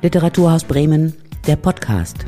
Literaturhaus 0.00 0.62
Bremen, 0.62 1.12
der 1.48 1.56
Podcast. 1.56 2.24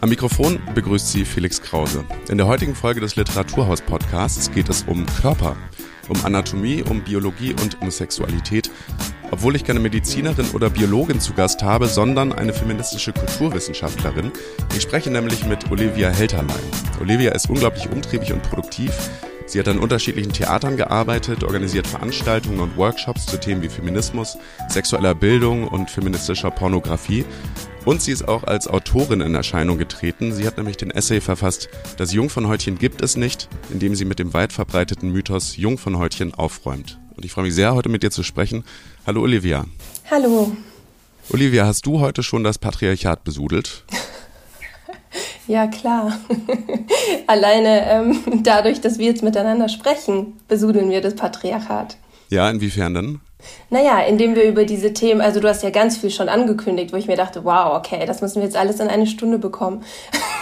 Am 0.00 0.08
Mikrofon 0.08 0.60
begrüßt 0.76 1.10
Sie 1.10 1.24
Felix 1.24 1.60
Krause. 1.60 2.04
In 2.28 2.38
der 2.38 2.46
heutigen 2.46 2.76
Folge 2.76 3.00
des 3.00 3.16
Literaturhaus 3.16 3.80
Podcasts 3.80 4.52
geht 4.52 4.68
es 4.68 4.84
um 4.84 5.04
Körper, 5.20 5.56
um 6.08 6.24
Anatomie, 6.24 6.84
um 6.88 7.02
Biologie 7.02 7.52
und 7.60 7.82
um 7.82 7.90
Sexualität. 7.90 8.70
Obwohl 9.32 9.56
ich 9.56 9.64
keine 9.64 9.80
Medizinerin 9.80 10.46
oder 10.54 10.70
Biologin 10.70 11.18
zu 11.18 11.32
Gast 11.32 11.64
habe, 11.64 11.88
sondern 11.88 12.32
eine 12.32 12.52
feministische 12.52 13.12
Kulturwissenschaftlerin. 13.12 14.30
Ich 14.76 14.82
spreche 14.82 15.10
nämlich 15.10 15.44
mit 15.46 15.68
Olivia 15.72 16.10
Helterlein. 16.10 16.54
Olivia 17.00 17.32
ist 17.32 17.50
unglaublich 17.50 17.90
umtriebig 17.90 18.32
und 18.32 18.44
produktiv. 18.44 18.92
Sie 19.48 19.60
hat 19.60 19.68
an 19.68 19.78
unterschiedlichen 19.78 20.32
Theatern 20.32 20.76
gearbeitet, 20.76 21.44
organisiert 21.44 21.86
Veranstaltungen 21.86 22.58
und 22.58 22.76
Workshops 22.76 23.26
zu 23.26 23.38
Themen 23.38 23.62
wie 23.62 23.68
Feminismus, 23.68 24.36
sexueller 24.68 25.14
Bildung 25.14 25.68
und 25.68 25.88
feministischer 25.88 26.50
Pornografie. 26.50 27.24
Und 27.84 28.02
sie 28.02 28.10
ist 28.10 28.26
auch 28.26 28.42
als 28.42 28.66
Autorin 28.66 29.20
in 29.20 29.36
Erscheinung 29.36 29.78
getreten. 29.78 30.32
Sie 30.32 30.44
hat 30.48 30.56
nämlich 30.56 30.76
den 30.76 30.90
Essay 30.90 31.20
verfasst, 31.20 31.68
Das 31.96 32.12
Jungfernhäutchen 32.12 32.76
gibt 32.76 33.02
es 33.02 33.16
nicht, 33.16 33.48
in 33.70 33.78
dem 33.78 33.94
sie 33.94 34.04
mit 34.04 34.18
dem 34.18 34.34
weit 34.34 34.52
verbreiteten 34.52 35.12
Mythos 35.12 35.56
Jungfernhäutchen 35.56 36.34
aufräumt. 36.34 36.98
Und 37.14 37.24
ich 37.24 37.30
freue 37.30 37.44
mich 37.44 37.54
sehr, 37.54 37.72
heute 37.72 37.88
mit 37.88 38.02
dir 38.02 38.10
zu 38.10 38.24
sprechen. 38.24 38.64
Hallo 39.06 39.22
Olivia. 39.22 39.64
Hallo. 40.10 40.56
Olivia, 41.30 41.66
hast 41.66 41.86
du 41.86 42.00
heute 42.00 42.24
schon 42.24 42.42
das 42.42 42.58
Patriarchat 42.58 43.22
besudelt? 43.22 43.84
Ja, 45.46 45.66
klar. 45.66 46.18
Alleine 47.26 47.88
ähm, 47.88 48.42
dadurch, 48.42 48.80
dass 48.80 48.98
wir 48.98 49.06
jetzt 49.06 49.22
miteinander 49.22 49.68
sprechen, 49.68 50.38
besudeln 50.48 50.90
wir 50.90 51.00
das 51.00 51.14
Patriarchat. 51.14 51.96
Ja, 52.30 52.50
inwiefern 52.50 52.94
denn? 52.94 53.20
Naja, 53.70 54.00
indem 54.00 54.34
wir 54.34 54.44
über 54.44 54.64
diese 54.64 54.92
Themen, 54.92 55.20
also 55.20 55.40
du 55.40 55.48
hast 55.48 55.62
ja 55.62 55.70
ganz 55.70 55.98
viel 55.98 56.10
schon 56.10 56.28
angekündigt, 56.28 56.92
wo 56.92 56.96
ich 56.96 57.06
mir 57.06 57.16
dachte, 57.16 57.44
wow, 57.44 57.76
okay, 57.76 58.04
das 58.06 58.22
müssen 58.22 58.36
wir 58.36 58.44
jetzt 58.44 58.56
alles 58.56 58.80
in 58.80 58.88
eine 58.88 59.06
Stunde 59.06 59.38
bekommen. 59.38 59.84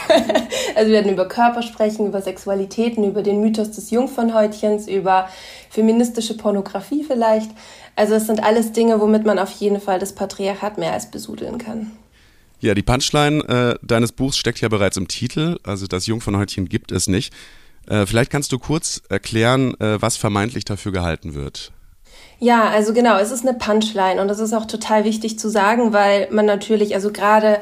also 0.75 0.89
wir 0.89 0.95
werden 0.95 1.13
über 1.13 1.27
Körper 1.27 1.63
sprechen, 1.63 2.07
über 2.07 2.23
Sexualitäten, 2.23 3.05
über 3.05 3.23
den 3.23 3.41
Mythos 3.41 3.73
des 3.73 3.91
Jungfernhäutchens, 3.91 4.89
über 4.89 5.29
feministische 5.69 6.37
Pornografie 6.37 7.05
vielleicht. 7.05 7.51
Also 7.97 8.15
es 8.15 8.27
sind 8.27 8.43
alles 8.43 8.73
Dinge, 8.73 9.01
womit 9.01 9.25
man 9.25 9.39
auf 9.39 9.51
jeden 9.51 9.81
Fall 9.81 9.99
das 9.99 10.15
Patriarchat 10.15 10.79
mehr 10.79 10.93
als 10.93 11.11
besudeln 11.11 11.59
kann. 11.59 11.93
Ja, 12.65 12.73
die 12.73 12.83
Punchline 12.83 13.45
äh, 13.47 13.87
deines 13.87 14.13
Buchs 14.13 14.39
steckt 14.39 14.59
ja 14.63 14.71
bereits 14.71 14.97
im 14.97 15.07
Titel, 15.07 15.59
also 15.65 15.87
das 15.87 16.07
Jungfernhäutchen 16.07 16.67
gibt 16.67 16.93
es 16.93 17.09
nicht. 17.09 17.31
Äh, 17.87 18.07
vielleicht 18.07 18.31
kannst 18.31 18.53
du 18.53 18.59
kurz 18.59 19.03
erklären, 19.11 19.79
äh, 19.81 20.01
was 20.01 20.17
vermeintlich 20.17 20.65
dafür 20.65 20.91
gehalten 20.91 21.35
wird. 21.35 21.73
Ja, 22.39 22.71
also 22.71 22.95
genau, 22.95 23.19
es 23.19 23.33
ist 23.33 23.47
eine 23.47 23.59
Punchline 23.59 24.19
und 24.19 24.29
das 24.29 24.39
ist 24.39 24.55
auch 24.55 24.65
total 24.65 25.05
wichtig 25.05 25.39
zu 25.39 25.51
sagen, 25.51 25.93
weil 25.93 26.31
man 26.31 26.47
natürlich, 26.47 26.95
also 26.95 27.13
gerade 27.13 27.59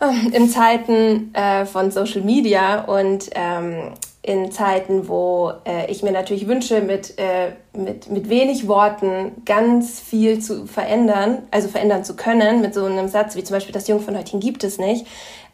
ähm, 0.00 0.32
in 0.32 0.50
Zeiten 0.50 1.32
äh, 1.32 1.64
von 1.64 1.92
Social 1.92 2.22
Media 2.22 2.80
und 2.80 3.30
ähm, 3.36 3.92
in 4.22 4.52
Zeiten, 4.52 5.08
wo 5.08 5.52
äh, 5.64 5.90
ich 5.90 6.02
mir 6.02 6.12
natürlich 6.12 6.46
wünsche, 6.46 6.82
mit, 6.82 7.18
äh, 7.18 7.52
mit, 7.72 8.10
mit 8.10 8.28
wenig 8.28 8.68
Worten 8.68 9.32
ganz 9.46 9.98
viel 9.98 10.40
zu 10.40 10.66
verändern, 10.66 11.38
also 11.50 11.68
verändern 11.68 12.04
zu 12.04 12.16
können, 12.16 12.60
mit 12.60 12.74
so 12.74 12.84
einem 12.84 13.08
Satz 13.08 13.34
wie 13.34 13.44
zum 13.44 13.56
Beispiel 13.56 13.72
das 13.72 13.88
Jungfernhäutchen 13.88 14.38
gibt 14.38 14.62
es 14.62 14.78
nicht, 14.78 15.06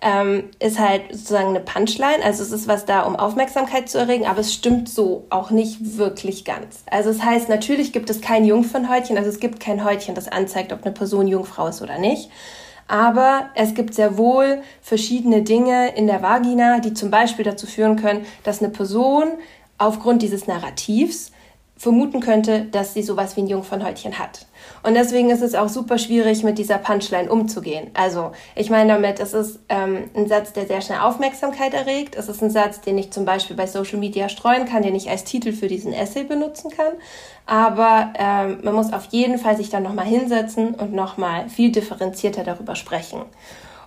ähm, 0.02 0.50
ist 0.58 0.80
halt 0.80 1.02
sozusagen 1.12 1.50
eine 1.50 1.60
Punchline. 1.60 2.24
Also 2.24 2.42
es 2.42 2.50
ist 2.50 2.66
was 2.66 2.84
da, 2.86 3.02
um 3.02 3.14
Aufmerksamkeit 3.14 3.88
zu 3.88 3.98
erregen, 3.98 4.26
aber 4.26 4.40
es 4.40 4.52
stimmt 4.52 4.88
so 4.88 5.26
auch 5.30 5.50
nicht 5.50 5.96
wirklich 5.96 6.44
ganz. 6.44 6.82
Also 6.90 7.10
es 7.10 7.22
heißt, 7.22 7.48
natürlich 7.48 7.92
gibt 7.92 8.10
es 8.10 8.20
kein 8.20 8.44
Jungfernhäutchen, 8.44 9.16
also 9.16 9.30
es 9.30 9.38
gibt 9.38 9.60
kein 9.60 9.84
Häutchen, 9.84 10.16
das 10.16 10.26
anzeigt, 10.26 10.72
ob 10.72 10.82
eine 10.82 10.92
Person 10.92 11.28
Jungfrau 11.28 11.68
ist 11.68 11.82
oder 11.82 11.98
nicht. 11.98 12.30
Aber 12.88 13.50
es 13.54 13.74
gibt 13.74 13.94
sehr 13.94 14.16
wohl 14.16 14.62
verschiedene 14.80 15.42
Dinge 15.42 15.94
in 15.96 16.06
der 16.06 16.22
Vagina, 16.22 16.78
die 16.78 16.94
zum 16.94 17.10
Beispiel 17.10 17.44
dazu 17.44 17.66
führen 17.66 17.96
können, 17.96 18.24
dass 18.44 18.62
eine 18.62 18.70
Person 18.70 19.28
aufgrund 19.78 20.22
dieses 20.22 20.46
Narrativs 20.46 21.32
vermuten 21.76 22.20
könnte, 22.20 22.64
dass 22.64 22.94
sie 22.94 23.02
sowas 23.02 23.36
wie 23.36 23.42
ein 23.42 23.48
Jungfernhäutchen 23.48 24.18
hat. 24.18 24.46
Und 24.82 24.94
deswegen 24.94 25.30
ist 25.30 25.42
es 25.42 25.54
auch 25.54 25.68
super 25.68 25.98
schwierig, 25.98 26.42
mit 26.42 26.58
dieser 26.58 26.78
Punchline 26.78 27.30
umzugehen. 27.30 27.90
Also 27.94 28.32
ich 28.54 28.70
meine 28.70 28.94
damit, 28.94 29.20
es 29.20 29.34
ist 29.34 29.58
ähm, 29.68 30.10
ein 30.14 30.26
Satz, 30.26 30.52
der 30.52 30.66
sehr 30.66 30.80
schnell 30.80 31.00
Aufmerksamkeit 31.00 31.74
erregt. 31.74 32.16
Es 32.16 32.28
ist 32.28 32.42
ein 32.42 32.50
Satz, 32.50 32.80
den 32.80 32.96
ich 32.96 33.10
zum 33.10 33.26
Beispiel 33.26 33.56
bei 33.56 33.66
Social 33.66 33.98
Media 33.98 34.28
streuen 34.28 34.64
kann, 34.64 34.82
den 34.82 34.94
ich 34.94 35.10
als 35.10 35.24
Titel 35.24 35.52
für 35.52 35.68
diesen 35.68 35.92
Essay 35.92 36.24
benutzen 36.24 36.70
kann. 36.70 36.92
Aber 37.44 38.12
ähm, 38.18 38.60
man 38.62 38.74
muss 38.74 38.92
auf 38.92 39.06
jeden 39.10 39.38
Fall 39.38 39.56
sich 39.56 39.68
dann 39.68 39.82
nochmal 39.82 40.06
hinsetzen 40.06 40.74
und 40.74 40.94
nochmal 40.94 41.48
viel 41.48 41.70
differenzierter 41.72 42.42
darüber 42.42 42.74
sprechen. 42.74 43.22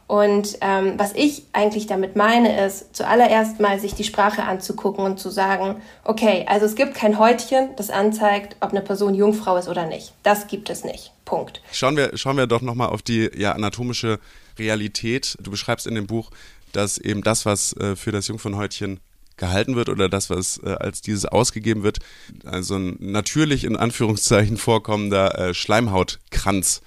Und 0.09 0.57
ähm, 0.61 0.93
was 0.97 1.13
ich 1.13 1.43
eigentlich 1.53 1.85
damit 1.85 2.15
meine, 2.15 2.65
ist 2.65 2.95
zuallererst 2.95 3.59
mal 3.59 3.79
sich 3.79 3.93
die 3.93 4.03
Sprache 4.03 4.41
anzugucken 4.41 5.05
und 5.05 5.19
zu 5.19 5.29
sagen, 5.29 5.83
okay, 6.03 6.47
also 6.49 6.65
es 6.65 6.73
gibt 6.73 6.95
kein 6.95 7.19
Häutchen, 7.19 7.75
das 7.75 7.91
anzeigt, 7.91 8.55
ob 8.59 8.71
eine 8.71 8.81
Person 8.81 9.13
Jungfrau 9.13 9.55
ist 9.57 9.67
oder 9.67 9.85
nicht. 9.85 10.15
Das 10.23 10.47
gibt 10.47 10.71
es 10.71 10.83
nicht. 10.83 11.11
Punkt. 11.25 11.61
Schauen 11.71 11.95
wir, 11.95 12.17
schauen 12.17 12.37
wir 12.37 12.47
doch 12.47 12.63
nochmal 12.63 12.89
auf 12.89 13.03
die 13.03 13.29
ja, 13.37 13.51
anatomische 13.51 14.17
Realität. 14.57 15.37
Du 15.43 15.51
beschreibst 15.51 15.85
in 15.85 15.93
dem 15.93 16.07
Buch, 16.07 16.31
dass 16.71 16.97
eben 16.97 17.21
das, 17.21 17.45
was 17.45 17.73
äh, 17.73 17.95
für 17.95 18.11
das 18.11 18.27
Jungfernhäutchen 18.29 19.01
gehalten 19.37 19.75
wird 19.75 19.89
oder 19.89 20.09
das, 20.09 20.31
was 20.31 20.59
äh, 20.63 20.71
als 20.71 21.01
dieses 21.01 21.25
ausgegeben 21.25 21.83
wird, 21.83 21.99
also 22.45 22.77
ein 22.77 22.97
natürlich 22.99 23.63
in 23.63 23.75
Anführungszeichen 23.75 24.57
vorkommender 24.57 25.37
äh, 25.37 25.53
Schleimhautkranz 25.53 26.81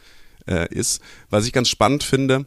äh, 0.49 0.66
ist. 0.75 1.00
Was 1.31 1.47
ich 1.47 1.53
ganz 1.53 1.69
spannend 1.69 2.03
finde, 2.03 2.47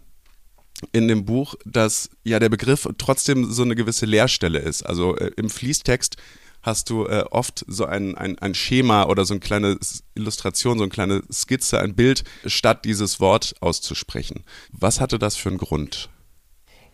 in 0.92 1.08
dem 1.08 1.26
Buch, 1.26 1.56
dass 1.66 2.10
ja 2.24 2.40
der 2.40 2.50
Begriff 2.50 2.88
trotzdem 2.98 3.52
so 3.52 3.64
eine 3.64 3.76
gewisse 3.76 4.06
Leerstelle 4.06 4.60
ist. 4.60 4.84
Also 4.84 5.16
äh, 5.16 5.32
im 5.38 5.50
Fließtext 5.50 6.18
hast 6.62 6.90
du 6.90 7.06
äh, 7.06 7.24
oft 7.30 7.64
so 7.68 7.86
ein, 7.86 8.16
ein, 8.18 8.40
ein 8.40 8.56
Schema 8.56 9.04
oder 9.06 9.24
so 9.24 9.34
eine 9.34 9.40
kleine 9.40 9.78
Illustration, 10.16 10.78
so 10.78 10.84
eine 10.84 10.92
kleine 10.92 11.22
Skizze, 11.32 11.80
ein 11.80 11.96
Bild, 11.96 12.24
statt 12.46 12.86
dieses 12.86 13.20
Wort 13.20 13.54
auszusprechen. 13.62 14.44
Was 14.72 15.00
hatte 15.00 15.20
das 15.20 15.36
für 15.36 15.50
einen 15.50 15.60
Grund? 15.60 16.10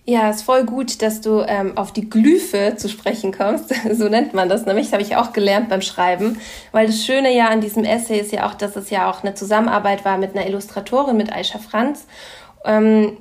Ja, 0.04 0.32
ist 0.32 0.42
voll 0.42 0.66
gut, 0.66 1.02
dass 1.04 1.22
du 1.22 1.42
ähm, 1.48 1.78
auf 1.78 1.94
die 1.94 2.10
Glyphe 2.10 2.76
zu 2.76 2.90
sprechen 2.90 3.32
kommst. 3.32 3.74
so 3.94 4.10
nennt 4.10 4.34
man 4.34 4.50
das 4.50 4.66
nämlich. 4.66 4.88
Das 4.88 4.94
habe 4.94 5.04
ich 5.04 5.16
auch 5.16 5.32
gelernt 5.32 5.70
beim 5.70 5.82
Schreiben. 5.82 6.40
Weil 6.72 6.88
das 6.88 7.06
Schöne 7.06 7.36
ja 7.36 7.50
an 7.50 7.62
diesem 7.62 7.84
Essay 7.84 8.20
ist 8.20 8.32
ja 8.32 8.50
auch, 8.50 8.56
dass 8.56 8.76
es 8.76 8.90
ja 8.90 9.10
auch 9.10 9.24
eine 9.24 9.36
Zusammenarbeit 9.36 10.04
war 10.04 10.18
mit 10.18 10.36
einer 10.36 10.48
Illustratorin, 10.48 11.18
mit 11.18 11.32
Aisha 11.32 11.60
Franz. 11.60 12.08
Ähm, 12.66 13.18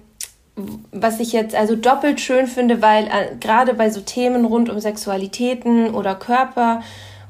was 0.93 1.21
ich 1.21 1.33
jetzt 1.33 1.55
also 1.55 1.77
doppelt 1.77 2.21
schön 2.21 2.47
finde, 2.47 2.83
weil 2.83 3.07
äh, 3.07 3.37
gerade 3.39 3.75
bei 3.75 3.91
so 3.91 4.01
Themen 4.01 4.45
rund 4.45 4.69
um 4.69 4.81
Sexualitäten 4.81 5.95
oder 5.95 6.15
Körper 6.15 6.83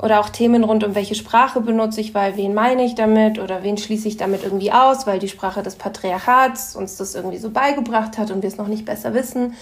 oder 0.02 0.20
auch 0.20 0.30
Themen 0.30 0.64
rund 0.64 0.84
um 0.84 0.94
welche 0.94 1.14
Sprache 1.14 1.60
benutze 1.60 2.00
ich, 2.00 2.14
weil 2.14 2.36
wen 2.36 2.54
meine 2.54 2.84
ich 2.84 2.94
damit 2.94 3.38
oder 3.38 3.62
wen 3.62 3.76
schließe 3.76 4.08
ich 4.08 4.16
damit 4.16 4.42
irgendwie 4.42 4.72
aus, 4.72 5.06
weil 5.06 5.18
die 5.18 5.28
Sprache 5.28 5.62
des 5.62 5.76
Patriarchats 5.76 6.74
uns 6.74 6.96
das 6.96 7.14
irgendwie 7.14 7.38
so 7.38 7.50
beigebracht 7.50 8.16
hat 8.16 8.30
und 8.30 8.42
wir 8.42 8.48
es 8.48 8.56
noch 8.56 8.68
nicht 8.68 8.84
besser 8.84 9.12
wissen, 9.12 9.54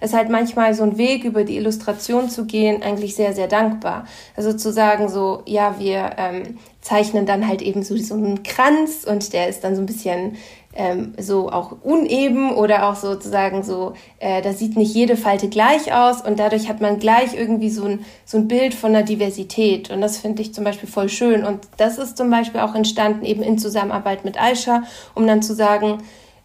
ist 0.00 0.14
halt 0.14 0.28
manchmal 0.28 0.74
so 0.74 0.82
ein 0.82 0.98
Weg 0.98 1.24
über 1.24 1.44
die 1.44 1.56
Illustration 1.56 2.28
zu 2.28 2.44
gehen 2.44 2.82
eigentlich 2.82 3.14
sehr, 3.14 3.32
sehr 3.32 3.48
dankbar. 3.48 4.06
Also 4.36 4.52
zu 4.52 4.70
sagen 4.70 5.08
so, 5.08 5.42
ja, 5.46 5.76
wir 5.78 6.10
ähm, 6.18 6.58
zeichnen 6.82 7.24
dann 7.24 7.48
halt 7.48 7.62
eben 7.62 7.82
so, 7.82 7.96
so 7.96 8.14
einen 8.14 8.42
Kranz 8.42 9.04
und 9.04 9.32
der 9.32 9.48
ist 9.48 9.64
dann 9.64 9.74
so 9.74 9.82
ein 9.82 9.86
bisschen 9.86 10.36
ähm, 10.76 11.14
so 11.18 11.50
auch 11.50 11.72
uneben 11.82 12.54
oder 12.54 12.88
auch 12.88 12.96
sozusagen 12.96 13.62
so, 13.62 13.94
äh, 14.18 14.42
da 14.42 14.52
sieht 14.52 14.76
nicht 14.76 14.94
jede 14.94 15.16
Falte 15.16 15.48
gleich 15.48 15.92
aus 15.92 16.20
und 16.20 16.38
dadurch 16.38 16.68
hat 16.68 16.80
man 16.80 16.98
gleich 16.98 17.34
irgendwie 17.34 17.70
so 17.70 17.84
ein, 17.84 18.04
so 18.24 18.36
ein 18.36 18.46
Bild 18.46 18.74
von 18.74 18.92
der 18.92 19.02
Diversität 19.02 19.90
und 19.90 20.00
das 20.00 20.18
finde 20.18 20.42
ich 20.42 20.52
zum 20.54 20.64
Beispiel 20.64 20.88
voll 20.88 21.08
schön 21.08 21.44
und 21.44 21.60
das 21.78 21.98
ist 21.98 22.16
zum 22.16 22.30
Beispiel 22.30 22.60
auch 22.60 22.74
entstanden 22.74 23.24
eben 23.24 23.42
in 23.42 23.58
Zusammenarbeit 23.58 24.24
mit 24.24 24.40
Aisha, 24.40 24.82
um 25.14 25.26
dann 25.26 25.42
zu 25.42 25.54
sagen, 25.54 26.02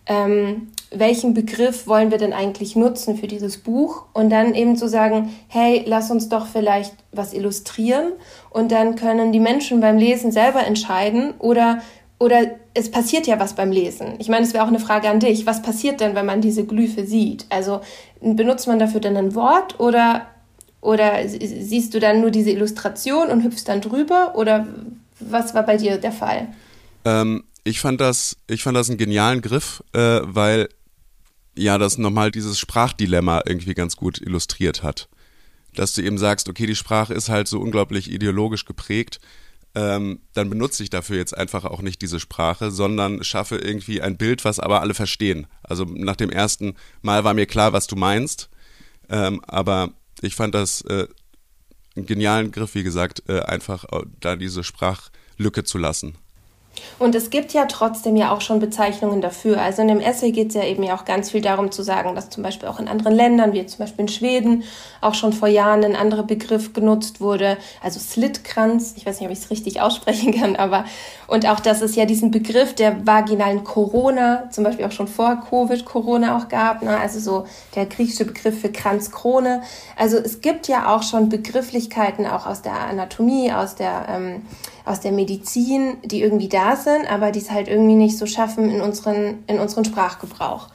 ähm, 0.08 0.72
welchen 0.94 1.34
Begriff 1.34 1.88
wollen 1.88 2.12
wir 2.12 2.18
denn 2.18 2.34
eigentlich 2.34 2.76
nutzen 2.76 3.16
für 3.16 3.28
dieses 3.28 3.60
Buch 3.60 4.06
und 4.14 4.30
dann 4.30 4.56
eben 4.56 4.76
zu 4.76 4.90
sagen, 4.90 5.34
hey, 5.48 5.84
lass 5.86 6.12
uns 6.12 6.28
doch 6.28 6.48
vielleicht 6.48 6.94
was 7.14 7.34
illustrieren 7.34 8.12
und 8.50 8.72
dann 8.72 8.96
können 8.96 9.32
die 9.32 9.40
Menschen 9.40 9.80
beim 9.80 9.98
Lesen 9.98 10.32
selber 10.32 10.66
entscheiden 10.66 11.34
oder 11.40 11.80
oder 12.22 12.52
es 12.76 12.92
passiert 12.92 13.26
ja 13.26 13.40
was 13.40 13.56
beim 13.56 13.72
Lesen. 13.72 14.14
Ich 14.20 14.30
meine, 14.30 14.46
es 14.46 14.54
wäre 14.54 14.64
auch 14.64 14.68
eine 14.68 14.80
Frage 14.80 15.10
an 15.10 15.20
dich. 15.20 15.48
Was 15.48 15.64
passiert 15.64 16.02
denn, 16.02 16.14
wenn 16.14 16.28
man 16.28 16.40
diese 16.40 16.64
Glyphe 16.64 17.08
sieht? 17.08 17.48
Also 17.50 17.82
benutzt 18.22 18.68
man 18.68 18.78
dafür 18.78 19.00
denn 19.00 19.18
ein 19.18 19.34
Wort 19.34 19.80
oder, 19.80 20.28
oder 20.82 21.28
siehst 21.28 21.96
du 21.96 22.00
dann 22.00 22.22
nur 22.22 22.30
diese 22.30 22.52
Illustration 22.52 23.30
und 23.30 23.44
hüpfst 23.44 23.64
dann 23.66 23.82
drüber? 23.82 24.36
Oder 24.36 24.68
was 25.20 25.56
war 25.56 25.64
bei 25.64 25.78
dir 25.78 25.98
der 25.98 26.12
Fall? 26.12 26.50
Ähm, 27.06 27.44
ich, 27.64 27.82
fand 27.82 28.00
das, 28.00 28.38
ich 28.46 28.62
fand 28.62 28.78
das 28.78 28.90
einen 28.90 29.00
genialen 29.00 29.42
Griff, 29.42 29.84
äh, 29.94 30.20
weil 30.22 30.70
ja 31.56 31.80
das 31.80 31.98
nochmal 31.98 32.30
dieses 32.30 32.60
Sprachdilemma 32.60 33.42
irgendwie 33.48 33.74
ganz 33.74 33.96
gut 33.96 34.22
illustriert 34.22 34.84
hat. 34.84 35.10
Dass 35.74 35.94
du 35.94 36.04
eben 36.04 36.20
sagst, 36.20 36.48
okay, 36.50 36.68
die 36.68 36.76
Sprache 36.76 37.16
ist 37.16 37.30
halt 37.30 37.48
so 37.48 37.60
unglaublich 37.60 38.12
ideologisch 38.12 38.66
geprägt 38.66 39.20
ähm, 39.74 40.20
dann 40.34 40.50
benutze 40.50 40.84
ich 40.84 40.90
dafür 40.90 41.18
jetzt 41.18 41.38
einfach 41.38 41.64
auch 41.66 41.82
nicht 41.82 42.02
diese 42.02 42.20
Sprache, 42.20 42.72
sondern 42.72 43.24
schaffe 43.24 43.58
irgendwie 43.58 44.02
ein 44.02 44.18
Bild, 44.18 44.44
was 44.44 44.60
aber 44.60 44.82
alle 44.82 44.94
verstehen. 44.94 45.48
Also 45.64 45.86
nach 45.86 46.16
dem 46.16 46.30
ersten 46.30 46.76
Mal 47.02 47.24
war 47.24 47.34
mir 47.34 47.46
klar, 47.46 47.72
was 47.72 47.88
du 47.88 47.96
meinst, 47.96 48.50
ähm, 49.10 49.42
aber 49.48 49.92
ich 50.22 50.36
fand 50.36 50.56
das 50.56 50.82
äh, 50.82 51.08
einen 51.96 52.06
genialen 52.06 52.52
Griff, 52.52 52.76
wie 52.76 52.84
gesagt, 52.84 53.24
äh, 53.28 53.42
einfach 53.42 53.86
äh, 53.92 54.04
da 54.20 54.36
diese 54.36 54.64
Sprachlücke 54.64 55.64
zu 55.64 55.78
lassen. 55.78 56.16
Und 57.00 57.16
es 57.16 57.30
gibt 57.30 57.54
ja 57.54 57.66
trotzdem 57.66 58.16
ja 58.16 58.32
auch 58.32 58.42
schon 58.42 58.60
Bezeichnungen 58.60 59.22
dafür. 59.22 59.62
Also 59.62 59.82
in 59.82 59.88
dem 59.88 60.00
Essay 60.00 60.32
geht 60.32 60.50
es 60.50 60.54
ja 60.56 60.64
eben 60.64 60.84
ja 60.84 60.96
auch 60.96 61.04
ganz 61.04 61.32
viel 61.32 61.42
darum 61.42 61.72
zu 61.72 61.84
sagen, 61.84 62.16
dass 62.16 62.30
zum 62.30 62.44
Beispiel 62.44 62.70
auch 62.70 62.80
in 62.80 62.88
anderen 62.88 63.16
Ländern, 63.16 63.54
wie 63.54 63.66
zum 63.66 63.80
Beispiel 63.80 64.04
in 64.04 64.08
Schweden, 64.08 64.64
auch 65.02 65.16
schon 65.16 65.34
vor 65.34 65.48
Jahren 65.48 65.84
ein 65.84 65.96
anderer 65.96 66.24
Begriff 66.24 66.74
genutzt 66.74 67.20
wurde. 67.20 67.58
Also 67.82 68.00
Slitkranz, 68.00 68.94
ich 68.98 69.06
weiß 69.06 69.20
nicht, 69.20 69.28
ob 69.28 69.34
ich 69.34 69.40
es 69.40 69.50
richtig 69.50 69.82
aussprechen 69.82 70.40
kann, 70.40 70.56
aber 70.56 70.86
und 71.28 71.48
auch, 71.48 71.60
dass 71.60 71.82
es 71.82 71.96
ja 71.96 72.06
diesen 72.06 72.30
Begriff 72.30 72.76
der 72.76 73.08
vaginalen 73.08 73.64
Corona, 73.64 74.50
zum 74.52 74.64
Beispiel 74.64 74.86
auch 74.86 74.92
schon 74.92 75.08
vor 75.08 75.42
Covid-Corona 75.50 76.38
auch 76.38 76.50
gab, 76.50 76.84
ne? 76.84 76.98
also 76.98 77.20
so 77.20 77.48
der 77.74 77.86
griechische 77.86 78.26
Begriff 78.26 78.60
für 78.62 78.72
Kranzkrone. 78.72 79.62
Also 79.96 80.18
es 80.18 80.42
gibt 80.42 80.68
ja 80.68 80.94
auch 80.94 81.04
schon 81.04 81.30
Begrifflichkeiten 81.30 82.28
auch 82.28 82.46
aus 82.46 82.62
der 82.62 82.74
Anatomie, 82.74 83.52
aus 83.52 83.76
der 83.76 84.06
ähm, 84.10 84.42
aus 84.86 85.00
der 85.00 85.12
Medizin, 85.12 85.98
die 86.04 86.22
irgendwie 86.22 86.50
da 86.50 86.76
sind, 86.76 87.12
aber 87.12 87.32
die 87.32 87.40
es 87.40 87.52
halt 87.52 87.68
irgendwie 87.68 87.96
nicht 87.96 88.18
so 88.18 88.26
schaffen 88.26 88.70
in 88.70 88.82
unseren, 88.82 89.44
in 89.48 89.60
unseren 89.60 89.86
Sprachgebrauch. 89.86 90.68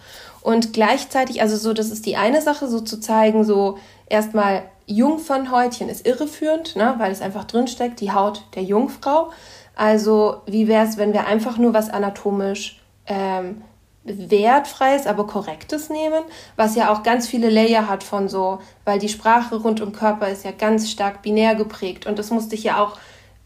Und 0.42 0.72
gleichzeitig, 0.72 1.42
also 1.42 1.56
so, 1.56 1.72
das 1.72 1.90
ist 1.90 2.06
die 2.06 2.16
eine 2.16 2.40
Sache, 2.40 2.68
so 2.68 2.80
zu 2.80 3.00
zeigen, 3.00 3.44
so 3.44 3.78
erstmal 4.08 4.62
Jungfernhäutchen 4.86 5.88
ist 5.88 6.06
irreführend, 6.06 6.76
ne, 6.76 6.94
weil 6.98 7.10
es 7.10 7.20
einfach 7.20 7.44
drinsteckt, 7.44 8.00
die 8.00 8.12
Haut 8.12 8.44
der 8.54 8.62
Jungfrau. 8.62 9.30
Also 9.74 10.42
wie 10.46 10.68
wäre 10.68 10.86
es, 10.86 10.96
wenn 10.96 11.12
wir 11.12 11.26
einfach 11.26 11.58
nur 11.58 11.74
was 11.74 11.90
anatomisch 11.90 12.80
ähm, 13.06 13.62
wertfreies, 14.04 15.06
aber 15.06 15.26
korrektes 15.26 15.90
nehmen, 15.90 16.22
was 16.54 16.76
ja 16.76 16.92
auch 16.92 17.02
ganz 17.02 17.26
viele 17.26 17.50
Layer 17.50 17.88
hat 17.88 18.04
von 18.04 18.28
so, 18.28 18.60
weil 18.84 18.98
die 18.98 19.08
Sprache 19.08 19.56
rund 19.56 19.80
um 19.80 19.92
Körper 19.92 20.28
ist 20.28 20.44
ja 20.44 20.52
ganz 20.52 20.90
stark 20.90 21.22
binär 21.22 21.56
geprägt 21.56 22.06
und 22.06 22.18
das 22.18 22.30
musste 22.30 22.54
ich 22.54 22.64
ja 22.64 22.82
auch 22.82 22.96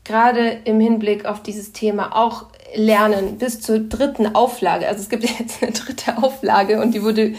gerade 0.05 0.59
im 0.65 0.81
Hinblick 0.81 1.27
auf 1.27 1.43
dieses 1.43 1.73
Thema 1.73 2.17
auch 2.17 2.47
lernen 2.75 3.39
bis 3.39 3.61
zur 3.61 3.81
dritten 3.81 4.35
Auflage. 4.35 4.87
Also 4.87 5.01
es 5.01 5.09
gibt 5.09 5.25
jetzt 5.39 5.63
eine 5.63 5.73
dritte 5.73 6.19
Auflage 6.19 6.81
und 6.81 6.95
die 6.95 7.03
wurde 7.03 7.35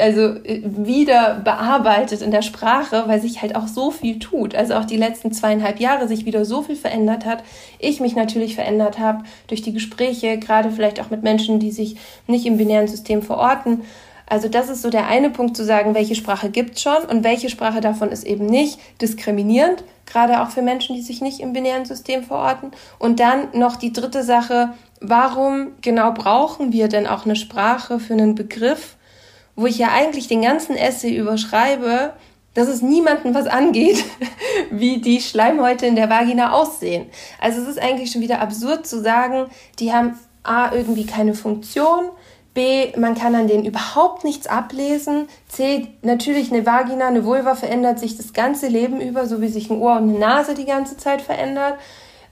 also 0.00 0.36
wieder 0.44 1.40
bearbeitet 1.42 2.22
in 2.22 2.30
der 2.30 2.42
Sprache, 2.42 3.04
weil 3.06 3.20
sich 3.20 3.42
halt 3.42 3.56
auch 3.56 3.68
so 3.68 3.90
viel 3.90 4.18
tut. 4.18 4.54
Also 4.54 4.74
auch 4.74 4.84
die 4.84 4.96
letzten 4.96 5.32
zweieinhalb 5.32 5.80
Jahre 5.80 6.08
sich 6.08 6.24
wieder 6.24 6.44
so 6.44 6.62
viel 6.62 6.76
verändert 6.76 7.24
hat. 7.24 7.42
Ich 7.78 8.00
mich 8.00 8.16
natürlich 8.16 8.54
verändert 8.54 8.98
habe 8.98 9.24
durch 9.46 9.62
die 9.62 9.72
Gespräche, 9.72 10.38
gerade 10.38 10.70
vielleicht 10.70 11.00
auch 11.00 11.10
mit 11.10 11.22
Menschen, 11.22 11.60
die 11.60 11.70
sich 11.70 11.96
nicht 12.26 12.46
im 12.46 12.58
binären 12.58 12.88
System 12.88 13.22
verorten. 13.22 13.82
Also 14.26 14.48
das 14.48 14.68
ist 14.68 14.82
so 14.82 14.90
der 14.90 15.06
eine 15.06 15.30
Punkt 15.30 15.56
zu 15.56 15.64
sagen, 15.64 15.94
welche 15.94 16.14
Sprache 16.14 16.50
gibt 16.50 16.76
es 16.76 16.82
schon 16.82 17.04
und 17.08 17.24
welche 17.24 17.50
Sprache 17.50 17.80
davon 17.80 18.10
ist 18.10 18.24
eben 18.24 18.46
nicht 18.46 18.78
diskriminierend, 19.00 19.84
gerade 20.06 20.40
auch 20.42 20.50
für 20.50 20.62
Menschen, 20.62 20.96
die 20.96 21.02
sich 21.02 21.20
nicht 21.20 21.40
im 21.40 21.52
binären 21.52 21.84
System 21.84 22.24
verorten. 22.24 22.70
Und 22.98 23.20
dann 23.20 23.48
noch 23.52 23.76
die 23.76 23.92
dritte 23.92 24.22
Sache, 24.22 24.74
warum 25.00 25.72
genau 25.82 26.12
brauchen 26.12 26.72
wir 26.72 26.88
denn 26.88 27.06
auch 27.06 27.24
eine 27.24 27.36
Sprache 27.36 28.00
für 28.00 28.14
einen 28.14 28.34
Begriff, 28.34 28.96
wo 29.56 29.66
ich 29.66 29.78
ja 29.78 29.88
eigentlich 29.92 30.28
den 30.28 30.42
ganzen 30.42 30.76
Essay 30.76 31.14
überschreibe, 31.14 32.14
dass 32.54 32.68
es 32.68 32.82
niemanden 32.82 33.34
was 33.34 33.46
angeht, 33.46 34.04
wie 34.70 35.00
die 35.00 35.20
Schleimhäute 35.20 35.86
in 35.86 35.96
der 35.96 36.10
Vagina 36.10 36.52
aussehen. 36.52 37.06
Also 37.40 37.60
es 37.62 37.68
ist 37.68 37.78
eigentlich 37.80 38.10
schon 38.12 38.22
wieder 38.22 38.40
absurd 38.40 38.86
zu 38.86 39.00
sagen, 39.00 39.46
die 39.78 39.92
haben 39.92 40.18
A 40.42 40.72
irgendwie 40.72 41.06
keine 41.06 41.34
Funktion, 41.34 42.10
B, 42.54 42.94
man 42.98 43.14
kann 43.14 43.34
an 43.34 43.48
denen 43.48 43.64
überhaupt 43.64 44.24
nichts 44.24 44.46
ablesen. 44.46 45.28
C, 45.48 45.88
natürlich 46.02 46.52
eine 46.52 46.66
Vagina, 46.66 47.08
eine 47.08 47.24
Vulva 47.24 47.54
verändert 47.54 47.98
sich 47.98 48.16
das 48.16 48.32
ganze 48.32 48.68
Leben 48.68 49.00
über, 49.00 49.26
so 49.26 49.40
wie 49.40 49.48
sich 49.48 49.70
ein 49.70 49.80
Ohr 49.80 49.96
und 49.96 50.10
eine 50.10 50.18
Nase 50.18 50.54
die 50.54 50.66
ganze 50.66 50.96
Zeit 50.98 51.22
verändert. 51.22 51.76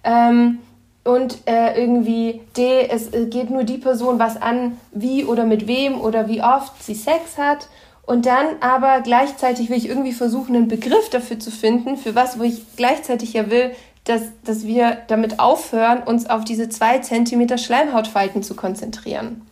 Ähm, 0.05 0.59
und 1.05 1.39
äh, 1.47 1.81
irgendwie 1.81 2.43
D, 2.57 2.87
es 2.89 3.11
geht 3.31 3.49
nur 3.49 3.65
die 3.65 3.79
Person 3.79 4.19
was 4.19 4.41
an, 4.41 4.79
wie 4.93 5.25
oder 5.25 5.45
mit 5.45 5.67
wem 5.67 5.99
oder 5.99 6.29
wie 6.29 6.43
oft 6.43 6.83
sie 6.83 6.95
Sex 6.95 7.39
hat. 7.39 7.69
Und 8.05 8.27
dann 8.27 8.47
aber 8.61 9.01
gleichzeitig 9.01 9.71
will 9.71 9.79
ich 9.79 9.89
irgendwie 9.89 10.13
versuchen, 10.13 10.55
einen 10.55 10.69
Begriff 10.69 11.09
dafür 11.11 11.39
zu 11.39 11.51
finden, 11.51 11.97
für 11.97 12.15
was, 12.15 12.39
wo 12.39 12.43
ich 12.43 12.77
gleichzeitig 12.77 13.33
ja 13.33 13.51
will, 13.51 13.71
dass, 14.05 14.23
dass 14.45 14.67
wir 14.67 14.99
damit 15.07 15.39
aufhören, 15.39 16.03
uns 16.03 16.29
auf 16.29 16.45
diese 16.45 16.69
zwei 16.69 16.99
Zentimeter 16.99 17.57
Schleimhautfalten 17.57 18.43
zu 18.43 18.55
konzentrieren. 18.55 19.43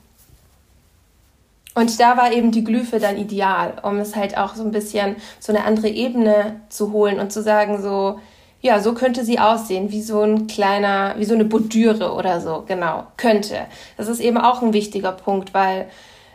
Und 1.79 2.01
da 2.01 2.17
war 2.17 2.33
eben 2.33 2.51
die 2.51 2.65
Glyphe 2.65 2.99
dann 2.99 3.17
ideal, 3.17 3.75
um 3.85 3.99
es 3.99 4.17
halt 4.17 4.37
auch 4.37 4.57
so 4.57 4.65
ein 4.65 4.73
bisschen 4.73 5.15
so 5.39 5.53
eine 5.53 5.65
andere 5.65 5.87
Ebene 5.87 6.61
zu 6.71 6.91
holen 6.91 7.21
und 7.21 7.33
zu 7.33 7.41
sagen, 7.41 7.81
so, 7.81 8.19
ja, 8.61 8.81
so 8.81 8.95
könnte 8.95 9.25
sie 9.25 9.39
aussehen, 9.39 9.93
wie 9.93 10.03
so 10.03 10.23
ein 10.23 10.49
kleiner, 10.49 11.15
wie 11.19 11.25
so 11.25 11.35
eine 11.35 11.45
Bordüre 11.45 12.15
oder 12.15 12.41
so, 12.41 12.65
genau, 12.67 13.05
könnte. 13.17 13.59
Das 13.97 14.09
ist 14.09 14.19
eben 14.19 14.39
auch 14.39 14.61
ein 14.61 14.73
wichtiger 14.73 15.13
Punkt, 15.13 15.55
weil 15.55 15.83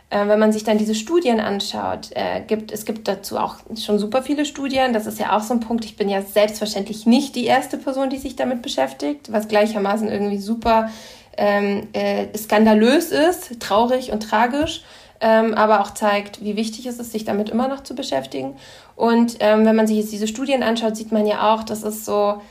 äh, 0.08 0.26
wenn 0.28 0.38
man 0.38 0.50
sich 0.50 0.64
dann 0.64 0.78
diese 0.78 0.94
Studien 0.94 1.40
anschaut, 1.40 2.08
äh, 2.14 2.40
gibt 2.40 2.72
es 2.72 2.86
gibt 2.86 3.06
dazu 3.06 3.36
auch 3.36 3.56
schon 3.78 3.98
super 3.98 4.22
viele 4.22 4.46
Studien. 4.46 4.94
Das 4.94 5.04
ist 5.04 5.18
ja 5.18 5.36
auch 5.36 5.42
so 5.42 5.52
ein 5.52 5.60
Punkt. 5.60 5.84
Ich 5.84 5.98
bin 5.98 6.08
ja 6.08 6.22
selbstverständlich 6.22 7.04
nicht 7.04 7.36
die 7.36 7.44
erste 7.44 7.76
Person, 7.76 8.08
die 8.08 8.16
sich 8.16 8.34
damit 8.34 8.62
beschäftigt, 8.62 9.30
was 9.30 9.46
gleichermaßen 9.48 10.08
irgendwie 10.08 10.38
super 10.38 10.88
ähm, 11.36 11.88
äh, 11.92 12.34
skandalös 12.34 13.10
ist, 13.10 13.60
traurig 13.60 14.10
und 14.10 14.22
tragisch 14.22 14.84
ähm, 15.24 15.54
aber 15.54 15.80
auch 15.80 15.94
zeigt, 15.94 16.44
wie 16.44 16.54
wichtig 16.54 16.84
es 16.84 16.98
ist, 16.98 17.12
sich 17.12 17.24
damit 17.24 17.48
immer 17.48 17.66
noch 17.66 17.82
zu 17.82 17.94
beschäftigen. 17.94 18.56
Und 18.94 19.38
ähm, 19.40 19.64
wenn 19.64 19.74
man 19.74 19.86
sich 19.86 19.96
jetzt 19.96 20.12
diese 20.12 20.28
Studien 20.28 20.62
anschaut, 20.62 20.96
sieht 20.96 21.12
man 21.12 21.26
ja 21.26 21.54
auch, 21.54 21.62
dass 21.62 21.82
es 21.82 22.04
so, 22.04 22.42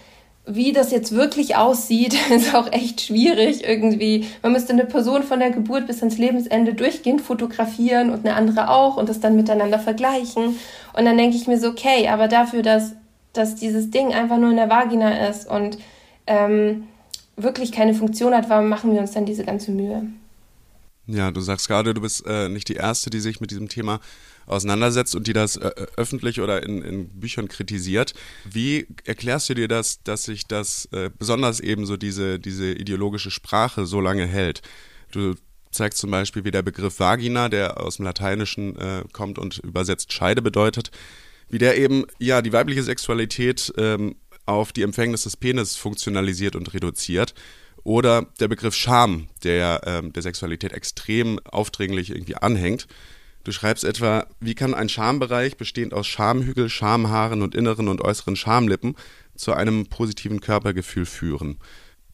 wie 0.48 0.74
das 0.74 0.90
jetzt 0.90 1.12
wirklich 1.14 1.56
aussieht, 1.56 2.16
ist 2.32 2.56
auch 2.56 2.72
echt 2.72 3.02
schwierig 3.02 3.64
irgendwie. 3.64 4.26
Man 4.42 4.54
müsste 4.54 4.74
eine 4.74 4.86
Person 4.86 5.22
von 5.22 5.40
der 5.40 5.52
Geburt 5.52 5.86
bis 5.86 6.00
ans 6.00 6.18
Lebensende 6.18 6.74
durchgehend 6.74 7.22
fotografieren 7.22 8.10
und 8.10 8.26
eine 8.26 8.36
andere 8.36 8.72
auch 8.72 8.98
und 8.98 9.08
das 9.08 9.20
dann 9.20 9.36
miteinander 9.36 9.78
vergleichen. 9.78 10.58
Und 10.98 11.06
dann 11.06 11.16
denke 11.16 11.38
ich 11.38 11.46
mir 11.46 11.60
so, 11.60 11.70
okay, 11.70 12.08
aber 12.08 12.28
dafür, 12.28 12.64
dass, 12.64 12.94
dass 13.34 13.54
dieses 13.54 13.92
Ding 13.92 14.16
einfach 14.16 14.38
nur 14.38 14.50
in 14.50 14.58
der 14.58 14.72
Vagina 14.72 15.28
ist 15.28 15.48
und 15.48 15.78
ähm, 16.26 16.88
wirklich 17.38 17.72
keine 17.72 17.94
Funktion 17.94 18.34
hat, 18.34 18.50
warum 18.50 18.68
machen 18.68 18.94
wir 18.94 19.00
uns 19.00 19.12
dann 19.12 19.28
diese 19.28 19.44
ganze 19.44 19.70
Mühe? 19.70 20.08
Ja, 21.06 21.32
du 21.32 21.42
sagst 21.42 21.68
gerade, 21.68 21.94
du 21.94 22.02
bist 22.02 22.26
äh, 22.26 22.48
nicht 22.48 22.70
die 22.70 22.76
Erste, 22.76 23.10
die 23.10 23.20
sich 23.20 23.42
mit 23.42 23.52
diesem 23.52 23.68
Thema 23.68 24.00
auseinandersetzt 24.46 25.16
und 25.16 25.28
die 25.28 25.34
das 25.34 25.58
äh, 25.58 25.68
äh, 25.68 25.88
öffentlich 25.98 26.40
oder 26.40 26.64
in, 26.64 26.82
in, 26.82 27.10
Büchern 27.20 27.48
kritisiert. 27.48 28.14
Wie 28.50 28.88
erklärst 29.04 29.50
du 29.50 29.54
dir 29.54 29.68
das, 29.68 30.02
dass 30.04 30.24
sich 30.24 30.48
das 30.48 30.88
äh, 30.92 31.10
besonders 31.18 31.60
eben 31.60 31.86
so 31.86 31.98
diese, 31.98 32.40
diese 32.40 32.72
ideologische 32.72 33.32
Sprache 33.32 33.86
so 33.86 34.00
lange 34.00 34.26
hält? 34.26 34.62
Du 35.12 35.36
zeigst 35.72 36.00
zum 36.00 36.12
Beispiel, 36.12 36.46
wie 36.46 36.52
der 36.52 36.62
Begriff 36.62 37.00
Vagina, 37.00 37.50
der 37.50 37.82
aus 37.82 37.98
dem 37.98 38.06
Lateinischen 38.06 38.78
äh, 38.78 39.04
kommt 39.12 39.40
und 39.40 39.58
übersetzt 39.60 40.14
Scheide 40.14 40.42
bedeutet, 40.42 40.92
wie 41.50 41.58
der 41.58 41.78
eben 41.78 42.06
ja 42.18 42.42
die 42.42 42.54
weibliche 42.54 42.84
Sexualität 42.84 43.74
ähm, 43.78 44.16
auf 44.46 44.72
die 44.72 44.84
Empfängnis 44.84 45.24
des 45.24 45.38
Penis 45.38 45.76
funktionalisiert 45.76 46.56
und 46.56 46.74
reduziert. 46.74 47.34
Oder 47.84 48.28
der 48.40 48.48
Begriff 48.48 48.76
Scham, 48.76 49.28
der 49.44 49.82
ähm, 49.86 50.14
der 50.14 50.24
Sexualität 50.24 50.72
extrem 50.74 51.40
aufdringlich 51.40 52.12
irgendwie 52.12 52.36
anhängt. 52.36 52.88
Du 53.44 53.52
schreibst 53.52 53.84
etwa, 53.84 54.26
wie 54.40 54.56
kann 54.56 54.74
ein 54.74 54.88
Schambereich 54.88 55.58
bestehend 55.58 55.94
aus 55.94 56.08
Schamhügel, 56.08 56.70
Schamhaaren 56.70 57.42
und 57.42 57.56
inneren 57.56 57.90
und 57.90 58.02
äußeren 58.02 58.38
Schamlippen 58.38 58.96
zu 59.36 59.54
einem 59.54 59.88
positiven 59.88 60.40
Körpergefühl 60.40 61.06
führen? 61.06 61.58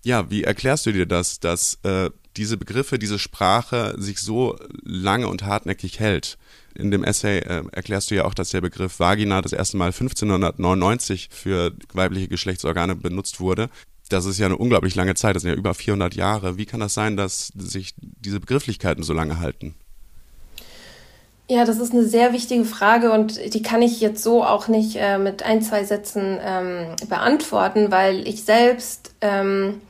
Ja, 0.03 0.31
wie 0.31 0.43
erklärst 0.43 0.87
du 0.87 0.91
dir 0.91 1.05
das, 1.05 1.39
dass 1.39 1.77
äh, 1.83 2.09
diese 2.35 2.57
Begriffe, 2.57 2.97
diese 2.97 3.19
Sprache 3.19 3.95
sich 3.99 4.19
so 4.19 4.57
lange 4.83 5.27
und 5.27 5.43
hartnäckig 5.43 5.99
hält? 5.99 6.39
In 6.73 6.89
dem 6.89 7.03
Essay 7.03 7.39
äh, 7.39 7.63
erklärst 7.73 8.09
du 8.09 8.15
ja 8.15 8.25
auch, 8.25 8.33
dass 8.33 8.49
der 8.49 8.61
Begriff 8.61 8.99
Vagina 8.99 9.41
das 9.41 9.53
erste 9.53 9.77
Mal 9.77 9.87
1599 9.87 11.29
für 11.31 11.73
weibliche 11.93 12.27
Geschlechtsorgane 12.27 12.95
benutzt 12.95 13.39
wurde 13.39 13.69
das 14.09 14.25
ist 14.25 14.39
ja 14.39 14.47
eine 14.47 14.57
unglaublich 14.57 14.95
lange 14.95 15.15
Zeit, 15.15 15.35
das 15.35 15.43
sind 15.43 15.51
ja 15.51 15.57
über 15.57 15.73
400 15.73 16.15
Jahre. 16.15 16.57
Wie 16.57 16.65
kann 16.65 16.79
das 16.79 16.93
sein, 16.93 17.15
dass 17.15 17.51
sich 17.55 17.93
diese 17.97 18.39
Begrifflichkeiten 18.39 19.03
so 19.03 19.13
lange 19.13 19.39
halten? 19.39 19.75
Ja, 21.51 21.65
das 21.65 21.79
ist 21.79 21.93
eine 21.93 22.03
sehr 22.03 22.31
wichtige 22.31 22.63
Frage 22.63 23.11
und 23.11 23.53
die 23.53 23.63
kann 23.63 23.81
ich 23.81 24.01
jetzt 24.01 24.21
so 24.21 24.43
auch 24.43 24.67
nicht 24.67 24.97
äh, 24.97 25.17
mit 25.17 25.41
ein, 25.41 25.63
zwei 25.63 25.83
Sätzen 25.83 26.37
ähm, 26.43 26.95
beantworten, 27.07 27.89
weil 27.89 28.27
ich 28.27 28.43
selbst 28.43 29.15
ähm, 29.21 29.81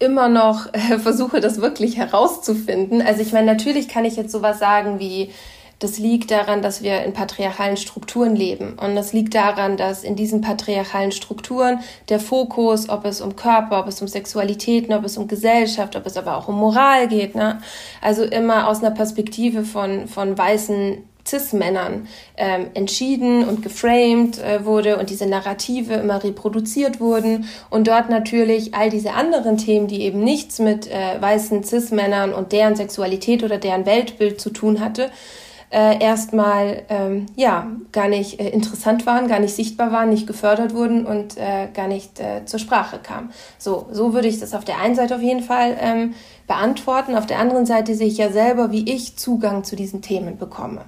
immer 0.00 0.28
noch 0.28 0.72
äh, 0.74 0.98
versuche, 0.98 1.40
das 1.40 1.60
wirklich 1.60 1.96
herauszufinden. 1.96 3.02
Also 3.02 3.22
ich 3.22 3.32
meine, 3.32 3.46
natürlich 3.46 3.88
kann 3.88 4.04
ich 4.04 4.16
jetzt 4.16 4.32
sowas 4.32 4.58
sagen 4.58 4.98
wie, 4.98 5.30
das 5.84 5.98
liegt 5.98 6.30
daran, 6.30 6.62
dass 6.62 6.82
wir 6.82 7.02
in 7.02 7.12
patriarchalen 7.12 7.76
Strukturen 7.76 8.34
leben. 8.34 8.78
Und 8.82 8.96
das 8.96 9.12
liegt 9.12 9.34
daran, 9.34 9.76
dass 9.76 10.02
in 10.02 10.16
diesen 10.16 10.40
patriarchalen 10.40 11.12
Strukturen 11.12 11.80
der 12.08 12.20
Fokus, 12.20 12.88
ob 12.88 13.04
es 13.04 13.20
um 13.20 13.36
Körper, 13.36 13.80
ob 13.80 13.88
es 13.88 14.00
um 14.00 14.08
Sexualitäten, 14.08 14.94
ob 14.94 15.04
es 15.04 15.18
um 15.18 15.28
Gesellschaft, 15.28 15.94
ob 15.94 16.06
es 16.06 16.16
aber 16.16 16.38
auch 16.38 16.48
um 16.48 16.58
Moral 16.58 17.06
geht, 17.06 17.34
ne? 17.34 17.60
also 18.00 18.24
immer 18.24 18.66
aus 18.68 18.82
einer 18.82 18.92
Perspektive 18.92 19.62
von, 19.62 20.08
von 20.08 20.38
weißen 20.38 21.04
Cis-Männern 21.26 22.06
ähm, 22.38 22.66
entschieden 22.72 23.46
und 23.46 23.62
geframed 23.62 24.38
äh, 24.38 24.64
wurde 24.64 24.98
und 24.98 25.10
diese 25.10 25.26
Narrative 25.26 25.94
immer 25.94 26.22
reproduziert 26.22 27.00
wurden 27.00 27.46
und 27.70 27.88
dort 27.88 28.08
natürlich 28.08 28.74
all 28.74 28.90
diese 28.90 29.12
anderen 29.12 29.58
Themen, 29.58 29.86
die 29.86 30.02
eben 30.02 30.20
nichts 30.20 30.58
mit 30.58 30.86
äh, 30.86 31.20
weißen 31.20 31.62
Cis-Männern 31.62 32.32
und 32.32 32.52
deren 32.52 32.76
Sexualität 32.76 33.42
oder 33.42 33.58
deren 33.58 33.86
Weltbild 33.86 34.40
zu 34.40 34.50
tun 34.50 34.80
hatte, 34.80 35.10
äh, 35.74 36.00
erstmal 36.00 36.84
ähm, 36.88 37.26
ja 37.34 37.66
gar 37.90 38.06
nicht 38.06 38.38
äh, 38.38 38.48
interessant 38.50 39.06
waren, 39.06 39.26
gar 39.26 39.40
nicht 39.40 39.56
sichtbar 39.56 39.90
waren, 39.90 40.08
nicht 40.08 40.24
gefördert 40.24 40.72
wurden 40.72 41.04
und 41.04 41.36
äh, 41.36 41.66
gar 41.74 41.88
nicht 41.88 42.20
äh, 42.20 42.44
zur 42.44 42.60
Sprache 42.60 43.00
kamen. 43.02 43.32
So, 43.58 43.86
so 43.90 44.14
würde 44.14 44.28
ich 44.28 44.38
das 44.38 44.54
auf 44.54 44.64
der 44.64 44.78
einen 44.78 44.94
Seite 44.94 45.16
auf 45.16 45.20
jeden 45.20 45.42
Fall 45.42 45.76
ähm, 45.80 46.14
beantworten. 46.46 47.16
Auf 47.16 47.26
der 47.26 47.40
anderen 47.40 47.66
Seite 47.66 47.96
sehe 47.96 48.06
ich 48.06 48.18
ja 48.18 48.30
selber, 48.30 48.70
wie 48.70 48.88
ich 48.88 49.16
Zugang 49.16 49.64
zu 49.64 49.74
diesen 49.74 50.00
Themen 50.00 50.38
bekomme 50.38 50.82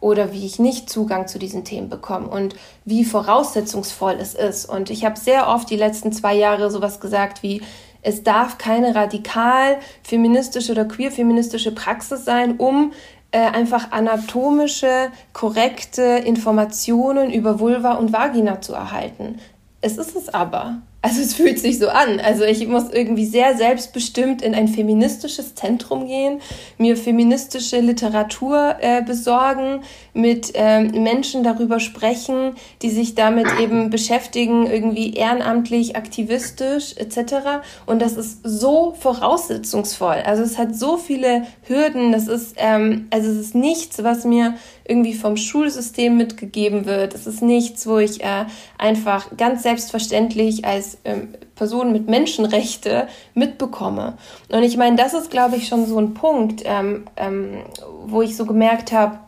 oder 0.00 0.32
wie 0.32 0.46
ich 0.46 0.58
nicht 0.58 0.88
Zugang 0.88 1.28
zu 1.28 1.38
diesen 1.38 1.64
Themen 1.64 1.90
bekomme 1.90 2.28
und 2.28 2.54
wie 2.86 3.04
voraussetzungsvoll 3.04 4.16
es 4.18 4.34
ist. 4.34 4.64
Und 4.64 4.88
ich 4.88 5.04
habe 5.04 5.20
sehr 5.20 5.48
oft 5.48 5.68
die 5.68 5.76
letzten 5.76 6.12
zwei 6.12 6.34
Jahre 6.34 6.70
sowas 6.70 6.98
gesagt 7.00 7.42
wie, 7.42 7.60
es 8.00 8.22
darf 8.22 8.56
keine 8.56 8.94
radikal 8.94 9.78
feministische 10.02 10.72
oder 10.72 10.86
queer-feministische 10.86 11.72
Praxis 11.72 12.24
sein, 12.24 12.56
um 12.56 12.92
äh, 13.32 13.38
einfach 13.38 13.92
anatomische, 13.92 15.10
korrekte 15.32 16.02
Informationen 16.02 17.30
über 17.30 17.60
Vulva 17.60 17.92
und 17.92 18.12
Vagina 18.12 18.60
zu 18.60 18.74
erhalten. 18.74 19.38
Es 19.80 19.98
ist 19.98 20.16
es 20.16 20.28
aber. 20.28 20.78
Also 21.02 21.22
es 21.22 21.32
fühlt 21.32 21.58
sich 21.58 21.78
so 21.78 21.88
an. 21.88 22.20
Also 22.20 22.44
ich 22.44 22.66
muss 22.68 22.90
irgendwie 22.92 23.24
sehr 23.24 23.56
selbstbestimmt 23.56 24.42
in 24.42 24.54
ein 24.54 24.68
feministisches 24.68 25.54
Zentrum 25.54 26.06
gehen, 26.06 26.40
mir 26.76 26.94
feministische 26.94 27.80
Literatur 27.80 28.76
äh, 28.80 29.02
besorgen, 29.02 29.80
mit 30.12 30.52
ähm, 30.54 31.02
Menschen 31.02 31.42
darüber 31.42 31.80
sprechen, 31.80 32.54
die 32.82 32.90
sich 32.90 33.14
damit 33.14 33.46
eben 33.60 33.88
beschäftigen, 33.88 34.66
irgendwie 34.66 35.14
ehrenamtlich, 35.14 35.96
aktivistisch 35.96 36.94
etc. 36.96 37.62
Und 37.86 38.02
das 38.02 38.18
ist 38.18 38.40
so 38.42 38.94
voraussetzungsvoll. 38.98 40.22
Also 40.26 40.42
es 40.42 40.58
hat 40.58 40.76
so 40.76 40.98
viele 40.98 41.46
Hürden. 41.62 42.12
Das 42.12 42.28
ist 42.28 42.56
ähm, 42.58 43.06
also 43.10 43.30
es 43.30 43.38
ist 43.38 43.54
nichts, 43.54 44.02
was 44.02 44.24
mir 44.24 44.54
irgendwie 44.86 45.14
vom 45.14 45.36
Schulsystem 45.36 46.16
mitgegeben 46.16 46.84
wird. 46.84 47.14
Es 47.14 47.26
ist 47.26 47.42
nichts, 47.42 47.86
wo 47.86 47.98
ich 47.98 48.22
äh, 48.22 48.44
einfach 48.76 49.36
ganz 49.36 49.62
selbstverständlich 49.62 50.64
als 50.64 50.89
ähm, 51.04 51.34
Person 51.54 51.92
mit 51.92 52.08
Menschenrechte 52.08 53.08
mitbekomme. 53.34 54.16
Und 54.48 54.62
ich 54.62 54.76
meine, 54.76 54.96
das 54.96 55.14
ist, 55.14 55.30
glaube 55.30 55.56
ich, 55.56 55.68
schon 55.68 55.86
so 55.86 55.98
ein 55.98 56.14
Punkt, 56.14 56.62
ähm, 56.64 57.06
ähm, 57.16 57.64
wo 58.04 58.22
ich 58.22 58.36
so 58.36 58.46
gemerkt 58.46 58.92
habe, 58.92 59.18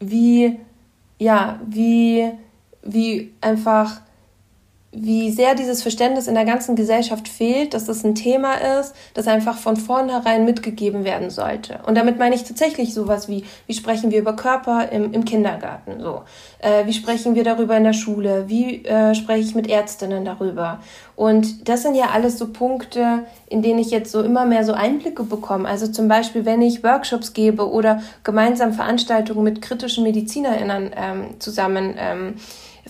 wie, 0.00 0.58
ja, 1.18 1.60
wie, 1.66 2.30
wie 2.82 3.32
einfach 3.40 4.00
wie 4.92 5.30
sehr 5.30 5.54
dieses 5.54 5.82
Verständnis 5.82 6.26
in 6.26 6.34
der 6.34 6.44
ganzen 6.44 6.74
Gesellschaft 6.74 7.28
fehlt, 7.28 7.74
dass 7.74 7.84
das 7.84 8.02
ein 8.02 8.16
Thema 8.16 8.54
ist, 8.80 8.92
das 9.14 9.28
einfach 9.28 9.56
von 9.56 9.76
vornherein 9.76 10.44
mitgegeben 10.44 11.04
werden 11.04 11.30
sollte. 11.30 11.78
Und 11.86 11.94
damit 11.94 12.18
meine 12.18 12.34
ich 12.34 12.42
tatsächlich 12.42 12.92
sowas 12.92 13.28
wie, 13.28 13.44
wie 13.68 13.74
sprechen 13.74 14.10
wir 14.10 14.18
über 14.18 14.34
Körper 14.34 14.90
im, 14.90 15.12
im 15.12 15.24
Kindergarten, 15.24 16.00
so. 16.00 16.22
Äh, 16.58 16.86
wie 16.86 16.92
sprechen 16.92 17.36
wir 17.36 17.44
darüber 17.44 17.76
in 17.76 17.84
der 17.84 17.92
Schule? 17.92 18.48
Wie 18.48 18.84
äh, 18.84 19.14
spreche 19.14 19.46
ich 19.46 19.54
mit 19.54 19.70
Ärztinnen 19.70 20.24
darüber? 20.24 20.80
Und 21.14 21.68
das 21.68 21.82
sind 21.82 21.94
ja 21.94 22.06
alles 22.12 22.36
so 22.36 22.48
Punkte, 22.48 23.24
in 23.46 23.62
denen 23.62 23.78
ich 23.78 23.92
jetzt 23.92 24.10
so 24.10 24.22
immer 24.22 24.44
mehr 24.44 24.64
so 24.64 24.72
Einblicke 24.72 25.22
bekomme. 25.22 25.68
Also 25.68 25.86
zum 25.86 26.08
Beispiel, 26.08 26.44
wenn 26.44 26.62
ich 26.62 26.82
Workshops 26.82 27.32
gebe 27.32 27.70
oder 27.70 28.02
gemeinsam 28.24 28.72
Veranstaltungen 28.72 29.44
mit 29.44 29.62
kritischen 29.62 30.02
MedizinerInnen 30.02 30.90
ähm, 30.96 31.24
zusammen 31.38 31.94
ähm, 31.96 32.34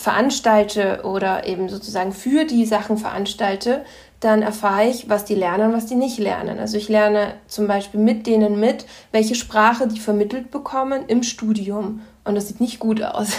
veranstalte 0.01 1.03
oder 1.05 1.47
eben 1.47 1.69
sozusagen 1.69 2.13
für 2.13 2.47
die 2.47 2.65
Sachen 2.65 2.97
veranstalte, 2.97 3.85
dann 4.19 4.41
erfahre 4.41 4.89
ich, 4.89 5.11
was 5.11 5.27
die 5.27 5.35
lernen 5.35 5.69
und 5.69 5.77
was 5.77 5.87
die 5.87 5.95
nicht 5.95 6.19
lernen. 6.19 6.59
Also 6.59 6.79
ich 6.79 6.89
lerne 6.89 7.35
zum 7.49 7.67
Beispiel 7.67 8.01
mit 8.01 8.27
denen 8.27 8.59
mit, 8.59 8.87
welche 9.13 9.35
Sprache 9.35 9.89
die 9.89 10.01
vermittelt 10.01 10.51
bekommen 10.51 11.05
im 11.07 11.23
Studium 11.23 12.01
und 12.31 12.37
das 12.37 12.49
sieht 12.49 12.61
nicht 12.61 12.79
gut 12.79 13.03
aus. 13.03 13.33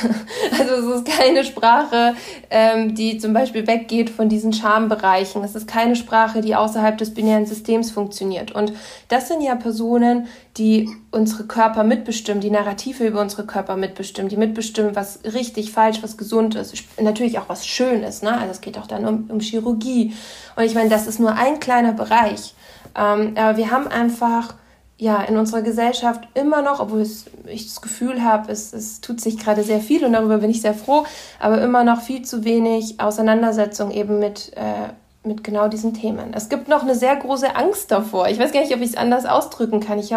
Also 0.60 0.74
es 0.74 0.98
ist 0.98 1.07
keine 1.07 1.43
Sprache, 1.43 2.13
ähm, 2.50 2.93
die 2.93 3.17
zum 3.17 3.33
Beispiel 3.33 3.65
weggeht 3.65 4.10
von 4.10 4.29
diesen 4.29 4.53
Schambereichen. 4.53 5.43
Es 5.43 5.55
ist 5.55 5.67
keine 5.67 5.95
Sprache, 5.95 6.41
die 6.41 6.55
außerhalb 6.55 6.98
des 6.98 7.13
binären 7.13 7.45
Systems 7.45 7.89
funktioniert. 7.89 8.51
Und 8.51 8.74
das 9.07 9.27
sind 9.27 9.41
ja 9.41 9.55
Personen, 9.55 10.27
die 10.57 10.89
unsere 11.10 11.45
Körper 11.45 11.83
mitbestimmen, 11.83 12.41
die 12.41 12.51
Narrative 12.51 13.07
über 13.07 13.21
unsere 13.21 13.45
Körper 13.45 13.77
mitbestimmen, 13.77 14.29
die 14.29 14.38
mitbestimmen, 14.38 14.95
was 14.95 15.19
richtig, 15.24 15.71
falsch, 15.71 16.03
was 16.03 16.17
gesund 16.17 16.55
ist. 16.55 16.75
Natürlich 17.00 17.39
auch 17.39 17.48
was 17.48 17.65
schön 17.65 18.03
ist. 18.03 18.21
Ne? 18.21 18.33
Also 18.33 18.51
es 18.51 18.62
geht 18.62 18.77
auch 18.77 18.88
dann 18.88 19.05
um, 19.07 19.29
um 19.29 19.39
Chirurgie. 19.39 20.13
Und 20.55 20.63
ich 20.63 20.75
meine, 20.75 20.89
das 20.89 21.07
ist 21.07 21.19
nur 21.19 21.33
ein 21.33 21.60
kleiner 21.60 21.93
Bereich. 21.93 22.53
Ähm, 22.95 23.33
aber 23.36 23.57
wir 23.57 23.71
haben 23.71 23.88
einfach 23.88 24.55
ja, 25.01 25.20
in 25.24 25.36
unserer 25.36 25.63
Gesellschaft 25.63 26.27
immer 26.36 26.62
noch, 26.62 26.79
obwohl 26.79 27.01
es, 27.01 27.25
ich 27.48 27.65
das 27.65 27.81
Gefühl 27.81 28.24
habe, 28.24 28.51
es, 28.51 28.72
es 28.72 29.01
tut 29.01 29.20
sich 29.20 29.39
gerade 29.39 29.63
sehr 29.63 29.79
viel 29.79 30.05
und 30.05 30.13
darüber 30.13 30.38
bin 30.38 30.51
ich 30.51 30.62
sehr 30.62 30.75
froh, 30.75 31.05
aber 31.39 31.60
immer 31.60 31.84
noch 31.84 32.01
viel 32.01 32.22
zu 32.22 32.43
wenig 32.43 33.00
Auseinandersetzung 33.00 33.89
eben 33.89 34.20
mit, 34.20 34.51
äh, 34.55 34.93
mit 35.27 35.43
genau 35.43 35.70
diesen 35.70 35.96
Themen. 35.96 36.36
Es 36.36 36.50
gibt 36.50 36.67
noch 36.67 36.84
eine 36.84 36.93
sehr 36.93 37.15
große 37.15 37.55
Angst 37.55 37.89
davor. 37.89 38.27
Ich 38.27 38.38
weiß 38.38 38.51
gar 38.51 38.62
nicht, 38.62 38.75
ob 38.75 38.81
ich 38.81 38.91
es 38.91 38.96
anders 38.96 39.25
ausdrücken 39.25 39.79
kann. 39.79 39.98
Ich, 39.98 40.13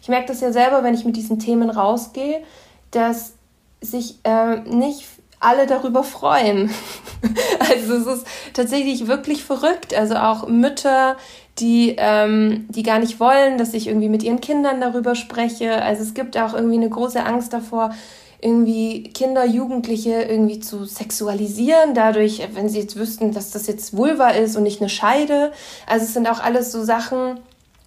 ich 0.00 0.08
merke 0.08 0.28
das 0.28 0.40
ja 0.40 0.52
selber, 0.52 0.84
wenn 0.84 0.94
ich 0.94 1.04
mit 1.04 1.16
diesen 1.16 1.40
Themen 1.40 1.68
rausgehe, 1.68 2.40
dass 2.92 3.32
sich 3.80 4.20
äh, 4.22 4.60
nicht 4.60 5.04
alle 5.40 5.66
darüber 5.66 6.02
freuen. 6.02 6.70
also 7.60 7.94
es 7.94 8.06
ist 8.06 8.26
tatsächlich 8.54 9.06
wirklich 9.06 9.44
verrückt. 9.44 9.94
Also 9.94 10.16
auch 10.16 10.48
Mütter, 10.48 11.16
die, 11.58 11.96
ähm, 11.98 12.66
die 12.68 12.82
gar 12.82 12.98
nicht 12.98 13.20
wollen, 13.20 13.58
dass 13.58 13.74
ich 13.74 13.86
irgendwie 13.86 14.08
mit 14.08 14.22
ihren 14.22 14.40
Kindern 14.40 14.80
darüber 14.80 15.14
spreche. 15.14 15.82
Also 15.82 16.02
es 16.02 16.14
gibt 16.14 16.36
auch 16.36 16.54
irgendwie 16.54 16.76
eine 16.76 16.88
große 16.88 17.24
Angst 17.24 17.52
davor, 17.52 17.94
irgendwie 18.40 19.04
Kinder, 19.12 19.44
Jugendliche 19.44 20.22
irgendwie 20.22 20.60
zu 20.60 20.84
sexualisieren, 20.84 21.94
dadurch, 21.94 22.46
wenn 22.54 22.68
sie 22.68 22.78
jetzt 22.78 22.96
wüssten, 22.96 23.32
dass 23.32 23.50
das 23.50 23.66
jetzt 23.66 23.96
Vulva 23.96 24.30
ist 24.30 24.56
und 24.56 24.62
nicht 24.62 24.80
eine 24.80 24.88
Scheide. 24.88 25.52
Also 25.86 26.04
es 26.04 26.14
sind 26.14 26.28
auch 26.28 26.40
alles 26.40 26.70
so 26.70 26.84
Sachen, 26.84 27.40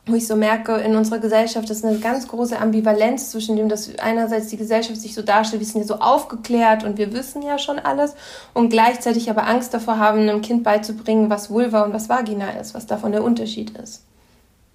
wo 0.08 0.16
ich 0.16 0.26
so 0.26 0.36
merke, 0.36 0.78
in 0.78 0.96
unserer 0.96 1.20
Gesellschaft 1.20 1.70
ist 1.70 1.86
eine 1.86 2.00
ganz 2.00 2.28
große 2.28 2.60
Ambivalenz 2.60 3.30
zwischen 3.32 3.56
dem, 3.56 3.70
dass 3.70 3.98
einerseits 4.00 4.48
die 4.48 4.58
Gesellschaft 4.58 5.00
sich 5.00 5.14
so 5.14 5.22
darstellt, 5.22 5.60
wir 5.60 5.68
sind 5.68 5.82
ja 5.82 5.88
so 5.88 6.00
aufgeklärt 6.00 6.84
und 6.84 6.98
wir 6.98 7.14
wissen 7.14 7.44
ja 7.44 7.60
schon 7.60 7.78
alles 7.78 8.16
und 8.54 8.70
gleichzeitig 8.70 9.30
aber 9.30 9.46
Angst 9.46 9.74
davor 9.74 10.00
haben, 10.00 10.22
einem 10.22 10.42
Kind 10.42 10.64
beizubringen, 10.64 11.30
was 11.30 11.52
Vulva 11.52 11.84
und 11.84 11.94
was 11.94 12.10
Vagina 12.10 12.50
ist, 12.52 12.74
was 12.74 12.88
davon 12.88 13.12
der 13.12 13.24
Unterschied 13.24 13.78
ist. 13.78 14.04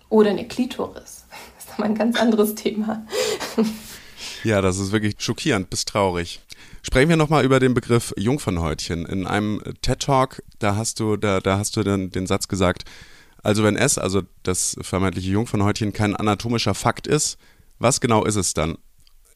Oder 0.08 0.30
eine 0.30 0.46
Klitoris. 0.46 1.24
Das 1.56 1.64
ist 1.64 1.70
nochmal 1.70 1.88
ein 1.88 1.94
ganz 1.96 2.20
anderes 2.20 2.54
Thema. 2.54 3.04
Ja, 4.44 4.60
das 4.60 4.78
ist 4.78 4.92
wirklich 4.92 5.16
schockierend 5.18 5.70
bis 5.70 5.84
traurig. 5.86 6.40
Sprechen 6.82 7.08
wir 7.08 7.16
nochmal 7.16 7.44
über 7.44 7.58
den 7.58 7.74
Begriff 7.74 8.14
Jungfernhäutchen. 8.16 9.04
In 9.06 9.26
einem 9.26 9.60
TED-Talk, 9.82 10.42
da 10.60 10.76
hast 10.76 11.00
du, 11.00 11.16
da, 11.16 11.40
da 11.40 11.58
hast 11.58 11.76
du 11.76 11.82
dann 11.82 12.10
den 12.10 12.28
Satz 12.28 12.46
gesagt, 12.46 12.84
also 13.46 13.62
wenn 13.62 13.76
S, 13.76 13.96
also 13.96 14.22
das 14.42 14.76
vermeintliche 14.80 15.30
Jungfernhäutchen, 15.30 15.92
kein 15.92 16.16
anatomischer 16.16 16.74
Fakt 16.74 17.06
ist, 17.06 17.38
was 17.78 18.00
genau 18.00 18.24
ist 18.24 18.34
es 18.34 18.54
dann? 18.54 18.76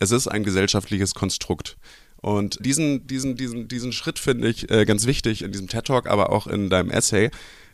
Es 0.01 0.11
ist 0.11 0.27
ein 0.27 0.43
gesellschaftliches 0.43 1.15
Konstrukt. 1.15 1.77
Und 2.17 2.59
diesen, 2.67 3.07
diesen, 3.07 3.37
diesen, 3.37 3.69
diesen 3.69 3.93
Schritt 3.93 4.19
finde 4.19 4.49
ich 4.49 4.69
äh, 4.69 4.85
ganz 4.85 5.07
wichtig 5.07 5.43
in 5.43 5.53
diesem 5.53 5.69
TED 5.69 5.85
Talk, 5.85 6.09
aber 6.09 6.33
auch 6.33 6.49
in 6.49 6.69
deinem 6.71 6.91
Essay, 6.91 7.31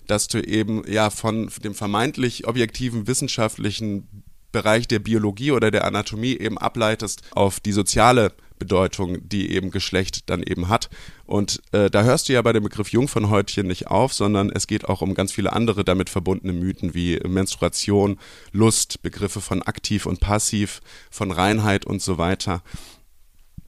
dass 0.09 0.29
du 0.29 0.39
eben 0.39 0.83
ja 0.87 1.09
von 1.09 1.51
dem 1.65 1.75
vermeintlich 1.75 2.47
objektiven 2.47 3.07
wissenschaftlichen 3.07 4.07
Bereich 4.53 4.87
der 4.87 4.99
Biologie 4.99 5.53
oder 5.53 5.71
der 5.71 5.87
Anatomie 5.87 6.37
eben 6.37 6.59
ableitest 6.59 7.23
auf 7.31 7.61
die 7.61 7.73
soziale 7.73 8.33
Bedeutung, 8.59 9.29
die 9.29 9.53
eben 9.53 9.71
Geschlecht 9.71 10.31
dann 10.31 10.43
eben 10.43 10.69
hat. 10.69 10.89
Und 11.25 11.61
äh, 11.73 11.91
da 11.91 12.03
hörst 12.03 12.29
du 12.29 12.33
ja 12.33 12.43
bei 12.43 12.53
dem 12.53 12.63
Begriff 12.63 12.91
Jungfernhäutchen 12.91 13.67
nicht 13.67 13.89
auf, 13.89 14.13
sondern 14.13 14.51
es 14.51 14.67
geht 14.67 14.89
auch 14.89 15.03
um 15.03 15.15
ganz 15.15 15.33
viele 15.33 15.53
andere 15.53 15.85
damit 15.85 16.11
verbundene 16.11 16.53
Mythen 16.53 16.95
wie 16.95 17.19
Menstruation, 17.27 18.19
Lust, 18.53 19.03
Begriffe 19.03 19.41
von 19.41 19.63
aktiv 19.63 20.07
und 20.07 20.21
passiv, 20.21 20.81
von 21.11 21.31
Reinheit 21.31 21.85
und 21.85 22.03
so 22.03 22.19
weiter. 22.19 22.63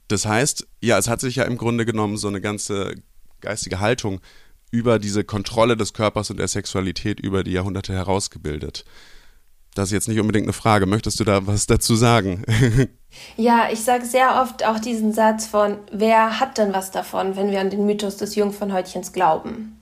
Das 0.09 0.25
heißt, 0.25 0.66
ja, 0.80 0.99
es 0.99 1.09
hat 1.09 1.21
sich 1.21 1.37
ja 1.37 1.45
im 1.45 1.59
Grunde 1.59 1.85
genommen 1.85 2.16
so 2.16 2.28
eine 2.28 2.40
ganze 2.40 2.95
geistige 3.40 3.80
Haltung 3.80 4.21
über 4.71 4.99
diese 4.99 5.25
Kontrolle 5.25 5.76
des 5.76 5.92
Körpers 5.92 6.30
und 6.30 6.38
der 6.38 6.49
Sexualität 6.49 7.21
über 7.21 7.45
die 7.45 7.52
Jahrhunderte 7.52 7.92
herausgebildet. 7.92 8.85
Das 9.75 9.89
ist 9.89 9.93
jetzt 9.93 10.09
nicht 10.09 10.21
unbedingt 10.21 10.47
eine 10.47 10.53
Frage. 10.53 10.87
Möchtest 10.87 11.21
du 11.21 11.25
da 11.25 11.47
was 11.47 11.67
dazu 11.67 11.95
sagen? 11.95 12.45
ja, 13.37 13.69
ich 13.73 13.81
sage 13.81 14.05
sehr 14.05 14.41
oft 14.43 14.67
auch 14.67 14.79
diesen 14.79 15.13
Satz 15.13 15.47
von, 15.47 15.77
wer 15.93 16.41
hat 16.41 16.59
denn 16.59 16.73
was 16.73 16.91
davon, 16.91 17.37
wenn 17.37 17.51
wir 17.51 17.61
an 17.61 17.71
den 17.71 17.87
Mythos 17.87 18.17
des 18.17 18.35
Jungfernhäutchens 18.35 19.13
glauben? 19.13 19.81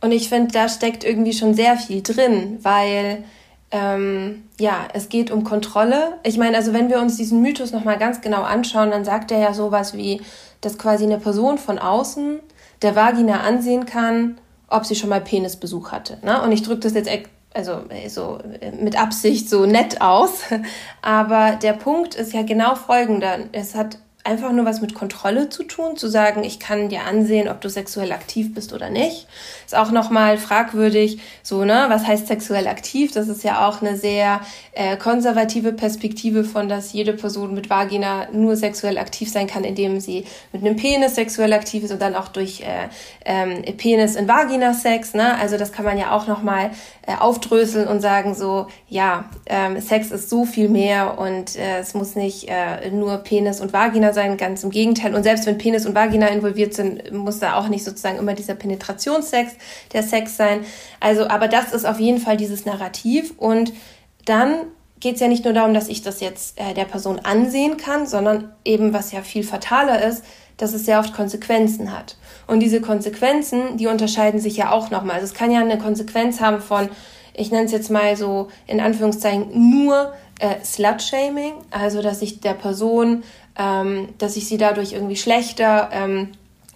Und 0.00 0.12
ich 0.12 0.28
finde, 0.28 0.52
da 0.52 0.68
steckt 0.68 1.04
irgendwie 1.04 1.32
schon 1.32 1.54
sehr 1.54 1.76
viel 1.76 2.02
drin, 2.02 2.58
weil 2.62 3.24
ähm, 3.70 4.44
ja, 4.58 4.86
es 4.92 5.08
geht 5.08 5.30
um 5.30 5.44
Kontrolle. 5.44 6.18
Ich 6.22 6.38
meine, 6.38 6.56
also 6.56 6.72
wenn 6.72 6.88
wir 6.88 7.00
uns 7.00 7.16
diesen 7.16 7.42
Mythos 7.42 7.72
nochmal 7.72 7.98
ganz 7.98 8.20
genau 8.20 8.42
anschauen, 8.42 8.90
dann 8.90 9.04
sagt 9.04 9.30
er 9.30 9.38
ja 9.38 9.54
sowas 9.54 9.94
wie, 9.94 10.20
dass 10.60 10.78
quasi 10.78 11.04
eine 11.04 11.18
Person 11.18 11.58
von 11.58 11.78
außen 11.78 12.40
der 12.82 12.94
Vagina 12.94 13.40
ansehen 13.40 13.86
kann, 13.86 14.38
ob 14.68 14.84
sie 14.84 14.94
schon 14.94 15.10
mal 15.10 15.20
Penisbesuch 15.20 15.92
hatte. 15.92 16.18
Ne? 16.22 16.40
Und 16.42 16.52
ich 16.52 16.62
drücke 16.62 16.80
das 16.80 16.94
jetzt 16.94 17.08
also 17.56 17.82
äh, 17.88 18.08
so 18.08 18.38
äh, 18.60 18.70
mit 18.72 19.00
Absicht 19.00 19.48
so 19.48 19.66
nett 19.66 20.00
aus. 20.00 20.42
Aber 21.02 21.58
der 21.62 21.72
Punkt 21.72 22.14
ist 22.14 22.32
ja 22.32 22.42
genau 22.42 22.74
folgender. 22.74 23.38
Es 23.52 23.74
hat 23.74 23.98
einfach 24.26 24.52
nur 24.52 24.64
was 24.64 24.80
mit 24.80 24.94
Kontrolle 24.94 25.48
zu 25.48 25.62
tun, 25.62 25.96
zu 25.96 26.08
sagen, 26.08 26.44
ich 26.44 26.58
kann 26.58 26.88
dir 26.88 27.04
ansehen, 27.04 27.48
ob 27.48 27.60
du 27.60 27.70
sexuell 27.70 28.12
aktiv 28.12 28.52
bist 28.52 28.72
oder 28.72 28.90
nicht. 28.90 29.26
Ist 29.64 29.76
auch 29.76 29.90
nochmal 29.90 30.36
fragwürdig, 30.38 31.20
so, 31.42 31.64
ne, 31.64 31.86
was 31.88 32.06
heißt 32.06 32.26
sexuell 32.26 32.66
aktiv? 32.66 33.12
Das 33.12 33.28
ist 33.28 33.44
ja 33.44 33.66
auch 33.66 33.82
eine 33.82 33.96
sehr 33.96 34.40
äh, 34.72 34.96
konservative 34.96 35.72
Perspektive 35.72 36.44
von, 36.44 36.68
dass 36.68 36.92
jede 36.92 37.12
Person 37.12 37.54
mit 37.54 37.70
Vagina 37.70 38.28
nur 38.32 38.56
sexuell 38.56 38.98
aktiv 38.98 39.30
sein 39.30 39.46
kann, 39.46 39.64
indem 39.64 40.00
sie 40.00 40.24
mit 40.52 40.62
einem 40.62 40.76
Penis 40.76 41.14
sexuell 41.14 41.52
aktiv 41.52 41.84
ist 41.84 41.92
und 41.92 42.02
dann 42.02 42.14
auch 42.14 42.28
durch 42.28 42.60
äh, 42.60 42.88
ähm, 43.24 43.62
Penis 43.76 44.16
in 44.16 44.28
Vagina 44.28 44.74
Sex, 44.74 45.14
ne? 45.14 45.38
Also 45.38 45.56
das 45.56 45.72
kann 45.72 45.84
man 45.84 45.98
ja 45.98 46.10
auch 46.10 46.26
nochmal 46.26 46.70
äh, 47.06 47.14
aufdröseln 47.16 47.86
und 47.86 48.00
sagen 48.00 48.34
so, 48.34 48.66
ja, 48.88 49.26
ähm, 49.46 49.80
Sex 49.80 50.10
ist 50.10 50.28
so 50.28 50.44
viel 50.44 50.68
mehr 50.68 51.18
und 51.18 51.56
äh, 51.56 51.78
es 51.78 51.94
muss 51.94 52.16
nicht 52.16 52.48
äh, 52.48 52.90
nur 52.90 53.18
Penis 53.18 53.60
und 53.60 53.72
Vagina 53.72 54.12
sein, 54.16 54.36
ganz 54.36 54.64
im 54.64 54.70
Gegenteil. 54.70 55.14
Und 55.14 55.22
selbst 55.22 55.46
wenn 55.46 55.58
Penis 55.58 55.86
und 55.86 55.94
Vagina 55.94 56.26
involviert 56.26 56.74
sind, 56.74 57.12
muss 57.12 57.38
da 57.38 57.54
auch 57.54 57.68
nicht 57.68 57.84
sozusagen 57.84 58.18
immer 58.18 58.34
dieser 58.34 58.56
Penetrationssex 58.56 59.52
der 59.92 60.02
Sex 60.02 60.36
sein. 60.36 60.64
Also, 60.98 61.28
aber 61.28 61.46
das 61.46 61.72
ist 61.72 61.86
auf 61.86 62.00
jeden 62.00 62.18
Fall 62.18 62.36
dieses 62.36 62.64
Narrativ. 62.64 63.34
Und 63.36 63.72
dann 64.24 64.54
geht 64.98 65.14
es 65.14 65.20
ja 65.20 65.28
nicht 65.28 65.44
nur 65.44 65.54
darum, 65.54 65.74
dass 65.74 65.88
ich 65.88 66.02
das 66.02 66.20
jetzt 66.20 66.58
äh, 66.58 66.74
der 66.74 66.86
Person 66.86 67.20
ansehen 67.20 67.76
kann, 67.76 68.06
sondern 68.06 68.52
eben, 68.64 68.92
was 68.92 69.12
ja 69.12 69.22
viel 69.22 69.44
fataler 69.44 70.04
ist, 70.04 70.24
dass 70.56 70.72
es 70.72 70.86
sehr 70.86 70.98
oft 70.98 71.14
Konsequenzen 71.14 71.92
hat. 71.96 72.16
Und 72.46 72.60
diese 72.60 72.80
Konsequenzen, 72.80 73.76
die 73.76 73.86
unterscheiden 73.86 74.40
sich 74.40 74.56
ja 74.56 74.72
auch 74.72 74.90
nochmal. 74.90 75.16
Also 75.16 75.26
es 75.26 75.34
kann 75.34 75.50
ja 75.50 75.60
eine 75.60 75.78
Konsequenz 75.78 76.40
haben 76.40 76.60
von, 76.60 76.88
ich 77.34 77.50
nenne 77.50 77.66
es 77.66 77.72
jetzt 77.72 77.90
mal 77.90 78.16
so 78.16 78.48
in 78.66 78.80
Anführungszeichen 78.80 79.48
nur 79.80 80.14
äh, 80.38 80.64
Slut-Shaming, 80.64 81.54
also 81.70 82.02
dass 82.02 82.22
ich 82.22 82.40
der 82.40 82.54
Person, 82.54 83.22
ähm, 83.58 84.08
dass 84.18 84.36
ich 84.36 84.48
sie 84.48 84.58
dadurch 84.58 84.92
irgendwie 84.92 85.16
schlechter 85.16 85.90
ähm, 85.92 86.32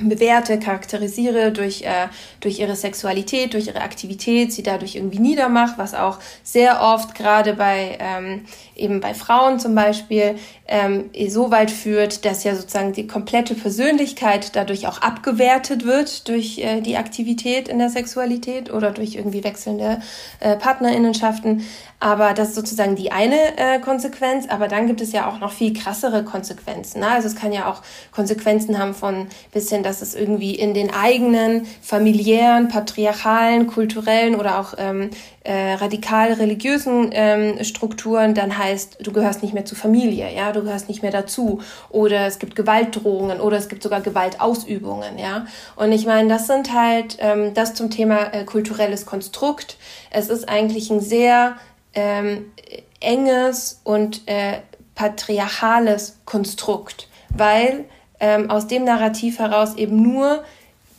bewerte, 0.08 0.58
charakterisiere 0.58 1.52
durch, 1.52 1.82
äh, 1.82 2.08
durch 2.40 2.58
ihre 2.58 2.76
Sexualität, 2.76 3.52
durch 3.52 3.66
ihre 3.66 3.82
Aktivität, 3.82 4.52
sie 4.52 4.62
dadurch 4.62 4.96
irgendwie 4.96 5.18
niedermache, 5.18 5.74
was 5.76 5.94
auch 5.94 6.18
sehr 6.42 6.80
oft 6.82 7.14
gerade 7.14 7.54
bei 7.54 7.98
ähm, 8.00 8.44
eben 8.74 9.00
bei 9.00 9.14
Frauen 9.14 9.58
zum 9.60 9.74
Beispiel 9.74 10.36
ähm, 10.70 11.10
so 11.28 11.50
weit 11.50 11.70
führt, 11.70 12.24
dass 12.24 12.44
ja 12.44 12.54
sozusagen 12.54 12.92
die 12.92 13.08
komplette 13.08 13.54
Persönlichkeit 13.54 14.54
dadurch 14.54 14.86
auch 14.86 15.02
abgewertet 15.02 15.84
wird 15.84 16.28
durch 16.28 16.58
äh, 16.58 16.80
die 16.80 16.96
Aktivität 16.96 17.68
in 17.68 17.80
der 17.80 17.90
Sexualität 17.90 18.72
oder 18.72 18.92
durch 18.92 19.16
irgendwie 19.16 19.42
wechselnde 19.42 20.00
äh, 20.38 20.56
Partnerinnenschaften. 20.56 21.64
Aber 21.98 22.32
das 22.32 22.50
ist 22.50 22.54
sozusagen 22.54 22.94
die 22.94 23.10
eine 23.12 23.58
äh, 23.58 23.80
Konsequenz. 23.80 24.46
Aber 24.48 24.68
dann 24.68 24.86
gibt 24.86 25.00
es 25.00 25.12
ja 25.12 25.28
auch 25.28 25.40
noch 25.40 25.52
viel 25.52 25.74
krassere 25.74 26.22
Konsequenzen. 26.24 27.00
Ne? 27.00 27.10
Also 27.10 27.26
es 27.26 27.34
kann 27.34 27.52
ja 27.52 27.68
auch 27.68 27.82
Konsequenzen 28.12 28.78
haben 28.78 28.94
von 28.94 29.26
bisschen, 29.52 29.82
dass 29.82 30.00
es 30.00 30.14
irgendwie 30.14 30.54
in 30.54 30.72
den 30.72 30.94
eigenen 30.94 31.66
familiären, 31.82 32.68
patriarchalen, 32.68 33.66
kulturellen 33.66 34.36
oder 34.36 34.60
auch 34.60 34.74
ähm, 34.78 35.10
äh, 35.42 35.72
radikal 35.74 36.34
religiösen 36.34 37.10
ähm, 37.12 37.64
Strukturen 37.64 38.34
dann 38.34 38.58
heißt, 38.58 38.98
du 39.00 39.10
gehörst 39.12 39.42
nicht 39.42 39.54
mehr 39.54 39.64
zur 39.64 39.78
Familie, 39.78 40.34
ja, 40.34 40.52
du 40.52 40.62
gehörst 40.62 40.88
nicht 40.88 41.02
mehr 41.02 41.12
dazu 41.12 41.60
oder 41.88 42.26
es 42.26 42.38
gibt 42.38 42.56
Gewaltdrohungen 42.56 43.40
oder 43.40 43.56
es 43.56 43.68
gibt 43.68 43.82
sogar 43.82 44.02
Gewaltausübungen, 44.02 45.18
ja. 45.18 45.46
Und 45.76 45.92
ich 45.92 46.04
meine, 46.04 46.28
das 46.28 46.46
sind 46.46 46.74
halt 46.74 47.16
ähm, 47.20 47.54
das 47.54 47.72
zum 47.72 47.90
Thema 47.90 48.34
äh, 48.34 48.44
kulturelles 48.44 49.06
Konstrukt. 49.06 49.78
Es 50.10 50.28
ist 50.28 50.46
eigentlich 50.48 50.90
ein 50.90 51.00
sehr 51.00 51.56
ähm, 51.94 52.52
enges 53.00 53.80
und 53.82 54.28
äh, 54.28 54.58
patriarchales 54.94 56.18
Konstrukt, 56.26 57.08
weil 57.30 57.86
ähm, 58.20 58.50
aus 58.50 58.66
dem 58.66 58.84
Narrativ 58.84 59.38
heraus 59.38 59.76
eben 59.76 60.02
nur 60.02 60.44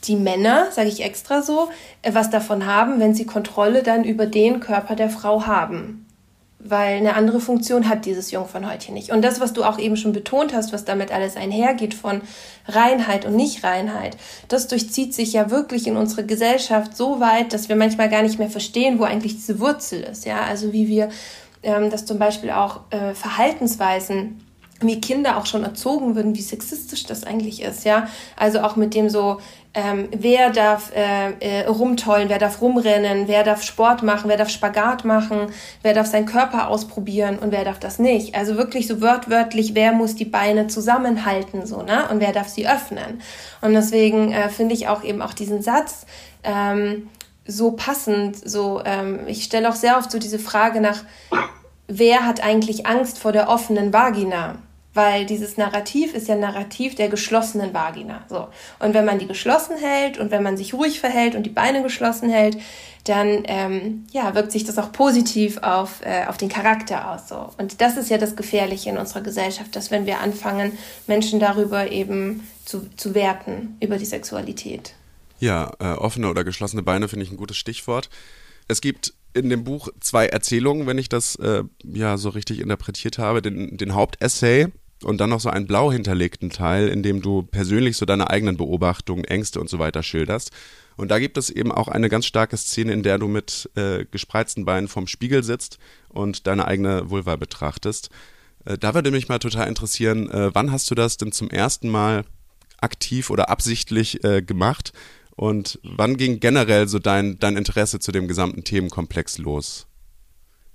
die 0.05 0.15
Männer, 0.15 0.67
sage 0.71 0.89
ich 0.89 1.03
extra 1.03 1.41
so, 1.41 1.69
äh, 2.01 2.13
was 2.13 2.29
davon 2.29 2.65
haben, 2.65 2.99
wenn 2.99 3.13
sie 3.13 3.25
Kontrolle 3.25 3.83
dann 3.83 4.03
über 4.03 4.25
den 4.25 4.59
Körper 4.59 4.95
der 4.95 5.09
Frau 5.09 5.45
haben. 5.45 6.05
Weil 6.63 6.97
eine 6.97 7.15
andere 7.15 7.39
Funktion 7.39 7.89
hat 7.89 8.05
dieses 8.05 8.29
Jungfernhäutchen 8.29 8.93
nicht. 8.93 9.11
Und 9.11 9.23
das, 9.23 9.39
was 9.39 9.53
du 9.53 9.63
auch 9.63 9.79
eben 9.79 9.97
schon 9.97 10.13
betont 10.13 10.53
hast, 10.53 10.71
was 10.71 10.85
damit 10.85 11.11
alles 11.11 11.35
einhergeht 11.35 11.95
von 11.95 12.21
Reinheit 12.67 13.25
und 13.25 13.35
Nichtreinheit, 13.35 14.15
das 14.47 14.67
durchzieht 14.67 15.15
sich 15.15 15.33
ja 15.33 15.49
wirklich 15.49 15.87
in 15.87 15.97
unsere 15.97 16.23
Gesellschaft 16.23 16.95
so 16.95 17.19
weit, 17.19 17.53
dass 17.53 17.67
wir 17.67 17.75
manchmal 17.75 18.09
gar 18.09 18.21
nicht 18.21 18.37
mehr 18.37 18.49
verstehen, 18.49 18.99
wo 18.99 19.03
eigentlich 19.03 19.35
diese 19.35 19.59
Wurzel 19.59 20.01
ist. 20.01 20.25
Ja, 20.25 20.41
also 20.41 20.71
wie 20.71 20.87
wir 20.87 21.09
ähm, 21.63 21.89
das 21.89 22.05
zum 22.05 22.19
Beispiel 22.19 22.51
auch 22.51 22.81
äh, 22.91 23.15
Verhaltensweisen 23.15 24.39
wie 24.81 24.99
Kinder 24.99 25.37
auch 25.37 25.45
schon 25.45 25.63
erzogen 25.63 26.15
würden, 26.15 26.35
wie 26.35 26.41
sexistisch 26.41 27.05
das 27.05 27.23
eigentlich 27.23 27.61
ist, 27.61 27.85
ja. 27.85 28.07
Also 28.35 28.61
auch 28.61 28.75
mit 28.75 28.95
dem 28.95 29.09
so, 29.09 29.39
ähm, 29.73 30.09
wer 30.11 30.49
darf 30.49 30.91
äh, 30.93 31.31
äh, 31.39 31.65
rumtollen, 31.65 32.27
wer 32.27 32.39
darf 32.39 32.61
rumrennen, 32.61 33.29
wer 33.29 33.43
darf 33.43 33.63
Sport 33.63 34.03
machen, 34.03 34.29
wer 34.29 34.35
darf 34.35 34.49
Spagat 34.49 35.05
machen, 35.05 35.47
wer 35.81 35.93
darf 35.93 36.07
seinen 36.07 36.25
Körper 36.25 36.67
ausprobieren 36.67 37.39
und 37.39 37.53
wer 37.53 37.63
darf 37.63 37.79
das 37.79 37.97
nicht. 37.97 38.35
Also 38.35 38.57
wirklich 38.57 38.87
so 38.87 38.99
wörtwörtlich, 38.99 39.73
wer 39.73 39.93
muss 39.93 40.15
die 40.15 40.25
Beine 40.25 40.67
zusammenhalten, 40.67 41.65
so, 41.65 41.83
ne? 41.83 42.09
Und 42.09 42.19
wer 42.19 42.33
darf 42.33 42.49
sie 42.49 42.67
öffnen. 42.67 43.21
Und 43.61 43.73
deswegen 43.73 44.33
äh, 44.33 44.49
finde 44.49 44.75
ich 44.75 44.89
auch 44.89 45.03
eben 45.03 45.21
auch 45.21 45.33
diesen 45.33 45.61
Satz, 45.61 46.05
ähm, 46.43 47.09
so 47.45 47.71
passend, 47.71 48.37
so, 48.37 48.81
ähm, 48.83 49.21
ich 49.27 49.43
stelle 49.43 49.69
auch 49.69 49.75
sehr 49.75 49.97
oft 49.97 50.11
so 50.11 50.19
diese 50.19 50.39
Frage 50.39 50.81
nach, 50.81 51.03
wer 51.87 52.25
hat 52.25 52.43
eigentlich 52.43 52.85
Angst 52.85 53.19
vor 53.19 53.31
der 53.31 53.47
offenen 53.47 53.93
Vagina? 53.93 54.57
Weil 54.93 55.25
dieses 55.25 55.57
Narrativ 55.57 56.13
ist 56.13 56.27
ja 56.27 56.35
ein 56.35 56.41
Narrativ 56.41 56.95
der 56.95 57.07
geschlossenen 57.07 57.73
Vagina. 57.73 58.25
So. 58.29 58.49
Und 58.79 58.93
wenn 58.93 59.05
man 59.05 59.19
die 59.19 59.27
geschlossen 59.27 59.77
hält 59.77 60.17
und 60.17 60.31
wenn 60.31 60.43
man 60.43 60.57
sich 60.57 60.73
ruhig 60.73 60.99
verhält 60.99 61.35
und 61.35 61.43
die 61.43 61.49
Beine 61.49 61.81
geschlossen 61.81 62.29
hält, 62.29 62.57
dann 63.05 63.43
ähm, 63.45 64.05
ja, 64.11 64.35
wirkt 64.35 64.51
sich 64.51 64.63
das 64.63 64.77
auch 64.77 64.91
positiv 64.91 65.59
auf, 65.59 66.01
äh, 66.03 66.25
auf 66.27 66.37
den 66.37 66.49
Charakter 66.49 67.09
aus. 67.11 67.29
So. 67.29 67.49
Und 67.57 67.81
das 67.81 67.97
ist 67.97 68.09
ja 68.09 68.17
das 68.17 68.35
Gefährliche 68.35 68.89
in 68.89 68.97
unserer 68.97 69.21
Gesellschaft, 69.21 69.75
dass 69.75 69.91
wenn 69.91 70.05
wir 70.05 70.19
anfangen, 70.19 70.77
Menschen 71.07 71.39
darüber 71.39 71.89
eben 71.89 72.47
zu, 72.65 72.89
zu 72.97 73.15
werten, 73.15 73.77
über 73.79 73.97
die 73.97 74.05
Sexualität. 74.05 74.93
Ja, 75.39 75.71
äh, 75.79 75.93
offene 75.93 76.29
oder 76.29 76.43
geschlossene 76.43 76.83
Beine 76.83 77.07
finde 77.07 77.25
ich 77.25 77.31
ein 77.31 77.37
gutes 77.37 77.57
Stichwort. 77.57 78.09
Es 78.67 78.81
gibt 78.81 79.13
in 79.33 79.49
dem 79.49 79.63
Buch 79.63 79.89
zwei 79.99 80.27
Erzählungen, 80.27 80.85
wenn 80.85 80.97
ich 80.97 81.09
das 81.09 81.35
äh, 81.37 81.63
ja 81.83 82.17
so 82.17 82.29
richtig 82.29 82.59
interpretiert 82.59 83.17
habe. 83.17 83.41
Den, 83.41 83.77
den 83.77 83.95
Hauptessay, 83.95 84.67
und 85.03 85.19
dann 85.19 85.29
noch 85.29 85.39
so 85.39 85.49
einen 85.49 85.67
blau 85.67 85.91
hinterlegten 85.91 86.49
Teil, 86.49 86.87
in 86.87 87.03
dem 87.03 87.21
du 87.21 87.43
persönlich 87.43 87.97
so 87.97 88.05
deine 88.05 88.29
eigenen 88.29 88.57
Beobachtungen, 88.57 89.23
Ängste 89.23 89.59
und 89.59 89.69
so 89.69 89.79
weiter 89.79 90.03
schilderst. 90.03 90.51
Und 90.97 91.09
da 91.09 91.19
gibt 91.19 91.37
es 91.37 91.49
eben 91.49 91.71
auch 91.71 91.87
eine 91.87 92.09
ganz 92.09 92.25
starke 92.25 92.57
Szene, 92.57 92.93
in 92.93 93.03
der 93.03 93.17
du 93.17 93.27
mit 93.27 93.69
äh, 93.75 94.05
gespreizten 94.05 94.65
Beinen 94.65 94.87
vorm 94.87 95.07
Spiegel 95.07 95.43
sitzt 95.43 95.79
und 96.09 96.47
deine 96.47 96.67
eigene 96.67 97.09
Vulva 97.09 97.35
betrachtest. 97.35 98.09
Äh, 98.65 98.77
da 98.77 98.93
würde 98.93 99.11
mich 99.11 99.29
mal 99.29 99.39
total 99.39 99.67
interessieren, 99.67 100.29
äh, 100.29 100.53
wann 100.53 100.71
hast 100.71 100.91
du 100.91 100.95
das 100.95 101.17
denn 101.17 101.31
zum 101.31 101.49
ersten 101.49 101.89
Mal 101.89 102.23
aktiv 102.79 103.29
oder 103.29 103.49
absichtlich 103.49 104.23
äh, 104.23 104.41
gemacht? 104.41 104.93
Und 105.35 105.79
wann 105.83 106.17
ging 106.17 106.39
generell 106.39 106.87
so 106.87 106.99
dein, 106.99 107.39
dein 107.39 107.57
Interesse 107.57 107.99
zu 107.99 108.11
dem 108.11 108.27
gesamten 108.27 108.63
Themenkomplex 108.63 109.37
los? 109.37 109.87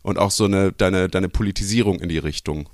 Und 0.03 0.19
auch 0.19 0.31
so 0.31 0.45
eine, 0.45 0.73
deine, 0.73 1.09
deine 1.09 1.29
Politisierung 1.29 2.01
in 2.01 2.09
die 2.09 2.19
Richtung? 2.19 2.69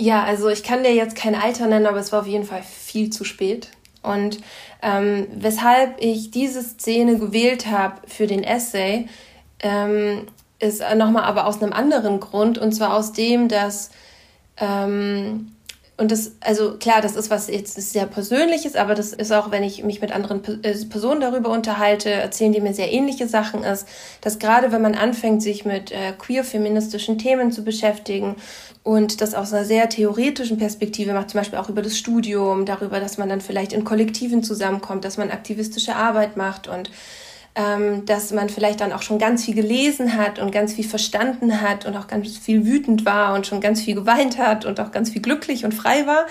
Ja, 0.00 0.24
also 0.24 0.48
ich 0.48 0.62
kann 0.62 0.82
dir 0.82 0.94
jetzt 0.94 1.14
kein 1.14 1.34
Alter 1.34 1.66
nennen, 1.66 1.84
aber 1.84 1.98
es 1.98 2.10
war 2.10 2.20
auf 2.22 2.26
jeden 2.26 2.44
Fall 2.46 2.62
viel 2.62 3.10
zu 3.10 3.22
spät. 3.22 3.68
Und 4.02 4.40
ähm, 4.80 5.26
weshalb 5.30 5.96
ich 6.02 6.30
diese 6.30 6.62
Szene 6.62 7.18
gewählt 7.18 7.66
habe 7.66 8.00
für 8.08 8.26
den 8.26 8.42
Essay, 8.42 9.08
ähm, 9.58 10.26
ist 10.58 10.82
nochmal 10.96 11.24
aber 11.24 11.46
aus 11.46 11.62
einem 11.62 11.74
anderen 11.74 12.18
Grund, 12.18 12.56
und 12.56 12.72
zwar 12.72 12.94
aus 12.94 13.12
dem, 13.12 13.48
dass, 13.48 13.90
ähm, 14.56 15.52
und 16.00 16.10
das, 16.10 16.32
also 16.40 16.78
klar, 16.78 17.02
das 17.02 17.14
ist 17.14 17.28
was 17.28 17.48
jetzt 17.48 17.74
sehr 17.74 18.06
Persönliches, 18.06 18.74
aber 18.74 18.94
das 18.94 19.12
ist 19.12 19.32
auch, 19.32 19.50
wenn 19.50 19.62
ich 19.62 19.84
mich 19.84 20.00
mit 20.00 20.12
anderen 20.12 20.42
äh, 20.64 20.74
Personen 20.86 21.20
darüber 21.20 21.50
unterhalte, 21.50 22.10
erzählen 22.10 22.52
die 22.52 22.62
mir 22.62 22.72
sehr 22.72 22.90
ähnliche 22.90 23.28
Sachen, 23.28 23.64
ist, 23.64 23.86
dass 24.22 24.38
gerade 24.38 24.72
wenn 24.72 24.80
man 24.80 24.94
anfängt, 24.94 25.42
sich 25.42 25.66
mit 25.66 25.92
äh, 25.92 26.12
queer-feministischen 26.18 27.18
Themen 27.18 27.52
zu 27.52 27.64
beschäftigen 27.64 28.36
und 28.82 29.20
das 29.20 29.34
aus 29.34 29.52
einer 29.52 29.66
sehr 29.66 29.90
theoretischen 29.90 30.56
Perspektive 30.56 31.12
macht, 31.12 31.28
zum 31.28 31.40
Beispiel 31.40 31.58
auch 31.58 31.68
über 31.68 31.82
das 31.82 31.98
Studium, 31.98 32.64
darüber, 32.64 32.98
dass 32.98 33.18
man 33.18 33.28
dann 33.28 33.42
vielleicht 33.42 33.74
in 33.74 33.84
Kollektiven 33.84 34.42
zusammenkommt, 34.42 35.04
dass 35.04 35.18
man 35.18 35.30
aktivistische 35.30 35.96
Arbeit 35.96 36.34
macht 36.34 36.66
und 36.66 36.90
ähm, 37.54 38.04
dass 38.06 38.32
man 38.32 38.48
vielleicht 38.48 38.80
dann 38.80 38.92
auch 38.92 39.02
schon 39.02 39.18
ganz 39.18 39.44
viel 39.44 39.54
gelesen 39.54 40.16
hat 40.16 40.38
und 40.38 40.52
ganz 40.52 40.72
viel 40.74 40.86
verstanden 40.86 41.60
hat 41.60 41.84
und 41.84 41.96
auch 41.96 42.06
ganz 42.06 42.38
viel 42.38 42.64
wütend 42.64 43.04
war 43.04 43.34
und 43.34 43.46
schon 43.46 43.60
ganz 43.60 43.82
viel 43.82 43.94
geweint 43.94 44.38
hat 44.38 44.64
und 44.64 44.78
auch 44.78 44.92
ganz 44.92 45.10
viel 45.10 45.22
glücklich 45.22 45.64
und 45.64 45.74
frei 45.74 46.06
war. 46.06 46.26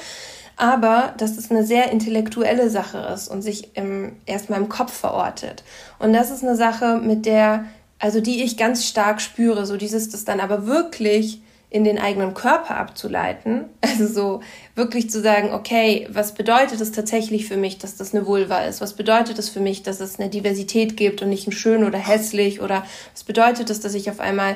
Aber 0.56 1.14
dass 1.18 1.38
es 1.38 1.52
eine 1.52 1.64
sehr 1.66 1.92
intellektuelle 1.92 2.70
Sache 2.70 2.98
ist 3.14 3.30
und 3.30 3.42
sich 3.42 3.76
im, 3.76 4.14
erstmal 4.26 4.60
im 4.60 4.70
Kopf 4.70 4.94
verortet. 4.94 5.64
Und 6.00 6.14
das 6.14 6.32
ist 6.32 6.44
eine 6.44 6.56
Sache, 6.56 6.98
mit 6.98 7.26
der, 7.26 7.66
also 7.98 8.20
die 8.20 8.44
ich 8.44 8.58
ganz 8.58 8.86
stark 8.86 9.22
spüre, 9.22 9.66
so 9.66 9.78
dieses, 9.78 10.10
das 10.10 10.26
dann 10.26 10.40
aber 10.40 10.66
wirklich 10.68 11.42
in 11.72 11.84
den 11.84 12.00
eigenen 12.00 12.34
Körper 12.34 12.78
abzuleiten. 12.78 13.66
Also 14.00 14.08
so 14.08 14.42
wirklich 14.76 15.10
zu 15.10 15.22
sagen, 15.22 15.52
okay, 15.52 16.08
was 16.10 16.34
bedeutet 16.34 16.80
es 16.80 16.92
tatsächlich 16.92 17.48
für 17.48 17.58
mich, 17.58 17.80
dass 17.80 17.98
das 17.98 18.14
eine 18.14 18.26
Vulva 18.26 18.60
ist? 18.62 18.82
Was 18.82 18.94
bedeutet 18.94 19.38
es 19.38 19.50
für 19.50 19.60
mich, 19.60 19.84
dass 19.84 20.00
es 20.00 20.20
eine 20.20 20.30
Diversität 20.30 20.96
gibt 20.96 21.22
und 21.22 21.30
nicht 21.30 21.48
ein 21.48 21.52
schön 21.52 21.84
oder 21.84 21.98
hässlich? 21.98 22.62
Oder 22.62 22.86
was 23.14 23.24
bedeutet 23.24 23.70
es, 23.70 23.82
dass 23.82 23.94
ich 23.94 24.10
auf 24.10 24.22
einmal 24.22 24.56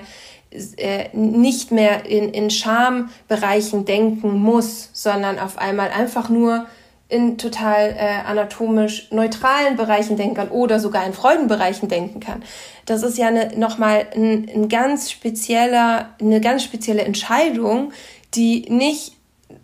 äh, 0.77 1.09
nicht 1.13 1.71
mehr 1.71 2.05
in, 2.05 2.29
in 2.29 2.49
Schambereichen 2.49 3.85
denken 3.85 4.39
muss, 4.39 4.89
sondern 4.93 5.39
auf 5.39 5.57
einmal 5.57 5.89
einfach 5.89 6.29
nur 6.29 6.67
in 7.09 7.37
total 7.37 7.95
äh, 7.97 8.27
anatomisch 8.27 9.11
neutralen 9.11 9.75
Bereichen 9.75 10.17
denken 10.17 10.35
kann 10.35 10.49
oder 10.49 10.79
sogar 10.79 11.05
in 11.05 11.13
Freudenbereichen 11.13 11.87
denken 11.89 12.19
kann. 12.19 12.43
Das 12.85 13.03
ist 13.03 13.17
ja 13.17 13.27
eine, 13.27 13.57
nochmal 13.57 14.07
ein, 14.15 14.49
ein 14.53 14.69
ganz 14.69 15.11
spezieller, 15.11 16.09
eine 16.19 16.41
ganz 16.41 16.63
spezielle 16.63 17.03
Entscheidung, 17.03 17.91
die 18.33 18.65
nicht 18.69 19.13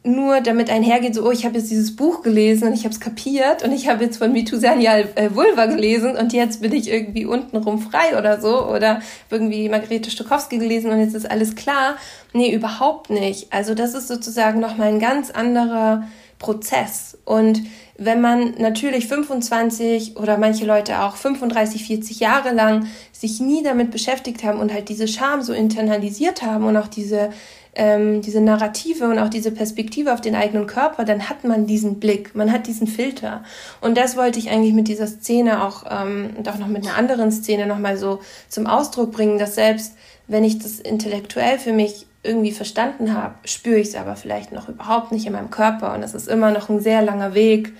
nur 0.03 0.41
damit 0.41 0.69
einhergeht, 0.69 1.15
so, 1.15 1.25
oh, 1.25 1.31
ich 1.31 1.45
habe 1.45 1.57
jetzt 1.57 1.69
dieses 1.69 1.95
Buch 1.95 2.21
gelesen 2.21 2.67
und 2.67 2.73
ich 2.73 2.83
habe 2.83 2.93
es 2.93 2.99
kapiert 2.99 3.63
und 3.63 3.71
ich 3.71 3.87
habe 3.87 4.03
jetzt 4.03 4.17
von 4.17 4.31
Mithusianial 4.31 5.09
äh, 5.15 5.29
Vulva 5.33 5.65
gelesen 5.65 6.15
und 6.15 6.31
jetzt 6.33 6.61
bin 6.61 6.73
ich 6.73 6.89
irgendwie 6.89 7.25
untenrum 7.25 7.79
frei 7.79 8.17
oder 8.17 8.39
so 8.39 8.65
oder 8.67 9.01
irgendwie 9.29 9.67
Margarete 9.67 10.09
Stokowski 10.11 10.57
gelesen 10.57 10.91
und 10.91 10.99
jetzt 10.99 11.15
ist 11.15 11.29
alles 11.29 11.55
klar. 11.55 11.97
Nee, 12.33 12.53
überhaupt 12.53 13.09
nicht. 13.09 13.51
Also 13.51 13.73
das 13.73 13.93
ist 13.93 14.07
sozusagen 14.07 14.59
nochmal 14.59 14.89
ein 14.89 14.99
ganz 14.99 15.31
anderer 15.31 16.03
Prozess. 16.39 17.17
Und 17.25 17.61
wenn 17.97 18.21
man 18.21 18.55
natürlich 18.57 19.07
25 19.07 20.15
oder 20.15 20.37
manche 20.37 20.65
Leute 20.65 21.01
auch 21.01 21.17
35, 21.17 21.83
40 21.83 22.21
Jahre 22.21 22.53
lang 22.53 22.87
sich 23.11 23.41
nie 23.41 23.61
damit 23.61 23.91
beschäftigt 23.91 24.43
haben 24.43 24.59
und 24.59 24.73
halt 24.73 24.87
diese 24.87 25.07
Scham 25.07 25.41
so 25.41 25.51
internalisiert 25.51 26.41
haben 26.41 26.63
und 26.63 26.77
auch 26.77 26.87
diese, 26.87 27.31
ähm, 27.75 28.21
diese 28.21 28.39
Narrative 28.39 29.09
und 29.09 29.19
auch 29.19 29.27
diese 29.27 29.51
Perspektive 29.51 30.13
auf 30.13 30.21
den 30.21 30.33
eigenen 30.33 30.65
Körper, 30.65 31.03
dann 31.03 31.27
hat 31.29 31.43
man 31.43 31.67
diesen 31.67 31.99
Blick, 31.99 32.33
man 32.35 32.53
hat 32.53 32.67
diesen 32.67 32.87
Filter. 32.87 33.43
Und 33.81 33.97
das 33.97 34.15
wollte 34.15 34.39
ich 34.39 34.49
eigentlich 34.49 34.73
mit 34.73 34.87
dieser 34.87 35.07
Szene 35.07 35.61
auch 35.65 35.83
ähm, 35.89 36.29
und 36.37 36.47
auch 36.47 36.57
noch 36.57 36.67
mit 36.67 36.87
einer 36.87 36.95
anderen 36.95 37.33
Szene 37.33 37.67
nochmal 37.67 37.97
so 37.97 38.21
zum 38.47 38.65
Ausdruck 38.65 39.11
bringen, 39.11 39.37
dass 39.39 39.55
selbst 39.55 39.93
wenn 40.27 40.45
ich 40.45 40.59
das 40.59 40.79
intellektuell 40.79 41.59
für 41.59 41.73
mich 41.73 42.05
irgendwie 42.23 42.51
verstanden 42.51 43.13
habe, 43.13 43.35
spüre 43.45 43.79
ich 43.79 43.89
es 43.89 43.95
aber 43.95 44.15
vielleicht 44.15 44.51
noch 44.51 44.67
überhaupt 44.67 45.11
nicht 45.11 45.25
in 45.25 45.33
meinem 45.33 45.49
Körper. 45.49 45.93
Und 45.93 46.03
es 46.03 46.13
ist 46.13 46.27
immer 46.27 46.51
noch 46.51 46.69
ein 46.69 46.81
sehr 46.81 47.01
langer 47.01 47.33
Weg, 47.33 47.73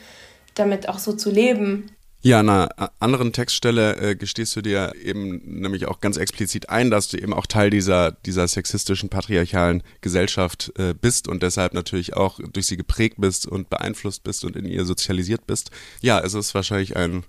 damit 0.56 0.88
auch 0.88 1.00
so 1.00 1.14
zu 1.14 1.30
leben. 1.30 1.92
Ja, 2.22 2.42
an 2.42 2.50
einer 2.50 2.92
anderen 3.00 3.32
Textstelle 3.32 3.96
äh, 3.96 4.16
gestehst 4.16 4.54
du 4.56 4.62
dir 4.62 4.92
eben 5.02 5.42
nämlich 5.46 5.88
auch 5.88 6.02
ganz 6.02 6.18
explizit 6.18 6.70
ein, 6.70 6.92
dass 6.92 7.08
du 7.08 7.18
eben 7.18 7.34
auch 7.34 7.46
Teil 7.46 7.70
dieser, 7.70 8.12
dieser 8.12 8.46
sexistischen, 8.46 9.08
patriarchalen 9.08 9.84
Gesellschaft 10.02 10.74
äh, 10.78 10.94
bist 10.94 11.30
und 11.30 11.44
deshalb 11.44 11.74
natürlich 11.74 12.18
auch 12.18 12.42
durch 12.52 12.68
sie 12.68 12.76
geprägt 12.76 13.16
bist 13.20 13.48
und 13.48 13.70
beeinflusst 13.70 14.24
bist 14.24 14.44
und 14.44 14.58
in 14.58 14.66
ihr 14.66 14.84
sozialisiert 14.84 15.48
bist. 15.48 15.72
Ja, 16.02 16.20
es 16.20 16.34
ist 16.34 16.54
wahrscheinlich 16.54 16.98
ein, 16.98 17.24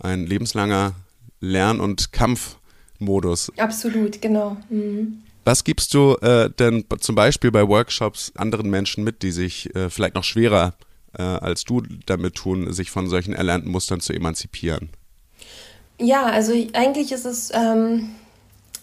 ein 0.00 0.26
lebenslanger 0.26 0.94
Lern- 1.40 1.78
und 1.78 2.10
Kampfmodus. 2.10 3.52
Absolut, 3.56 4.20
genau. 4.20 4.56
Mhm. 4.68 5.22
Was 5.44 5.64
gibst 5.64 5.92
du 5.94 6.14
äh, 6.16 6.50
denn 6.50 6.84
zum 7.00 7.14
Beispiel 7.14 7.50
bei 7.50 7.68
Workshops 7.68 8.32
anderen 8.36 8.70
Menschen 8.70 9.04
mit, 9.04 9.22
die 9.22 9.30
sich 9.30 9.74
äh, 9.74 9.90
vielleicht 9.90 10.14
noch 10.14 10.24
schwerer 10.24 10.74
äh, 11.16 11.22
als 11.22 11.64
du 11.64 11.82
damit 12.06 12.34
tun, 12.34 12.72
sich 12.72 12.90
von 12.90 13.08
solchen 13.08 13.34
erlernten 13.34 13.70
Mustern 13.70 14.00
zu 14.00 14.12
emanzipieren? 14.12 14.90
Ja, 15.98 16.24
also 16.24 16.52
eigentlich 16.72 17.12
ist 17.12 17.24
es, 17.24 17.52
ähm, 17.54 18.10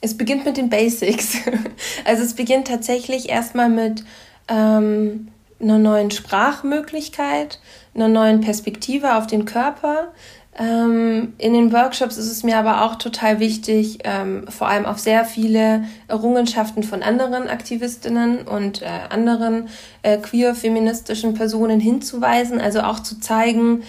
es 0.02 0.18
beginnt 0.18 0.46
mit 0.46 0.58
den 0.58 0.70
Basics. 0.70 1.36
also 2.06 2.24
es 2.24 2.36
beginnt 2.36 2.68
tatsächlich 2.68 3.30
erstmal 3.30 3.70
mit 3.70 4.04
ähm, 4.48 5.28
einer 5.60 5.78
neuen 5.78 6.12
Sprachmöglichkeit, 6.12 7.60
einer 7.94 8.08
neuen 8.08 8.42
Perspektive 8.42 9.16
auf 9.16 9.28
den 9.28 9.46
Körper, 9.46 10.14
in 10.58 11.54
den 11.54 11.72
Workshops 11.72 12.18
ist 12.18 12.30
es 12.30 12.44
mir 12.44 12.58
aber 12.58 12.84
auch 12.84 12.96
total 12.96 13.40
wichtig, 13.40 14.00
ähm, 14.04 14.46
vor 14.50 14.68
allem 14.68 14.86
auf 14.86 15.00
sehr 15.00 15.24
viele 15.24 15.86
Errungenschaften 16.10 16.84
von 16.84 17.04
anderen 17.04 17.48
Aktivistinnen 17.48 18.48
und 18.48 18.82
äh, 18.82 18.88
anderen 19.10 19.70
äh, 20.04 20.18
queer-feministischen 20.18 21.36
Personen 21.36 21.80
hinzuweisen, 21.80 22.60
also 22.60 22.82
auch 22.82 23.00
zu 23.00 23.20
zeigen, 23.22 23.84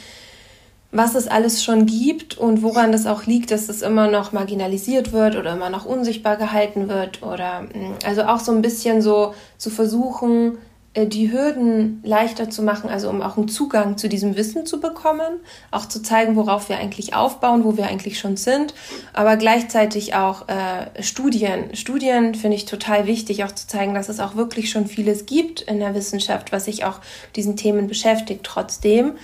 was 0.92 1.14
es 1.16 1.26
alles 1.26 1.64
schon 1.64 1.86
gibt 1.86 2.38
und 2.38 2.62
woran 2.62 2.92
das 2.92 3.06
auch 3.06 3.24
liegt, 3.24 3.50
dass 3.50 3.68
es 3.68 3.82
immer 3.82 4.08
noch 4.08 4.32
marginalisiert 4.32 5.12
wird 5.12 5.36
oder 5.36 5.54
immer 5.54 5.70
noch 5.70 5.84
unsichtbar 5.84 6.36
gehalten 6.36 6.88
wird 6.88 7.22
oder 7.22 7.62
mm, 7.62 7.94
also 8.04 8.22
auch 8.22 8.38
so 8.38 8.52
ein 8.52 8.62
bisschen 8.62 9.02
so 9.02 9.34
zu 9.56 9.70
versuchen, 9.70 10.58
die 10.94 11.32
Hürden 11.32 12.00
leichter 12.04 12.50
zu 12.50 12.62
machen, 12.62 12.90
also 12.90 13.08
um 13.08 13.22
auch 13.22 13.38
einen 13.38 13.48
Zugang 13.48 13.96
zu 13.96 14.10
diesem 14.10 14.36
Wissen 14.36 14.66
zu 14.66 14.78
bekommen, 14.78 15.40
auch 15.70 15.86
zu 15.86 16.02
zeigen, 16.02 16.36
worauf 16.36 16.68
wir 16.68 16.76
eigentlich 16.76 17.14
aufbauen, 17.14 17.64
wo 17.64 17.78
wir 17.78 17.86
eigentlich 17.86 18.18
schon 18.18 18.36
sind, 18.36 18.74
aber 19.14 19.36
gleichzeitig 19.36 20.14
auch 20.14 20.48
äh, 20.48 21.02
Studien. 21.02 21.74
Studien 21.74 22.34
finde 22.34 22.56
ich 22.56 22.66
total 22.66 23.06
wichtig, 23.06 23.42
auch 23.44 23.52
zu 23.52 23.66
zeigen, 23.66 23.94
dass 23.94 24.10
es 24.10 24.20
auch 24.20 24.36
wirklich 24.36 24.70
schon 24.70 24.86
vieles 24.86 25.24
gibt 25.24 25.62
in 25.62 25.78
der 25.78 25.94
Wissenschaft, 25.94 26.52
was 26.52 26.66
sich 26.66 26.84
auch 26.84 27.00
diesen 27.36 27.56
Themen 27.56 27.86
beschäftigt 27.86 28.44
trotzdem. 28.44 29.14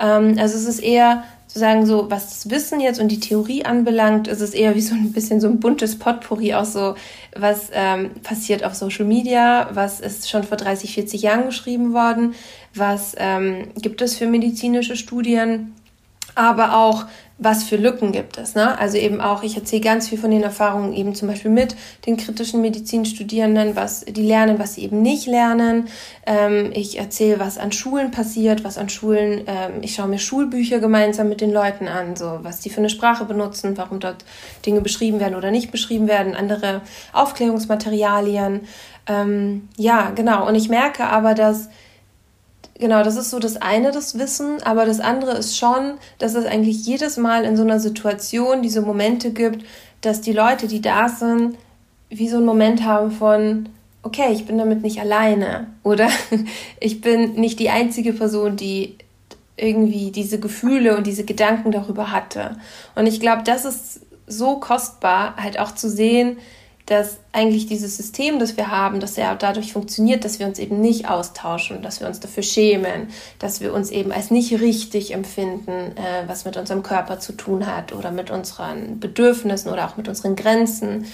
Ähm, 0.00 0.36
also 0.38 0.56
es 0.56 0.66
ist 0.66 0.80
eher 0.80 1.24
sozusagen 1.46 1.84
so, 1.84 2.08
was 2.10 2.28
das 2.28 2.50
Wissen 2.50 2.80
jetzt 2.80 3.00
und 3.00 3.08
die 3.08 3.18
Theorie 3.18 3.64
anbelangt, 3.64 4.28
ist 4.28 4.40
es 4.40 4.54
eher 4.54 4.76
wie 4.76 4.80
so 4.80 4.94
ein 4.94 5.12
bisschen 5.12 5.40
so 5.40 5.48
ein 5.48 5.58
buntes 5.58 5.98
Potpourri 5.98 6.54
aus 6.54 6.72
so, 6.72 6.94
was 7.34 7.70
ähm, 7.72 8.10
passiert 8.22 8.62
auf 8.62 8.74
Social 8.74 9.04
Media, 9.04 9.68
was 9.72 9.98
ist 9.98 10.30
schon 10.30 10.44
vor 10.44 10.56
30, 10.56 10.94
40 10.94 11.22
Jahren 11.22 11.46
geschrieben 11.46 11.92
worden, 11.92 12.34
was 12.72 13.16
ähm, 13.18 13.72
gibt 13.80 14.00
es 14.00 14.16
für 14.16 14.26
medizinische 14.26 14.94
Studien, 14.94 15.74
aber 16.36 16.76
auch 16.76 17.06
was 17.42 17.64
für 17.64 17.76
Lücken 17.76 18.12
gibt 18.12 18.36
es. 18.36 18.54
Ne? 18.54 18.78
Also 18.78 18.98
eben 18.98 19.20
auch, 19.20 19.42
ich 19.42 19.56
erzähle 19.56 19.80
ganz 19.80 20.10
viel 20.10 20.18
von 20.18 20.30
den 20.30 20.42
Erfahrungen 20.42 20.92
eben 20.92 21.14
zum 21.14 21.26
Beispiel 21.26 21.50
mit 21.50 21.74
den 22.04 22.18
kritischen 22.18 22.60
Medizinstudierenden, 22.60 23.76
was 23.76 24.04
die 24.04 24.22
lernen, 24.22 24.58
was 24.58 24.74
sie 24.74 24.84
eben 24.84 25.00
nicht 25.00 25.26
lernen. 25.26 25.88
Ähm, 26.26 26.70
ich 26.74 26.98
erzähle, 26.98 27.40
was 27.40 27.56
an 27.56 27.72
Schulen 27.72 28.10
passiert, 28.10 28.62
was 28.62 28.76
an 28.76 28.90
Schulen, 28.90 29.44
ähm, 29.46 29.80
ich 29.80 29.94
schaue 29.94 30.08
mir 30.08 30.18
Schulbücher 30.18 30.80
gemeinsam 30.80 31.30
mit 31.30 31.40
den 31.40 31.50
Leuten 31.50 31.88
an, 31.88 32.14
so 32.14 32.40
was 32.42 32.60
die 32.60 32.68
für 32.68 32.80
eine 32.80 32.90
Sprache 32.90 33.24
benutzen, 33.24 33.78
warum 33.78 34.00
dort 34.00 34.26
Dinge 34.66 34.82
beschrieben 34.82 35.18
werden 35.18 35.34
oder 35.34 35.50
nicht 35.50 35.70
beschrieben 35.70 36.08
werden, 36.08 36.36
andere 36.36 36.82
Aufklärungsmaterialien. 37.14 38.68
Ähm, 39.06 39.68
ja, 39.78 40.10
genau. 40.10 40.46
Und 40.46 40.56
ich 40.56 40.68
merke 40.68 41.04
aber, 41.04 41.32
dass 41.32 41.70
Genau, 42.80 43.02
das 43.02 43.16
ist 43.16 43.28
so 43.28 43.38
das 43.38 43.58
eine, 43.58 43.90
das 43.92 44.18
Wissen, 44.18 44.62
aber 44.62 44.86
das 44.86 45.00
andere 45.00 45.32
ist 45.32 45.58
schon, 45.58 45.98
dass 46.18 46.34
es 46.34 46.46
eigentlich 46.46 46.86
jedes 46.86 47.18
Mal 47.18 47.44
in 47.44 47.54
so 47.54 47.62
einer 47.62 47.78
Situation 47.78 48.62
diese 48.62 48.80
Momente 48.80 49.32
gibt, 49.32 49.66
dass 50.00 50.22
die 50.22 50.32
Leute, 50.32 50.66
die 50.66 50.80
da 50.80 51.10
sind, 51.10 51.58
wie 52.08 52.30
so 52.30 52.38
einen 52.38 52.46
Moment 52.46 52.82
haben 52.82 53.10
von, 53.10 53.68
okay, 54.02 54.32
ich 54.32 54.46
bin 54.46 54.56
damit 54.56 54.80
nicht 54.80 54.98
alleine 54.98 55.66
oder 55.82 56.08
ich 56.80 57.02
bin 57.02 57.34
nicht 57.34 57.60
die 57.60 57.68
einzige 57.68 58.14
Person, 58.14 58.56
die 58.56 58.96
irgendwie 59.58 60.10
diese 60.10 60.40
Gefühle 60.40 60.96
und 60.96 61.06
diese 61.06 61.24
Gedanken 61.24 61.72
darüber 61.72 62.10
hatte. 62.10 62.56
Und 62.94 63.06
ich 63.06 63.20
glaube, 63.20 63.42
das 63.44 63.66
ist 63.66 64.00
so 64.26 64.56
kostbar, 64.56 65.36
halt 65.36 65.58
auch 65.58 65.74
zu 65.74 65.90
sehen, 65.90 66.38
dass 66.90 67.18
eigentlich 67.30 67.66
dieses 67.66 67.96
System, 67.96 68.40
das 68.40 68.56
wir 68.56 68.68
haben, 68.68 68.98
das 68.98 69.14
ja 69.14 69.36
dadurch 69.36 69.72
funktioniert, 69.72 70.24
dass 70.24 70.40
wir 70.40 70.46
uns 70.48 70.58
eben 70.58 70.80
nicht 70.80 71.08
austauschen, 71.08 71.82
dass 71.82 72.00
wir 72.00 72.08
uns 72.08 72.18
dafür 72.18 72.42
schämen, 72.42 73.10
dass 73.38 73.60
wir 73.60 73.72
uns 73.72 73.90
eben 73.90 74.10
als 74.10 74.32
nicht 74.32 74.60
richtig 74.60 75.14
empfinden, 75.14 75.96
äh, 75.96 76.26
was 76.26 76.44
mit 76.44 76.56
unserem 76.56 76.82
Körper 76.82 77.20
zu 77.20 77.32
tun 77.32 77.66
hat 77.66 77.92
oder 77.92 78.10
mit 78.10 78.32
unseren 78.32 78.98
Bedürfnissen 78.98 79.70
oder 79.70 79.86
auch 79.86 79.96
mit 79.96 80.08
unseren 80.08 80.34
Grenzen 80.34 81.06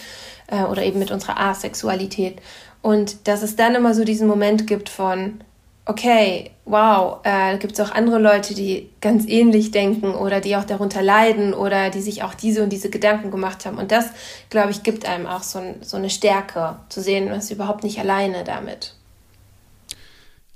äh, 0.46 0.62
oder 0.62 0.82
eben 0.82 0.98
mit 0.98 1.10
unserer 1.10 1.38
Asexualität. 1.38 2.40
Und 2.80 3.28
dass 3.28 3.42
es 3.42 3.54
dann 3.54 3.74
immer 3.74 3.92
so 3.92 4.04
diesen 4.04 4.28
Moment 4.28 4.66
gibt 4.66 4.88
von, 4.88 5.42
okay, 5.86 6.50
wow, 6.64 7.20
äh, 7.22 7.56
gibt 7.58 7.78
es 7.78 7.80
auch 7.80 7.92
andere 7.92 8.18
Leute, 8.18 8.54
die 8.54 8.90
ganz 9.00 9.24
ähnlich 9.26 9.70
denken 9.70 10.14
oder 10.14 10.40
die 10.40 10.56
auch 10.56 10.64
darunter 10.64 11.00
leiden 11.00 11.54
oder 11.54 11.90
die 11.90 12.02
sich 12.02 12.24
auch 12.24 12.34
diese 12.34 12.64
und 12.64 12.70
diese 12.70 12.90
Gedanken 12.90 13.30
gemacht 13.30 13.64
haben. 13.64 13.78
Und 13.78 13.92
das, 13.92 14.10
glaube 14.50 14.72
ich, 14.72 14.82
gibt 14.82 15.08
einem 15.08 15.26
auch 15.26 15.44
so, 15.44 15.62
so 15.82 15.96
eine 15.96 16.10
Stärke 16.10 16.76
zu 16.88 17.00
sehen, 17.00 17.28
man 17.28 17.38
ist 17.38 17.52
überhaupt 17.52 17.84
nicht 17.84 18.00
alleine 18.00 18.42
damit. 18.42 18.95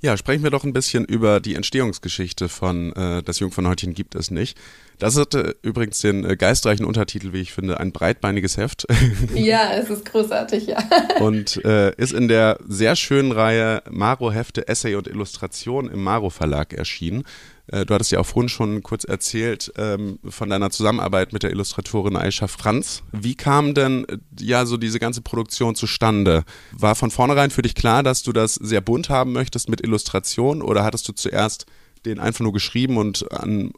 Ja, 0.03 0.17
sprechen 0.17 0.41
wir 0.43 0.49
doch 0.49 0.63
ein 0.63 0.73
bisschen 0.73 1.05
über 1.05 1.39
die 1.39 1.53
Entstehungsgeschichte 1.53 2.49
von 2.49 2.91
äh, 2.93 3.21
Das 3.21 3.39
Jungfernhäutchen 3.39 3.93
gibt 3.93 4.15
es 4.15 4.31
nicht. 4.31 4.57
Das 4.97 5.15
hatte 5.15 5.55
übrigens 5.61 5.99
den 5.99 6.25
äh, 6.25 6.35
geistreichen 6.35 6.85
Untertitel, 6.85 7.33
wie 7.33 7.41
ich 7.41 7.53
finde, 7.53 7.79
ein 7.79 7.91
breitbeiniges 7.91 8.57
Heft. 8.57 8.87
Ja, 9.35 9.73
es 9.73 9.89
ist 9.89 10.05
großartig, 10.05 10.67
ja. 10.67 10.83
Und 11.19 11.63
äh, 11.65 11.93
ist 11.95 12.13
in 12.13 12.27
der 12.27 12.57
sehr 12.67 12.95
schönen 12.95 13.31
Reihe 13.31 13.83
Maro 13.89 14.31
Hefte, 14.31 14.67
Essay 14.67 14.95
und 14.95 15.07
Illustration 15.07 15.89
im 15.89 16.03
Maro 16.03 16.29
Verlag 16.29 16.73
erschienen. 16.73 17.23
Äh, 17.71 17.85
du 17.85 17.93
hattest 17.93 18.11
ja 18.11 18.19
auch 18.19 18.25
vorhin 18.25 18.49
schon 18.49 18.83
kurz 18.83 19.03
erzählt 19.05 19.71
ähm, 19.77 20.19
von 20.27 20.49
deiner 20.49 20.69
Zusammenarbeit 20.69 21.33
mit 21.33 21.43
der 21.43 21.51
Illustratorin 21.51 22.15
Aisha 22.15 22.47
Franz. 22.47 23.03
Wie 23.11 23.35
kam 23.35 23.73
denn 23.73 24.05
äh, 24.05 24.17
ja 24.39 24.65
so 24.65 24.77
diese 24.77 24.99
ganze 24.99 25.21
Produktion 25.21 25.75
zustande? 25.75 26.43
War 26.71 26.95
von 26.95 27.11
vornherein 27.11 27.51
für 27.51 27.61
dich 27.61 27.75
klar, 27.75 28.03
dass 28.03 28.23
du 28.23 28.33
das 28.33 28.55
sehr 28.55 28.81
bunt 28.81 29.09
haben 29.09 29.31
möchtest 29.31 29.69
mit 29.69 29.81
Illustration 29.81 30.61
oder 30.61 30.83
hattest 30.83 31.07
du 31.07 31.13
zuerst 31.13 31.65
den 32.05 32.19
einfach 32.19 32.41
nur 32.41 32.53
geschrieben 32.53 32.97
und 32.97 33.31
an 33.31 33.71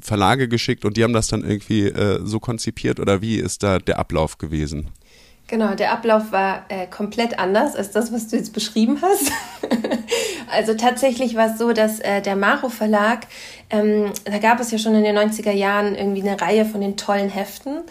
Verlage 0.00 0.48
geschickt 0.48 0.84
und 0.84 0.96
die 0.96 1.04
haben 1.04 1.12
das 1.12 1.28
dann 1.28 1.44
irgendwie 1.44 1.86
äh, 1.86 2.20
so 2.24 2.40
konzipiert 2.40 3.00
oder 3.00 3.22
wie 3.22 3.36
ist 3.36 3.62
da 3.62 3.78
der 3.78 3.98
Ablauf 3.98 4.38
gewesen? 4.38 4.90
Genau, 5.52 5.74
der 5.74 5.92
Ablauf 5.92 6.32
war 6.32 6.64
äh, 6.70 6.86
komplett 6.86 7.38
anders 7.38 7.76
als 7.76 7.90
das, 7.90 8.10
was 8.10 8.26
du 8.26 8.36
jetzt 8.36 8.54
beschrieben 8.54 9.02
hast. 9.02 9.30
also 10.50 10.72
tatsächlich 10.72 11.36
war 11.36 11.50
es 11.50 11.58
so, 11.58 11.74
dass 11.74 12.00
äh, 12.00 12.22
der 12.22 12.36
Maro 12.36 12.70
Verlag, 12.70 13.26
ähm, 13.68 14.12
da 14.24 14.38
gab 14.38 14.60
es 14.60 14.70
ja 14.70 14.78
schon 14.78 14.94
in 14.94 15.04
den 15.04 15.14
90er 15.14 15.52
Jahren 15.52 15.94
irgendwie 15.94 16.26
eine 16.26 16.40
Reihe 16.40 16.64
von 16.64 16.80
den 16.80 16.96
tollen 16.96 17.28
Heften. 17.28 17.82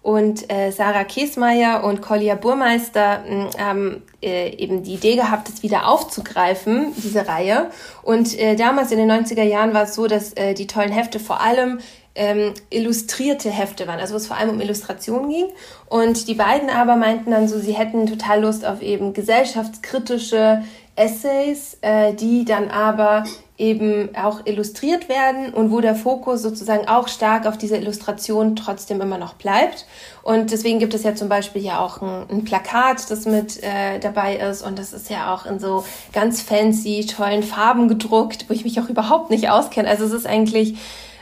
Und 0.00 0.50
äh, 0.50 0.70
Sarah 0.70 1.04
Kiesmeier 1.04 1.84
und 1.84 2.00
Kolja 2.00 2.36
Burmeister 2.36 3.22
hm, 3.22 3.50
haben 3.58 4.02
äh, 4.22 4.56
eben 4.56 4.82
die 4.82 4.94
Idee 4.94 5.16
gehabt, 5.16 5.46
das 5.46 5.62
wieder 5.62 5.88
aufzugreifen, 5.88 6.94
diese 6.96 7.28
Reihe. 7.28 7.70
Und 8.02 8.38
äh, 8.38 8.56
damals 8.56 8.92
in 8.92 8.98
den 8.98 9.10
90er 9.10 9.42
Jahren 9.42 9.74
war 9.74 9.82
es 9.82 9.94
so, 9.94 10.06
dass 10.06 10.32
äh, 10.32 10.54
die 10.54 10.66
tollen 10.66 10.90
Hefte 10.90 11.20
vor 11.20 11.42
allem 11.42 11.80
ähm, 12.14 12.54
illustrierte 12.70 13.50
Hefte 13.50 13.86
waren, 13.86 14.00
also 14.00 14.14
wo 14.14 14.16
es 14.16 14.26
vor 14.26 14.36
allem 14.36 14.50
um 14.50 14.60
Illustrationen 14.60 15.30
ging. 15.30 15.46
Und 15.88 16.28
die 16.28 16.34
beiden 16.34 16.70
aber 16.70 16.96
meinten 16.96 17.30
dann 17.30 17.48
so, 17.48 17.58
sie 17.58 17.72
hätten 17.72 18.06
total 18.06 18.42
Lust 18.42 18.64
auf 18.64 18.82
eben 18.82 19.12
gesellschaftskritische 19.12 20.62
Essays, 20.96 21.78
äh, 21.80 22.12
die 22.14 22.44
dann 22.44 22.68
aber 22.68 23.24
eben 23.56 24.14
auch 24.16 24.46
illustriert 24.46 25.08
werden 25.08 25.52
und 25.52 25.70
wo 25.70 25.80
der 25.80 25.94
Fokus 25.94 26.42
sozusagen 26.42 26.88
auch 26.88 27.08
stark 27.08 27.46
auf 27.46 27.58
dieser 27.58 27.76
Illustration 27.76 28.56
trotzdem 28.56 29.00
immer 29.00 29.18
noch 29.18 29.34
bleibt. 29.34 29.86
Und 30.22 30.50
deswegen 30.50 30.78
gibt 30.78 30.94
es 30.94 31.02
ja 31.02 31.14
zum 31.14 31.28
Beispiel 31.28 31.62
ja 31.62 31.78
auch 31.78 32.00
ein, 32.00 32.24
ein 32.30 32.44
Plakat, 32.44 33.10
das 33.10 33.26
mit 33.26 33.62
äh, 33.62 33.98
dabei 34.00 34.36
ist 34.36 34.62
und 34.62 34.78
das 34.78 34.92
ist 34.92 35.10
ja 35.10 35.32
auch 35.34 35.46
in 35.46 35.58
so 35.58 35.84
ganz 36.12 36.40
fancy, 36.40 37.06
tollen 37.06 37.42
Farben 37.42 37.88
gedruckt, 37.88 38.46
wo 38.48 38.54
ich 38.54 38.64
mich 38.64 38.80
auch 38.80 38.88
überhaupt 38.88 39.30
nicht 39.30 39.50
auskenne. 39.50 39.88
Also 39.88 40.04
es 40.04 40.12
ist 40.12 40.26
eigentlich 40.26 40.76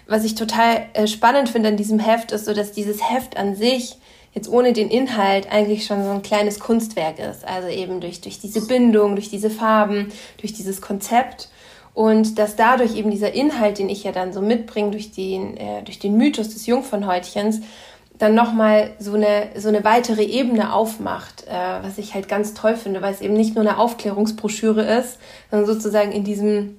was 0.09 0.25
ich 0.25 0.35
total 0.35 0.87
äh, 0.95 1.07
spannend 1.07 1.51
finde 1.51 1.69
an 1.69 1.77
diesem 1.77 1.99
Heft, 1.99 2.33
ist 2.33 2.47
so, 2.47 2.55
dass 2.55 2.73
dieses 2.73 3.09
Heft 3.09 3.37
an 3.37 3.55
sich 3.55 3.99
jetzt 4.35 4.49
ohne 4.49 4.73
den 4.73 4.89
Inhalt 4.89 5.51
eigentlich 5.53 5.85
schon 5.85 6.03
so 6.03 6.11
ein 6.11 6.23
kleines 6.23 6.61
Kunstwerk 6.61 7.19
ist. 7.19 7.47
Also 7.47 7.69
eben 7.69 8.01
durch, 8.01 8.21
durch 8.21 8.41
diese 8.41 8.67
Bindung, 8.67 9.15
durch 9.17 9.29
diese 9.29 9.51
Farben, 9.51 10.11
durch 10.39 10.55
dieses 10.55 10.81
Konzept. 10.81 11.49
Und 11.93 12.39
dass 12.39 12.57
dadurch 12.57 12.97
eben 12.97 13.11
dieser 13.11 13.33
Inhalt, 13.33 13.79
den 13.79 13.89
ich 13.89 14.05
ja 14.05 14.13
dann 14.13 14.33
so 14.33 14.41
mitbringe, 14.41 14.93
durch 14.93 15.13
den, 15.13 15.57
äh, 15.57 15.83
durch 15.83 15.99
den 15.99 16.17
Mythos 16.17 16.49
des 16.51 16.67
Jungfernhäutchens, 16.67 17.61
dann 18.19 18.35
nochmal 18.35 18.93
so 18.99 19.15
eine, 19.15 19.51
so 19.57 19.69
eine 19.69 19.85
weitere 19.85 20.25
Ebene 20.25 20.73
aufmacht, 20.73 21.45
äh, 21.47 21.83
was 21.83 21.99
ich 21.99 22.15
halt 22.15 22.29
ganz 22.29 22.55
toll 22.55 22.77
finde, 22.77 23.03
weil 23.03 23.13
es 23.13 23.21
eben 23.21 23.35
nicht 23.35 23.55
nur 23.55 23.65
eine 23.65 23.79
Aufklärungsbroschüre 23.79 24.83
ist, 25.01 25.19
sondern 25.51 25.67
sozusagen 25.67 26.13
in 26.13 26.25
diesem 26.25 26.79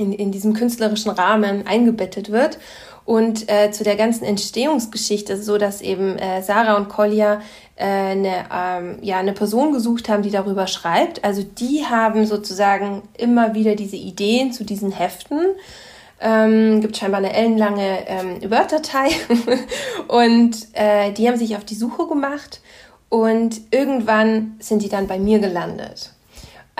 in, 0.00 0.12
in 0.12 0.32
diesem 0.32 0.54
künstlerischen 0.54 1.10
Rahmen 1.10 1.66
eingebettet 1.66 2.32
wird. 2.32 2.58
Und 3.04 3.50
äh, 3.50 3.70
zu 3.70 3.82
der 3.82 3.96
ganzen 3.96 4.24
Entstehungsgeschichte 4.24 5.40
so, 5.40 5.58
dass 5.58 5.80
eben 5.80 6.16
äh, 6.18 6.42
Sarah 6.42 6.76
und 6.76 6.88
Kolja 6.88 7.40
äh, 7.76 7.84
eine, 7.84 8.44
ähm, 8.52 8.98
ja, 9.02 9.18
eine 9.18 9.32
Person 9.32 9.72
gesucht 9.72 10.08
haben, 10.08 10.22
die 10.22 10.30
darüber 10.30 10.66
schreibt. 10.66 11.24
Also 11.24 11.42
die 11.42 11.84
haben 11.86 12.26
sozusagen 12.26 13.02
immer 13.16 13.54
wieder 13.54 13.74
diese 13.74 13.96
Ideen 13.96 14.52
zu 14.52 14.64
diesen 14.64 14.92
Heften. 14.92 15.40
Ähm, 16.20 16.82
gibt 16.82 16.98
scheinbar 16.98 17.18
eine 17.18 17.32
ellenlange 17.32 18.06
ähm, 18.06 18.50
Word-Datei. 18.50 19.08
und 20.08 20.56
äh, 20.74 21.12
die 21.12 21.26
haben 21.26 21.38
sich 21.38 21.56
auf 21.56 21.64
die 21.64 21.74
Suche 21.74 22.06
gemacht 22.06 22.60
und 23.08 23.60
irgendwann 23.70 24.56
sind 24.60 24.82
die 24.82 24.88
dann 24.88 25.06
bei 25.06 25.18
mir 25.18 25.40
gelandet. 25.40 26.12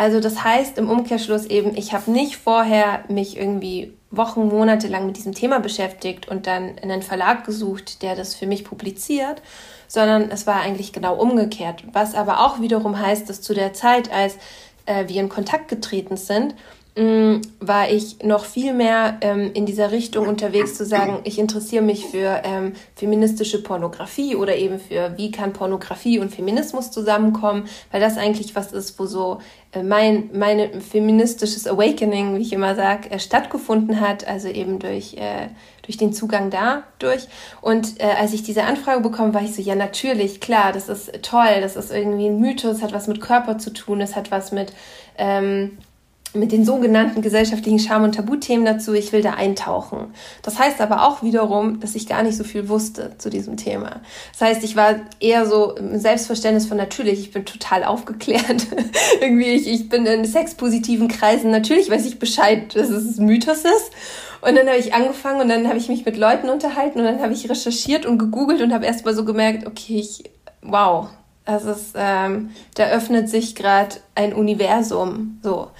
Also 0.00 0.18
das 0.18 0.42
heißt 0.42 0.78
im 0.78 0.88
Umkehrschluss 0.88 1.44
eben, 1.44 1.76
ich 1.76 1.92
habe 1.92 2.10
nicht 2.10 2.38
vorher 2.38 3.04
mich 3.08 3.36
irgendwie 3.36 3.92
Wochen, 4.10 4.48
Monate 4.48 4.88
lang 4.88 5.04
mit 5.04 5.18
diesem 5.18 5.34
Thema 5.34 5.60
beschäftigt 5.60 6.26
und 6.26 6.46
dann 6.46 6.78
einen 6.78 7.02
Verlag 7.02 7.44
gesucht, 7.44 8.00
der 8.00 8.16
das 8.16 8.34
für 8.34 8.46
mich 8.46 8.64
publiziert, 8.64 9.42
sondern 9.88 10.30
es 10.30 10.46
war 10.46 10.62
eigentlich 10.62 10.94
genau 10.94 11.16
umgekehrt. 11.16 11.84
Was 11.92 12.14
aber 12.14 12.40
auch 12.40 12.62
wiederum 12.62 12.98
heißt, 12.98 13.28
dass 13.28 13.42
zu 13.42 13.52
der 13.52 13.74
Zeit, 13.74 14.10
als 14.10 14.38
äh, 14.86 15.06
wir 15.06 15.20
in 15.20 15.28
Kontakt 15.28 15.68
getreten 15.68 16.16
sind, 16.16 16.54
Mm, 16.96 17.42
war 17.60 17.88
ich 17.88 18.24
noch 18.24 18.44
viel 18.44 18.72
mehr 18.72 19.18
ähm, 19.20 19.52
in 19.54 19.64
dieser 19.64 19.92
Richtung 19.92 20.26
unterwegs 20.26 20.74
zu 20.74 20.84
sagen, 20.84 21.20
ich 21.22 21.38
interessiere 21.38 21.84
mich 21.84 22.06
für 22.06 22.42
ähm, 22.42 22.72
feministische 22.96 23.62
Pornografie 23.62 24.34
oder 24.34 24.56
eben 24.56 24.80
für, 24.80 25.16
wie 25.16 25.30
kann 25.30 25.52
Pornografie 25.52 26.18
und 26.18 26.34
Feminismus 26.34 26.90
zusammenkommen, 26.90 27.68
weil 27.92 28.00
das 28.00 28.18
eigentlich 28.18 28.56
was 28.56 28.72
ist, 28.72 28.98
wo 28.98 29.06
so 29.06 29.38
äh, 29.70 29.84
mein 29.84 30.30
meine 30.32 30.80
feministisches 30.80 31.68
Awakening, 31.68 32.36
wie 32.36 32.42
ich 32.42 32.52
immer 32.52 32.74
sage, 32.74 33.08
äh, 33.12 33.20
stattgefunden 33.20 34.00
hat, 34.00 34.26
also 34.26 34.48
eben 34.48 34.80
durch, 34.80 35.14
äh, 35.14 35.46
durch 35.82 35.96
den 35.96 36.12
Zugang 36.12 36.50
dadurch. 36.50 37.28
Und 37.60 38.00
äh, 38.00 38.06
als 38.20 38.32
ich 38.32 38.42
diese 38.42 38.64
Anfrage 38.64 39.00
bekommen, 39.00 39.32
war 39.32 39.42
ich 39.42 39.54
so, 39.54 39.62
ja 39.62 39.76
natürlich, 39.76 40.40
klar, 40.40 40.72
das 40.72 40.88
ist 40.88 41.22
toll, 41.22 41.60
das 41.60 41.76
ist 41.76 41.92
irgendwie 41.92 42.26
ein 42.26 42.40
Mythos, 42.40 42.82
hat 42.82 42.92
was 42.92 43.06
mit 43.06 43.20
Körper 43.20 43.58
zu 43.58 43.72
tun, 43.72 44.00
es 44.00 44.16
hat 44.16 44.32
was 44.32 44.50
mit... 44.50 44.72
Ähm, 45.16 45.78
mit 46.32 46.52
den 46.52 46.64
sogenannten 46.64 47.22
gesellschaftlichen 47.22 47.78
Scham- 47.78 48.04
und 48.04 48.14
Tabuthemen 48.14 48.64
dazu. 48.64 48.94
Ich 48.94 49.12
will 49.12 49.22
da 49.22 49.32
eintauchen. 49.32 50.14
Das 50.42 50.58
heißt 50.58 50.80
aber 50.80 51.06
auch 51.06 51.22
wiederum, 51.22 51.80
dass 51.80 51.94
ich 51.94 52.08
gar 52.08 52.22
nicht 52.22 52.36
so 52.36 52.44
viel 52.44 52.68
wusste 52.68 53.12
zu 53.18 53.30
diesem 53.30 53.56
Thema. 53.56 54.00
Das 54.32 54.48
heißt, 54.48 54.64
ich 54.64 54.76
war 54.76 54.96
eher 55.18 55.46
so 55.46 55.74
im 55.74 55.98
Selbstverständnis 55.98 56.66
von 56.66 56.76
natürlich, 56.76 57.20
ich 57.20 57.32
bin 57.32 57.44
total 57.44 57.84
aufgeklärt. 57.84 58.66
Irgendwie, 59.20 59.50
ich, 59.50 59.66
ich 59.66 59.88
bin 59.88 60.06
in 60.06 60.24
sexpositiven 60.24 61.08
Kreisen. 61.08 61.50
Natürlich 61.50 61.90
weiß 61.90 62.06
ich 62.06 62.18
Bescheid, 62.18 62.74
dass 62.76 62.90
es 62.90 63.18
ein 63.18 63.26
Mythos 63.26 63.58
ist. 63.58 63.90
Und 64.40 64.56
dann 64.56 64.68
habe 64.68 64.78
ich 64.78 64.94
angefangen 64.94 65.40
und 65.40 65.48
dann 65.48 65.68
habe 65.68 65.78
ich 65.78 65.88
mich 65.88 66.04
mit 66.04 66.16
Leuten 66.16 66.48
unterhalten 66.48 67.00
und 67.00 67.04
dann 67.04 67.20
habe 67.20 67.32
ich 67.32 67.50
recherchiert 67.50 68.06
und 68.06 68.18
gegoogelt 68.18 68.62
und 68.62 68.72
habe 68.72 68.86
erst 68.86 69.04
mal 69.04 69.14
so 69.14 69.24
gemerkt, 69.24 69.66
okay, 69.66 69.98
ich, 69.98 70.30
wow, 70.62 71.08
das 71.44 71.64
ist, 71.64 71.94
ähm, 71.96 72.50
da 72.74 72.84
öffnet 72.90 73.28
sich 73.28 73.54
gerade 73.54 73.96
ein 74.14 74.32
Universum. 74.32 75.40
So. 75.42 75.70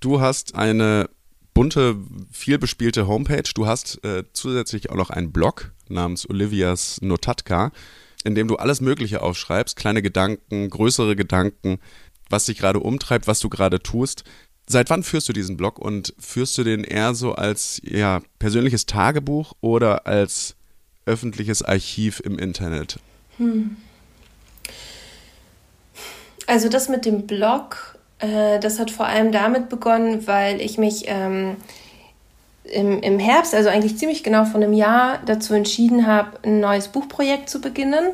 Du 0.00 0.20
hast 0.20 0.54
eine 0.54 1.08
bunte, 1.54 1.96
vielbespielte 2.30 3.06
Homepage. 3.06 3.50
Du 3.54 3.66
hast 3.66 4.04
äh, 4.04 4.24
zusätzlich 4.32 4.90
auch 4.90 4.96
noch 4.96 5.10
einen 5.10 5.32
Blog 5.32 5.72
namens 5.88 6.28
Olivias 6.28 7.00
Notatka, 7.00 7.72
in 8.24 8.34
dem 8.34 8.48
du 8.48 8.56
alles 8.56 8.80
Mögliche 8.80 9.22
aufschreibst, 9.22 9.76
kleine 9.76 10.02
Gedanken, 10.02 10.68
größere 10.68 11.16
Gedanken, 11.16 11.78
was 12.28 12.44
dich 12.44 12.58
gerade 12.58 12.80
umtreibt, 12.80 13.26
was 13.26 13.40
du 13.40 13.48
gerade 13.48 13.80
tust. 13.80 14.24
Seit 14.68 14.90
wann 14.90 15.02
führst 15.02 15.28
du 15.28 15.32
diesen 15.32 15.56
Blog 15.56 15.78
und 15.78 16.12
führst 16.18 16.58
du 16.58 16.64
den 16.64 16.84
eher 16.84 17.14
so 17.14 17.34
als 17.34 17.80
ja, 17.84 18.20
persönliches 18.38 18.84
Tagebuch 18.84 19.52
oder 19.60 20.06
als 20.06 20.56
öffentliches 21.06 21.62
Archiv 21.62 22.20
im 22.20 22.38
Internet? 22.38 22.98
Hm. 23.38 23.76
Also 26.46 26.68
das 26.68 26.88
mit 26.88 27.04
dem 27.06 27.26
Blog 27.26 27.95
äh, 28.18 28.58
das 28.60 28.78
hat 28.78 28.90
vor 28.90 29.06
allem 29.06 29.32
damit 29.32 29.68
begonnen, 29.68 30.26
weil 30.26 30.60
ich 30.60 30.78
mich 30.78 31.04
ähm, 31.06 31.56
im, 32.64 33.00
im 33.00 33.18
Herbst, 33.18 33.54
also 33.54 33.68
eigentlich 33.68 33.98
ziemlich 33.98 34.22
genau 34.22 34.44
vor 34.44 34.60
einem 34.60 34.72
Jahr, 34.72 35.20
dazu 35.26 35.54
entschieden 35.54 36.06
habe, 36.06 36.38
ein 36.42 36.60
neues 36.60 36.88
Buchprojekt 36.88 37.48
zu 37.48 37.60
beginnen. 37.60 38.10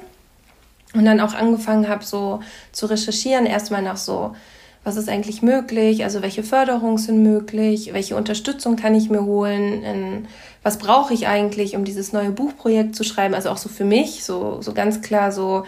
Und 0.95 1.07
dann 1.07 1.21
auch 1.21 1.33
angefangen 1.33 1.89
habe, 1.89 2.05
so 2.05 2.41
zu 2.71 2.85
recherchieren, 2.85 3.47
erstmal 3.47 3.81
nach 3.81 3.97
so, 3.97 4.37
was 4.85 4.97
ist 4.97 5.09
eigentlich 5.09 5.41
möglich, 5.41 6.05
also 6.05 6.21
welche 6.21 6.43
Förderungen 6.43 6.99
sind 6.99 7.23
möglich, 7.23 7.95
welche 7.95 8.15
Unterstützung 8.15 8.77
kann 8.77 8.95
ich 8.95 9.09
mir 9.09 9.25
holen, 9.25 9.83
in, 9.83 10.29
was 10.63 10.77
brauche 10.77 11.15
ich 11.15 11.29
eigentlich, 11.29 11.77
um 11.77 11.85
dieses 11.85 12.13
neue 12.13 12.31
Buchprojekt 12.31 12.95
zu 12.95 13.05
schreiben, 13.05 13.33
also 13.35 13.49
auch 13.49 13.57
so 13.57 13.71
für 13.71 13.87
mich, 13.87 14.23
so, 14.23 14.61
so 14.61 14.75
ganz 14.75 15.01
klar 15.01 15.33
so, 15.33 15.65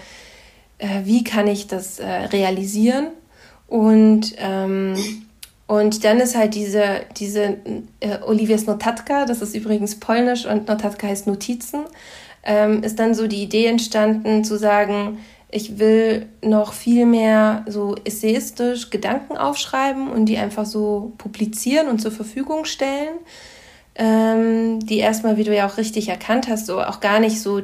äh, 0.77 1.05
wie 1.05 1.25
kann 1.25 1.47
ich 1.47 1.69
das 1.69 2.01
äh, 2.01 2.07
realisieren 2.07 3.07
und 3.69 4.35
ähm, 4.39 4.95
Und 5.67 6.05
dann 6.05 6.21
ist 6.21 6.37
halt 6.37 6.55
diese, 6.55 7.07
diese 7.17 7.57
äh, 8.01 8.19
Oliviers 8.27 8.67
Notatka, 8.67 9.25
das 9.25 9.41
ist 9.41 9.55
übrigens 9.55 9.99
polnisch 9.99 10.45
und 10.45 10.69
Notatka 10.69 11.07
heißt 11.07 11.27
Notizen, 11.27 11.85
ähm, 12.43 12.83
ist 12.83 12.99
dann 12.99 13.15
so 13.15 13.27
die 13.27 13.43
Idee 13.43 13.67
entstanden 13.67 14.45
zu 14.45 14.59
sagen, 14.59 15.19
ich 15.51 15.79
will 15.79 16.27
noch 16.43 16.75
viel 16.75 17.07
mehr 17.07 17.65
so 17.67 17.95
essayistisch 18.05 18.91
Gedanken 18.91 19.39
aufschreiben 19.39 20.11
und 20.11 20.27
die 20.27 20.37
einfach 20.37 20.67
so 20.67 21.13
publizieren 21.17 21.89
und 21.89 22.01
zur 22.01 22.13
Verfügung 22.13 22.67
stellen. 22.67 23.17
Ähm, 23.95 24.81
die 24.81 24.99
erstmal, 24.99 25.37
wie 25.37 25.45
du 25.45 25.55
ja 25.55 25.67
auch 25.67 25.79
richtig 25.79 26.09
erkannt 26.09 26.49
hast, 26.49 26.67
so 26.67 26.83
auch 26.83 27.01
gar 27.01 27.21
nicht 27.21 27.41
so 27.41 27.63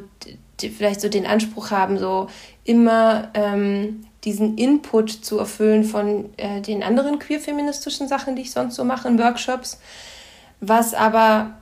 vielleicht 0.59 1.01
so 1.01 1.09
den 1.09 1.27
Anspruch 1.27 1.71
haben, 1.71 1.99
so 1.99 2.29
immer 2.65 3.29
ähm, 3.35 4.07
diesen 4.25 4.59
Input 4.59 5.11
zu 5.11 5.39
erfüllen 5.39 5.85
von 5.85 6.31
äh, 6.37 6.61
den 6.61 6.83
anderen 6.83 7.19
queer-feministischen 7.19 8.09
Sachen, 8.09 8.37
die 8.37 8.43
ich 8.43 8.53
sonst 8.53 8.77
so 8.77 8.85
mache 8.85 9.09
in 9.09 9.19
Workshops. 9.19 9.79
Was 10.61 10.93
aber, 10.93 11.53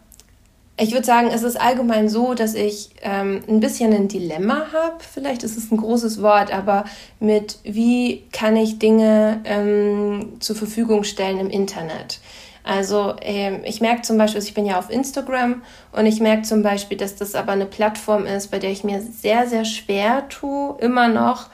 ich 0.77 0.93
würde 0.93 1.07
sagen, 1.07 1.29
es 1.33 1.45
ist 1.45 1.61
allgemein 1.61 2.09
so, 2.09 2.35
dass 2.35 2.55
ich 2.55 2.91
ähm, 3.03 3.43
ein 3.49 3.61
bisschen 3.61 3.93
ein 3.93 4.09
Dilemma 4.09 4.67
habe. 4.73 4.97
Vielleicht 4.99 5.45
ist 5.45 5.57
es 5.57 5.71
ein 5.71 5.77
großes 5.77 6.21
Wort, 6.21 6.53
aber 6.53 6.85
mit 7.21 7.59
wie 7.63 8.25
kann 8.33 8.57
ich 8.57 8.81
Dinge 8.81 9.41
ähm, 9.45 10.41
zur 10.41 10.57
Verfügung 10.57 11.05
stellen 11.05 11.39
im 11.39 11.51
Internet. 11.51 12.19
Also 12.65 13.15
ähm, 13.23 13.61
ich 13.65 13.81
merke 13.81 14.03
zum 14.03 14.19
Beispiel, 14.19 14.39
also 14.39 14.49
ich 14.49 14.55
bin 14.55 14.67
ja 14.67 14.79
auf 14.79 14.91
Instagram 14.91 15.63
und 15.93 16.05
ich 16.05 16.21
merke 16.21 16.43
zum 16.43 16.63
Beispiel, 16.63 16.99
dass 16.99 17.17
das 17.17 17.35
aber 17.35 17.53
eine 17.53 17.65
Plattform 17.65 18.27
ist, 18.27 18.51
bei 18.51 18.59
der 18.59 18.71
ich 18.71 18.85
mir 18.85 19.01
sehr, 19.01 19.47
sehr 19.47 19.65
schwer 19.65 20.29
tue, 20.29 20.77
immer 20.81 21.09
noch 21.09 21.47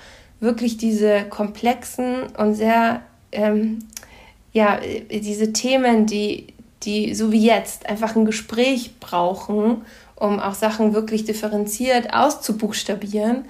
wirklich 0.44 0.76
diese 0.76 1.24
komplexen 1.24 2.28
und 2.38 2.54
sehr, 2.54 3.02
ähm, 3.32 3.80
ja, 4.52 4.78
diese 5.10 5.52
Themen, 5.52 6.06
die, 6.06 6.54
die 6.84 7.14
so 7.14 7.32
wie 7.32 7.44
jetzt 7.44 7.86
einfach 7.88 8.14
ein 8.14 8.24
Gespräch 8.24 9.00
brauchen, 9.00 9.82
um 10.14 10.38
auch 10.38 10.54
Sachen 10.54 10.94
wirklich 10.94 11.24
differenziert 11.24 12.14
auszubuchstabieren, 12.14 13.46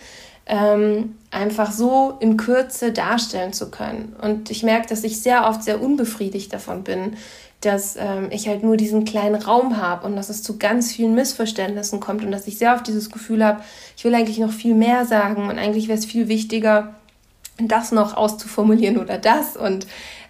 ähm, 0.46 1.16
einfach 1.30 1.72
so 1.72 2.16
in 2.20 2.36
Kürze 2.36 2.92
darstellen 2.92 3.52
zu 3.52 3.70
können. 3.70 4.16
Und 4.20 4.50
ich 4.50 4.62
merke, 4.62 4.88
dass 4.88 5.04
ich 5.04 5.20
sehr 5.20 5.46
oft 5.46 5.62
sehr 5.62 5.82
unbefriedigt 5.82 6.52
davon 6.52 6.84
bin, 6.84 7.16
dass 7.64 7.96
ähm, 7.96 8.28
ich 8.30 8.48
halt 8.48 8.62
nur 8.62 8.76
diesen 8.76 9.04
kleinen 9.04 9.34
Raum 9.34 9.76
habe 9.76 10.06
und 10.06 10.16
dass 10.16 10.28
es 10.28 10.42
zu 10.42 10.58
ganz 10.58 10.92
vielen 10.92 11.14
Missverständnissen 11.14 12.00
kommt 12.00 12.24
und 12.24 12.32
dass 12.32 12.46
ich 12.46 12.58
sehr 12.58 12.74
oft 12.74 12.86
dieses 12.86 13.10
Gefühl 13.10 13.44
habe, 13.44 13.62
ich 13.96 14.04
will 14.04 14.14
eigentlich 14.14 14.38
noch 14.38 14.52
viel 14.52 14.74
mehr 14.74 15.04
sagen 15.06 15.48
und 15.48 15.58
eigentlich 15.58 15.88
wäre 15.88 15.98
es 15.98 16.06
viel 16.06 16.28
wichtiger, 16.28 16.94
das 17.58 17.92
noch 17.92 18.16
auszuformulieren 18.16 18.98
oder 18.98 19.18
das. 19.18 19.56
Und, 19.56 19.86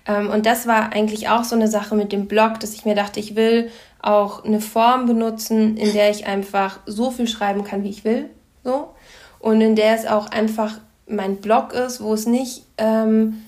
ähm, 0.06 0.30
und 0.30 0.46
das 0.46 0.66
war 0.66 0.92
eigentlich 0.92 1.28
auch 1.28 1.44
so 1.44 1.56
eine 1.56 1.68
Sache 1.68 1.94
mit 1.94 2.12
dem 2.12 2.26
Blog, 2.26 2.60
dass 2.60 2.74
ich 2.74 2.84
mir 2.84 2.94
dachte, 2.94 3.20
ich 3.20 3.34
will 3.34 3.70
auch 4.02 4.44
eine 4.44 4.60
Form 4.60 5.06
benutzen, 5.06 5.76
in 5.76 5.92
der 5.92 6.10
ich 6.10 6.26
einfach 6.26 6.80
so 6.86 7.10
viel 7.10 7.26
schreiben 7.26 7.64
kann, 7.64 7.82
wie 7.84 7.90
ich 7.90 8.04
will. 8.04 8.28
So. 8.62 8.90
Und 9.40 9.60
in 9.60 9.76
der 9.76 9.94
es 9.94 10.06
auch 10.06 10.26
einfach 10.26 10.78
mein 11.06 11.36
Blog 11.36 11.72
ist, 11.72 12.02
wo 12.02 12.14
es 12.14 12.26
nicht 12.26 12.64
ähm, 12.78 13.42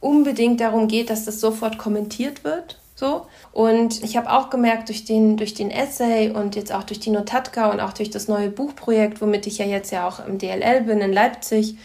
unbedingt 0.00 0.60
darum 0.60 0.88
geht, 0.88 1.10
dass 1.10 1.24
das 1.24 1.40
sofort 1.40 1.78
kommentiert 1.78 2.44
wird, 2.44 2.78
so. 2.98 3.26
Und 3.52 4.02
ich 4.02 4.16
habe 4.16 4.30
auch 4.32 4.50
gemerkt 4.50 4.88
durch 4.88 5.04
den, 5.04 5.36
durch 5.36 5.54
den 5.54 5.70
Essay 5.70 6.30
und 6.30 6.56
jetzt 6.56 6.72
auch 6.72 6.82
durch 6.82 6.98
die 6.98 7.10
Notatka 7.10 7.70
und 7.70 7.78
auch 7.78 7.92
durch 7.92 8.10
das 8.10 8.26
neue 8.26 8.50
Buchprojekt, 8.50 9.20
womit 9.20 9.46
ich 9.46 9.58
ja 9.58 9.66
jetzt 9.66 9.92
ja 9.92 10.08
auch 10.08 10.26
im 10.26 10.38
DLL 10.38 10.82
bin 10.82 10.98
in 10.98 11.12
Leipzig, 11.12 11.76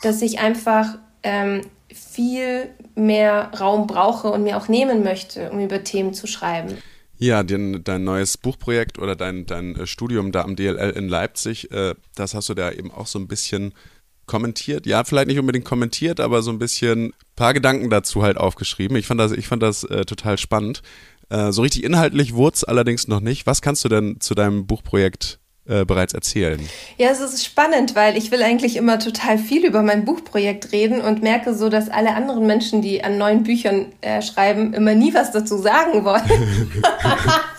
dass 0.00 0.22
ich 0.22 0.38
einfach 0.38 0.96
ähm, 1.22 1.60
viel 1.92 2.70
mehr 2.94 3.50
Raum 3.60 3.86
brauche 3.86 4.28
und 4.30 4.42
mir 4.42 4.56
auch 4.56 4.68
nehmen 4.68 5.02
möchte, 5.04 5.50
um 5.50 5.60
über 5.60 5.84
Themen 5.84 6.14
zu 6.14 6.26
schreiben. 6.26 6.78
Ja, 7.18 7.42
den, 7.42 7.84
dein 7.84 8.04
neues 8.04 8.38
Buchprojekt 8.38 8.98
oder 8.98 9.16
dein, 9.16 9.46
dein 9.46 9.76
äh, 9.76 9.86
Studium 9.86 10.32
da 10.32 10.42
am 10.42 10.56
DLL 10.56 10.90
in 10.90 11.08
Leipzig, 11.08 11.70
äh, 11.72 11.94
das 12.14 12.34
hast 12.34 12.48
du 12.48 12.54
da 12.54 12.72
eben 12.72 12.90
auch 12.90 13.06
so 13.06 13.18
ein 13.18 13.28
bisschen 13.28 13.74
kommentiert. 14.26 14.86
Ja, 14.86 15.04
vielleicht 15.04 15.28
nicht 15.28 15.38
unbedingt 15.38 15.64
kommentiert, 15.64 16.20
aber 16.20 16.42
so 16.42 16.50
ein 16.50 16.58
bisschen 16.58 17.12
paar 17.36 17.54
Gedanken 17.54 17.90
dazu 17.90 18.22
halt 18.22 18.36
aufgeschrieben. 18.36 18.96
Ich 18.96 19.06
fand 19.06 19.20
das, 19.20 19.32
ich 19.32 19.46
fand 19.46 19.62
das 19.62 19.84
äh, 19.84 20.04
total 20.04 20.38
spannend. 20.38 20.82
Äh, 21.30 21.52
so 21.52 21.62
richtig 21.62 21.84
inhaltlich 21.84 22.34
wurde 22.34 22.56
es 22.56 22.64
allerdings 22.64 23.08
noch 23.08 23.20
nicht. 23.20 23.46
Was 23.46 23.62
kannst 23.62 23.84
du 23.84 23.88
denn 23.88 24.20
zu 24.20 24.34
deinem 24.34 24.66
Buchprojekt 24.66 25.38
äh, 25.66 25.84
bereits 25.84 26.12
erzählen? 26.12 26.60
Ja, 26.98 27.08
es 27.08 27.20
ist 27.20 27.44
spannend, 27.44 27.94
weil 27.94 28.16
ich 28.16 28.30
will 28.30 28.42
eigentlich 28.42 28.76
immer 28.76 28.98
total 28.98 29.38
viel 29.38 29.64
über 29.64 29.82
mein 29.82 30.04
Buchprojekt 30.04 30.72
reden 30.72 31.00
und 31.00 31.22
merke 31.22 31.54
so, 31.54 31.68
dass 31.68 31.88
alle 31.88 32.14
anderen 32.14 32.46
Menschen, 32.46 32.82
die 32.82 33.02
an 33.02 33.18
neuen 33.18 33.42
Büchern 33.42 33.92
äh, 34.00 34.20
schreiben, 34.22 34.74
immer 34.74 34.94
nie 34.94 35.14
was 35.14 35.32
dazu 35.32 35.56
sagen 35.56 36.04
wollen. 36.04 36.22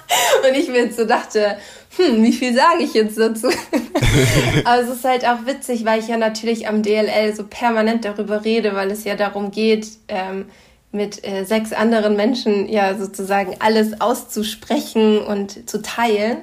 und 0.48 0.56
ich 0.56 0.68
mir 0.68 0.86
jetzt 0.86 0.98
so 0.98 1.06
dachte, 1.06 1.58
hm, 1.98 2.24
wie 2.24 2.34
viel 2.34 2.54
sage 2.54 2.84
ich 2.84 2.94
jetzt 2.94 3.18
dazu? 3.18 3.48
Aber 4.66 4.82
es 4.82 4.90
ist 4.90 5.04
halt 5.04 5.26
auch 5.26 5.46
witzig, 5.46 5.86
weil 5.86 6.00
ich 6.00 6.08
ja 6.08 6.18
natürlich 6.18 6.68
am 6.68 6.84
DLL 6.84 7.36
so 7.36 7.46
permanent 7.46 8.06
darüber 8.06 8.44
rede, 8.44 8.76
weil 8.76 8.92
es 8.92 9.04
ja 9.04 9.16
darum 9.16 9.52
geht, 9.52 9.88
ähm, 10.08 10.46
mit 10.92 11.26
äh, 11.28 11.44
sechs 11.44 11.74
anderen 11.74 12.16
Menschen 12.16 12.70
ja 12.70 12.98
sozusagen 12.98 13.56
alles 13.60 14.00
auszusprechen 14.00 15.20
und 15.20 15.70
zu 15.70 15.82
teilen. 15.82 16.38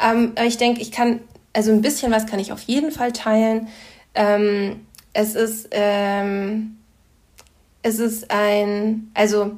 Ähm, 0.00 0.32
aber 0.36 0.46
ich 0.46 0.58
denke, 0.58 0.80
ich 0.80 0.92
kann, 0.92 1.20
also 1.52 1.72
ein 1.72 1.80
bisschen 1.80 2.12
was 2.12 2.26
kann 2.26 2.38
ich 2.38 2.52
auf 2.52 2.60
jeden 2.62 2.92
Fall 2.92 3.12
teilen. 3.12 3.68
Ähm, 4.14 4.86
es 5.12 5.34
ist, 5.34 5.68
ähm, 5.70 6.76
es 7.82 7.98
ist 7.98 8.30
ein, 8.30 9.10
also 9.14 9.52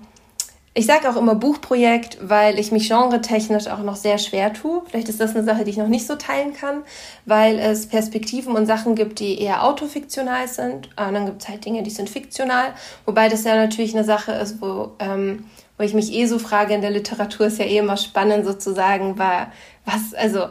ich 0.78 0.84
sage 0.84 1.08
auch 1.08 1.16
immer 1.16 1.34
Buchprojekt, 1.34 2.18
weil 2.20 2.58
ich 2.58 2.70
mich 2.70 2.88
genretechnisch 2.88 3.66
auch 3.68 3.78
noch 3.78 3.96
sehr 3.96 4.18
schwer 4.18 4.52
tue. 4.52 4.82
Vielleicht 4.86 5.08
ist 5.08 5.18
das 5.18 5.34
eine 5.34 5.42
Sache, 5.42 5.64
die 5.64 5.70
ich 5.70 5.78
noch 5.78 5.88
nicht 5.88 6.06
so 6.06 6.16
teilen 6.16 6.52
kann, 6.52 6.82
weil 7.24 7.58
es 7.58 7.86
Perspektiven 7.86 8.54
und 8.54 8.66
Sachen 8.66 8.94
gibt, 8.94 9.18
die 9.18 9.40
eher 9.40 9.64
autofiktional 9.64 10.46
sind. 10.48 10.88
Und 10.98 11.14
dann 11.14 11.24
gibt 11.24 11.40
es 11.40 11.48
halt 11.48 11.64
Dinge, 11.64 11.82
die 11.82 11.88
sind 11.88 12.10
fiktional. 12.10 12.74
Wobei 13.06 13.30
das 13.30 13.44
ja 13.44 13.56
natürlich 13.56 13.94
eine 13.94 14.04
Sache 14.04 14.32
ist, 14.32 14.60
wo, 14.60 14.92
ähm, 14.98 15.46
wo 15.78 15.84
ich 15.84 15.94
mich 15.94 16.12
eh 16.12 16.26
so 16.26 16.38
frage, 16.38 16.74
in 16.74 16.82
der 16.82 16.90
Literatur 16.90 17.46
ist 17.46 17.58
ja 17.58 17.64
eh 17.64 17.78
immer 17.78 17.96
spannend 17.96 18.44
sozusagen, 18.44 19.18
war, 19.18 19.52
was, 19.86 20.12
also, 20.12 20.48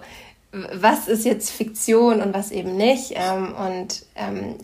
was 0.73 1.07
ist 1.07 1.25
jetzt 1.25 1.51
Fiktion 1.51 2.23
und 2.23 2.33
was 2.33 2.49
eben 2.49 2.75
nicht. 2.75 3.13
Ähm, 3.13 3.53
und 3.53 4.05
ähm, 4.15 4.55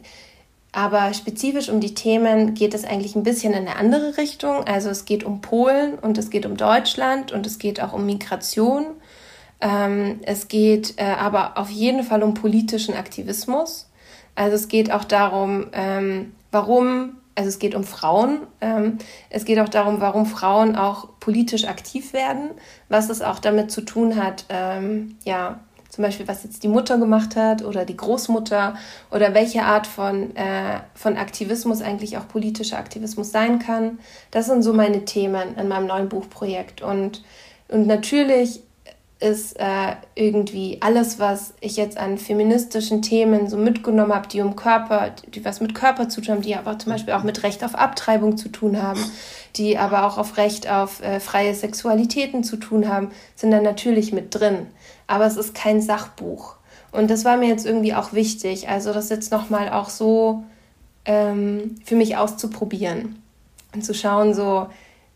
aber 0.72 1.14
spezifisch 1.14 1.70
um 1.70 1.82
die 1.82 1.94
Themen 1.94 2.54
geht 2.54 2.74
es 2.74 2.86
eigentlich 2.86 3.16
ein 3.16 3.24
bisschen 3.24 3.54
in 3.54 3.68
eine 3.68 3.76
andere 3.76 4.18
Richtung. 4.18 4.64
Also 4.64 4.90
es 4.90 5.04
geht 5.04 5.24
um 5.24 5.42
Polen 5.42 5.96
und 6.00 6.18
es 6.18 6.30
geht 6.30 6.46
um 6.46 6.56
Deutschland 6.56 7.32
und 7.34 7.46
es 7.46 7.60
geht 7.60 7.82
auch 7.82 7.92
um 7.92 8.06
Migration. 8.06 8.86
Ähm, 9.60 10.22
es 10.24 10.48
geht 10.48 10.98
äh, 10.98 11.04
aber 11.04 11.58
auf 11.58 11.70
jeden 11.70 12.04
Fall 12.04 12.24
um 12.24 12.34
politischen 12.34 12.96
Aktivismus. 12.96 13.90
Also 14.34 14.56
es 14.56 14.70
geht 14.70 14.92
auch 14.92 15.04
darum, 15.04 15.68
ähm, 15.74 16.34
warum, 16.52 17.18
also 17.36 17.50
es 17.50 17.60
geht 17.60 17.76
um 17.76 17.84
Frauen. 17.84 18.48
Ähm, 18.62 18.98
es 19.30 19.44
geht 19.44 19.60
auch 19.60 19.68
darum, 19.68 20.00
warum 20.00 20.26
Frauen 20.26 20.78
auch 20.78 21.10
politisch 21.20 21.66
aktiv 21.66 22.14
werden, 22.14 22.52
was 22.88 23.10
es 23.10 23.22
auch 23.22 23.40
damit 23.40 23.72
zu 23.72 23.82
tun 23.82 24.16
hat, 24.16 24.46
ja, 25.24 25.60
zum 25.92 26.04
Beispiel 26.06 26.28
was 26.28 26.44
jetzt 26.44 26.64
die 26.64 26.70
Mutter 26.70 26.98
gemacht 26.98 27.36
hat 27.36 27.64
oder 27.64 27.84
die 27.84 27.98
Großmutter 27.98 28.76
oder 29.12 29.34
welche 29.34 29.64
Art 29.64 29.86
von, 29.86 30.34
äh, 30.38 30.80
von 30.96 31.18
Aktivismus 31.18 31.82
eigentlich 31.82 32.18
auch 32.18 32.28
politischer 32.30 32.78
Aktivismus 32.78 33.32
sein 33.32 33.60
kann. 33.60 34.00
Das 34.32 34.46
sind 34.46 34.64
so 34.64 34.74
meine 34.74 35.04
Themen 35.04 35.58
in 35.58 35.68
meinem 35.68 35.88
neuen 35.88 36.08
Buchprojekt. 36.08 36.82
Und, 36.82 37.24
und 37.68 37.88
natürlich 37.88 38.62
ist 39.20 39.60
äh, 39.60 39.96
irgendwie 40.16 40.78
alles, 40.80 41.20
was 41.20 41.54
ich 41.60 41.76
jetzt 41.76 41.98
an 41.98 42.18
feministischen 42.18 43.02
Themen 43.02 43.50
so 43.50 43.58
mitgenommen 43.58 44.16
habe, 44.16 44.30
die 44.30 44.42
um 44.42 44.56
Körper, 44.56 45.12
die 45.28 45.44
was 45.44 45.60
mit 45.60 45.76
Körper 45.76 46.08
zu 46.08 46.22
tun 46.22 46.36
haben, 46.36 46.42
die 46.42 46.56
aber 46.56 46.80
zum 46.80 46.94
Beispiel 46.94 47.14
auch 47.14 47.24
mit 47.24 47.44
Recht 47.44 47.64
auf 47.64 47.76
Abtreibung 47.76 48.38
zu 48.38 48.50
tun 48.50 48.82
haben, 48.82 49.00
die 49.58 49.78
aber 49.78 50.08
auch 50.08 50.18
auf 50.18 50.38
Recht 50.38 50.72
auf 50.72 51.04
äh, 51.04 51.20
freie 51.20 51.54
Sexualitäten 51.54 52.44
zu 52.44 52.56
tun 52.56 52.88
haben, 52.88 53.12
sind 53.36 53.52
dann 53.52 53.64
natürlich 53.64 54.14
mit 54.14 54.34
drin 54.34 54.68
aber 55.12 55.26
es 55.26 55.36
ist 55.36 55.54
kein 55.54 55.82
Sachbuch. 55.82 56.56
Und 56.94 57.12
das 57.12 57.26
war 57.26 57.36
mir 57.36 57.50
jetzt 57.50 57.66
irgendwie 57.66 57.94
auch 57.94 58.14
wichtig, 58.14 58.70
also 58.70 58.94
das 58.94 59.10
jetzt 59.10 59.32
nochmal 59.32 59.70
auch 59.70 59.90
so 59.90 60.44
ähm, 61.06 61.76
für 61.84 61.96
mich 61.96 62.16
auszuprobieren 62.16 63.22
und 63.74 63.84
zu 63.84 63.94
schauen, 63.94 64.34
so, 64.34 64.68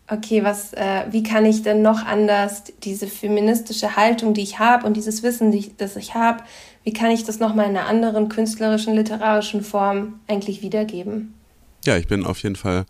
okay, 0.08 0.44
was, 0.44 0.74
äh, 0.74 1.04
wie 1.10 1.22
kann 1.22 1.46
ich 1.46 1.62
denn 1.62 1.80
noch 1.80 2.04
anders 2.04 2.64
diese 2.82 3.06
feministische 3.06 3.96
Haltung, 3.96 4.34
die 4.34 4.42
ich 4.42 4.58
habe 4.58 4.86
und 4.86 4.96
dieses 4.96 5.22
Wissen, 5.22 5.50
die 5.50 5.58
ich, 5.58 5.76
das 5.76 5.96
ich 5.96 6.14
habe, 6.14 6.42
wie 6.84 6.92
kann 6.92 7.10
ich 7.10 7.24
das 7.24 7.40
nochmal 7.40 7.68
in 7.70 7.76
einer 7.76 7.86
anderen 7.86 8.28
künstlerischen, 8.28 8.94
literarischen 8.94 9.62
Form 9.62 10.20
eigentlich 10.28 10.60
wiedergeben? 10.60 11.34
Ja, 11.84 11.96
ich 11.96 12.06
bin 12.06 12.24
auf 12.26 12.42
jeden 12.42 12.56
Fall 12.56 12.84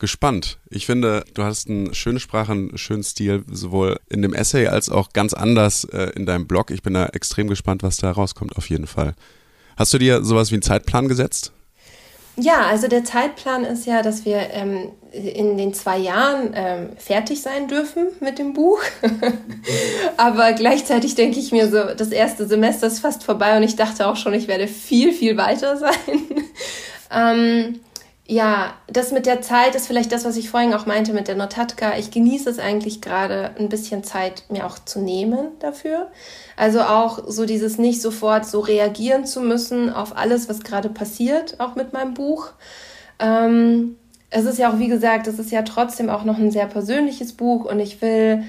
gespannt. 0.00 0.58
Ich 0.68 0.86
finde, 0.86 1.24
du 1.34 1.44
hast 1.44 1.70
eine 1.70 1.94
schöne 1.94 2.18
Sprache, 2.18 2.52
einen 2.52 2.76
schönen 2.76 3.04
Stil, 3.04 3.44
sowohl 3.50 4.00
in 4.08 4.22
dem 4.22 4.34
Essay 4.34 4.66
als 4.66 4.88
auch 4.88 5.12
ganz 5.12 5.32
anders 5.32 5.84
äh, 5.84 6.10
in 6.16 6.26
deinem 6.26 6.48
Blog. 6.48 6.70
Ich 6.72 6.82
bin 6.82 6.94
da 6.94 7.06
extrem 7.06 7.46
gespannt, 7.46 7.82
was 7.84 7.98
da 7.98 8.10
rauskommt, 8.10 8.56
auf 8.56 8.68
jeden 8.68 8.86
Fall. 8.86 9.14
Hast 9.76 9.94
du 9.94 9.98
dir 9.98 10.24
sowas 10.24 10.50
wie 10.50 10.56
einen 10.56 10.62
Zeitplan 10.62 11.06
gesetzt? 11.06 11.52
ja, 12.42 12.66
also 12.66 12.88
der 12.88 13.04
Zeitplan 13.04 13.64
ist 13.64 13.86
ja, 13.86 14.02
dass 14.02 14.24
wir 14.24 14.38
ähm, 14.52 14.92
in 15.12 15.56
den 15.56 15.74
zwei 15.74 15.98
Jahren 15.98 16.52
ähm, 16.54 16.90
fertig 16.96 17.42
sein 17.42 17.68
dürfen 17.68 18.08
mit 18.20 18.38
dem 18.38 18.52
Buch. 18.52 18.80
Aber 20.16 20.52
gleichzeitig 20.52 21.14
denke 21.14 21.38
ich 21.38 21.52
mir 21.52 21.68
so, 21.68 21.94
das 21.96 22.08
erste 22.08 22.46
Semester 22.46 22.86
ist 22.86 23.00
fast 23.00 23.24
vorbei 23.24 23.56
und 23.56 23.62
ich 23.62 23.76
dachte 23.76 24.06
auch 24.06 24.16
schon, 24.16 24.34
ich 24.34 24.48
werde 24.48 24.68
viel, 24.68 25.12
viel 25.12 25.36
weiter 25.36 25.76
sein. 25.76 25.92
ähm, 27.10 27.80
ja, 28.30 28.74
das 28.86 29.10
mit 29.10 29.26
der 29.26 29.42
Zeit 29.42 29.74
ist 29.74 29.88
vielleicht 29.88 30.12
das, 30.12 30.24
was 30.24 30.36
ich 30.36 30.50
vorhin 30.50 30.72
auch 30.72 30.86
meinte 30.86 31.12
mit 31.12 31.26
der 31.26 31.34
Notatka. 31.34 31.98
Ich 31.98 32.12
genieße 32.12 32.48
es 32.48 32.60
eigentlich 32.60 33.00
gerade, 33.00 33.50
ein 33.58 33.68
bisschen 33.68 34.04
Zeit 34.04 34.44
mir 34.48 34.66
auch 34.66 34.78
zu 34.78 35.00
nehmen 35.00 35.48
dafür. 35.58 36.06
Also 36.56 36.82
auch 36.82 37.24
so 37.26 37.44
dieses 37.44 37.76
nicht 37.76 38.00
sofort 38.00 38.46
so 38.46 38.60
reagieren 38.60 39.26
zu 39.26 39.40
müssen 39.40 39.92
auf 39.92 40.16
alles, 40.16 40.48
was 40.48 40.60
gerade 40.60 40.90
passiert, 40.90 41.58
auch 41.58 41.74
mit 41.74 41.92
meinem 41.92 42.14
Buch. 42.14 42.52
Ähm, 43.18 43.96
es 44.30 44.44
ist 44.44 44.60
ja 44.60 44.72
auch, 44.72 44.78
wie 44.78 44.86
gesagt, 44.86 45.26
es 45.26 45.40
ist 45.40 45.50
ja 45.50 45.62
trotzdem 45.62 46.08
auch 46.08 46.22
noch 46.22 46.38
ein 46.38 46.52
sehr 46.52 46.66
persönliches 46.66 47.32
Buch 47.32 47.64
und 47.64 47.80
ich 47.80 48.00
will, 48.00 48.44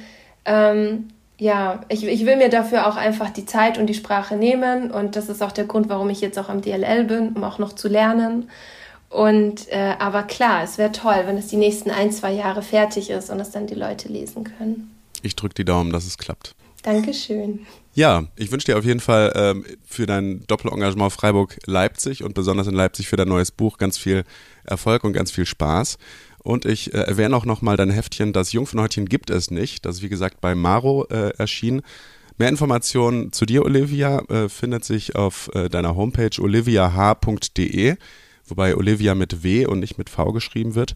ähm, 0.45 1.07
ja, 1.39 1.81
ich, 1.89 2.05
ich 2.05 2.27
will 2.27 2.35
mir 2.35 2.49
dafür 2.49 2.85
auch 2.85 2.97
einfach 2.97 3.31
die 3.31 3.47
Zeit 3.47 3.79
und 3.79 3.87
die 3.87 3.95
Sprache 3.95 4.35
nehmen 4.35 4.91
und 4.91 5.15
das 5.15 5.27
ist 5.27 5.41
auch 5.41 5.51
der 5.51 5.65
Grund, 5.65 5.89
warum 5.89 6.11
ich 6.11 6.21
jetzt 6.21 6.37
auch 6.37 6.49
am 6.49 6.61
DLL 6.61 7.05
bin, 7.05 7.29
um 7.29 7.43
auch 7.43 7.57
noch 7.57 7.73
zu 7.73 7.87
lernen. 7.87 8.47
Und 9.11 9.67
äh, 9.67 9.95
aber 9.99 10.23
klar, 10.23 10.63
es 10.63 10.77
wäre 10.77 10.93
toll, 10.93 11.23
wenn 11.25 11.37
es 11.37 11.47
die 11.47 11.57
nächsten 11.57 11.91
ein, 11.91 12.11
zwei 12.11 12.31
Jahre 12.31 12.61
fertig 12.61 13.09
ist 13.09 13.29
und 13.29 13.41
es 13.41 13.51
dann 13.51 13.67
die 13.67 13.75
Leute 13.75 14.07
lesen 14.07 14.45
können. 14.45 14.95
Ich 15.21 15.35
drücke 15.35 15.53
die 15.53 15.65
Daumen, 15.65 15.91
dass 15.91 16.05
es 16.05 16.17
klappt. 16.17 16.55
Dankeschön. 16.81 17.67
Ja, 17.93 18.23
ich 18.37 18.51
wünsche 18.51 18.67
dir 18.67 18.77
auf 18.77 18.85
jeden 18.85 19.01
Fall 19.01 19.33
ähm, 19.35 19.65
für 19.85 20.05
dein 20.05 20.47
Doppelengagement 20.47 21.11
Freiburg-Leipzig 21.11 22.23
und 22.23 22.33
besonders 22.33 22.67
in 22.67 22.73
Leipzig 22.73 23.09
für 23.09 23.17
dein 23.17 23.27
neues 23.27 23.51
Buch 23.51 23.77
ganz 23.77 23.97
viel 23.97 24.23
Erfolg 24.63 25.03
und 25.03 25.11
ganz 25.11 25.29
viel 25.29 25.45
Spaß. 25.45 25.97
Und 26.41 26.65
ich 26.65 26.93
äh, 26.93 26.97
erwähne 26.97 27.35
auch 27.35 27.45
nochmal 27.45 27.75
dein 27.75 27.89
Heftchen, 27.89 28.31
das 28.31 28.53
Jungfernhäutchen 28.53 29.09
gibt 29.09 29.29
es 29.29 29.51
nicht. 29.51 29.85
Das 29.85 29.97
ist 29.97 30.01
wie 30.03 30.09
gesagt 30.09 30.39
bei 30.39 30.55
Maro 30.55 31.05
äh, 31.09 31.31
erschienen. 31.37 31.81
Mehr 32.37 32.49
Informationen 32.49 33.33
zu 33.33 33.45
dir, 33.45 33.65
Olivia, 33.65 34.19
äh, 34.29 34.47
findet 34.47 34.85
sich 34.85 35.15
auf 35.15 35.51
äh, 35.53 35.69
deiner 35.69 35.95
Homepage 35.97 36.41
oliviah.de 36.41 37.97
wobei 38.51 38.75
Olivia 38.75 39.15
mit 39.15 39.43
W 39.43 39.65
und 39.65 39.79
nicht 39.79 39.97
mit 39.97 40.09
V 40.09 40.31
geschrieben 40.31 40.75
wird. 40.75 40.93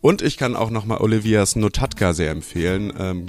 Und 0.00 0.22
ich 0.22 0.36
kann 0.36 0.54
auch 0.54 0.70
nochmal 0.70 0.98
Olivias 0.98 1.56
Notatka 1.56 2.12
sehr 2.12 2.30
empfehlen. 2.30 2.92
Ähm, 2.98 3.26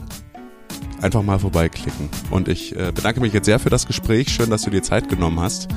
einfach 1.01 1.23
mal 1.23 1.39
vorbeiklicken. 1.39 2.09
Und 2.29 2.47
ich 2.47 2.75
äh, 2.75 2.91
bedanke 2.93 3.21
mich 3.21 3.33
jetzt 3.33 3.45
sehr 3.45 3.59
für 3.59 3.69
das 3.69 3.87
Gespräch. 3.87 4.29
Schön, 4.29 4.49
dass 4.49 4.63
du 4.63 4.69
dir 4.69 4.83
Zeit 4.83 5.09
genommen 5.09 5.39
hast. 5.39 5.69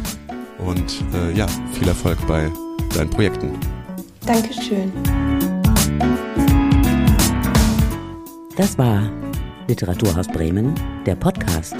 Und 0.58 1.04
äh, 1.14 1.32
ja, 1.36 1.46
viel 1.72 1.88
Erfolg 1.88 2.18
bei 2.26 2.50
deinen 2.94 3.10
Projekten. 3.10 3.52
Dankeschön. 4.26 4.92
Das 8.56 8.76
war 8.76 9.10
Literaturhaus 9.66 10.28
Bremen, 10.28 10.74
der 11.06 11.14
Podcast. 11.14 11.76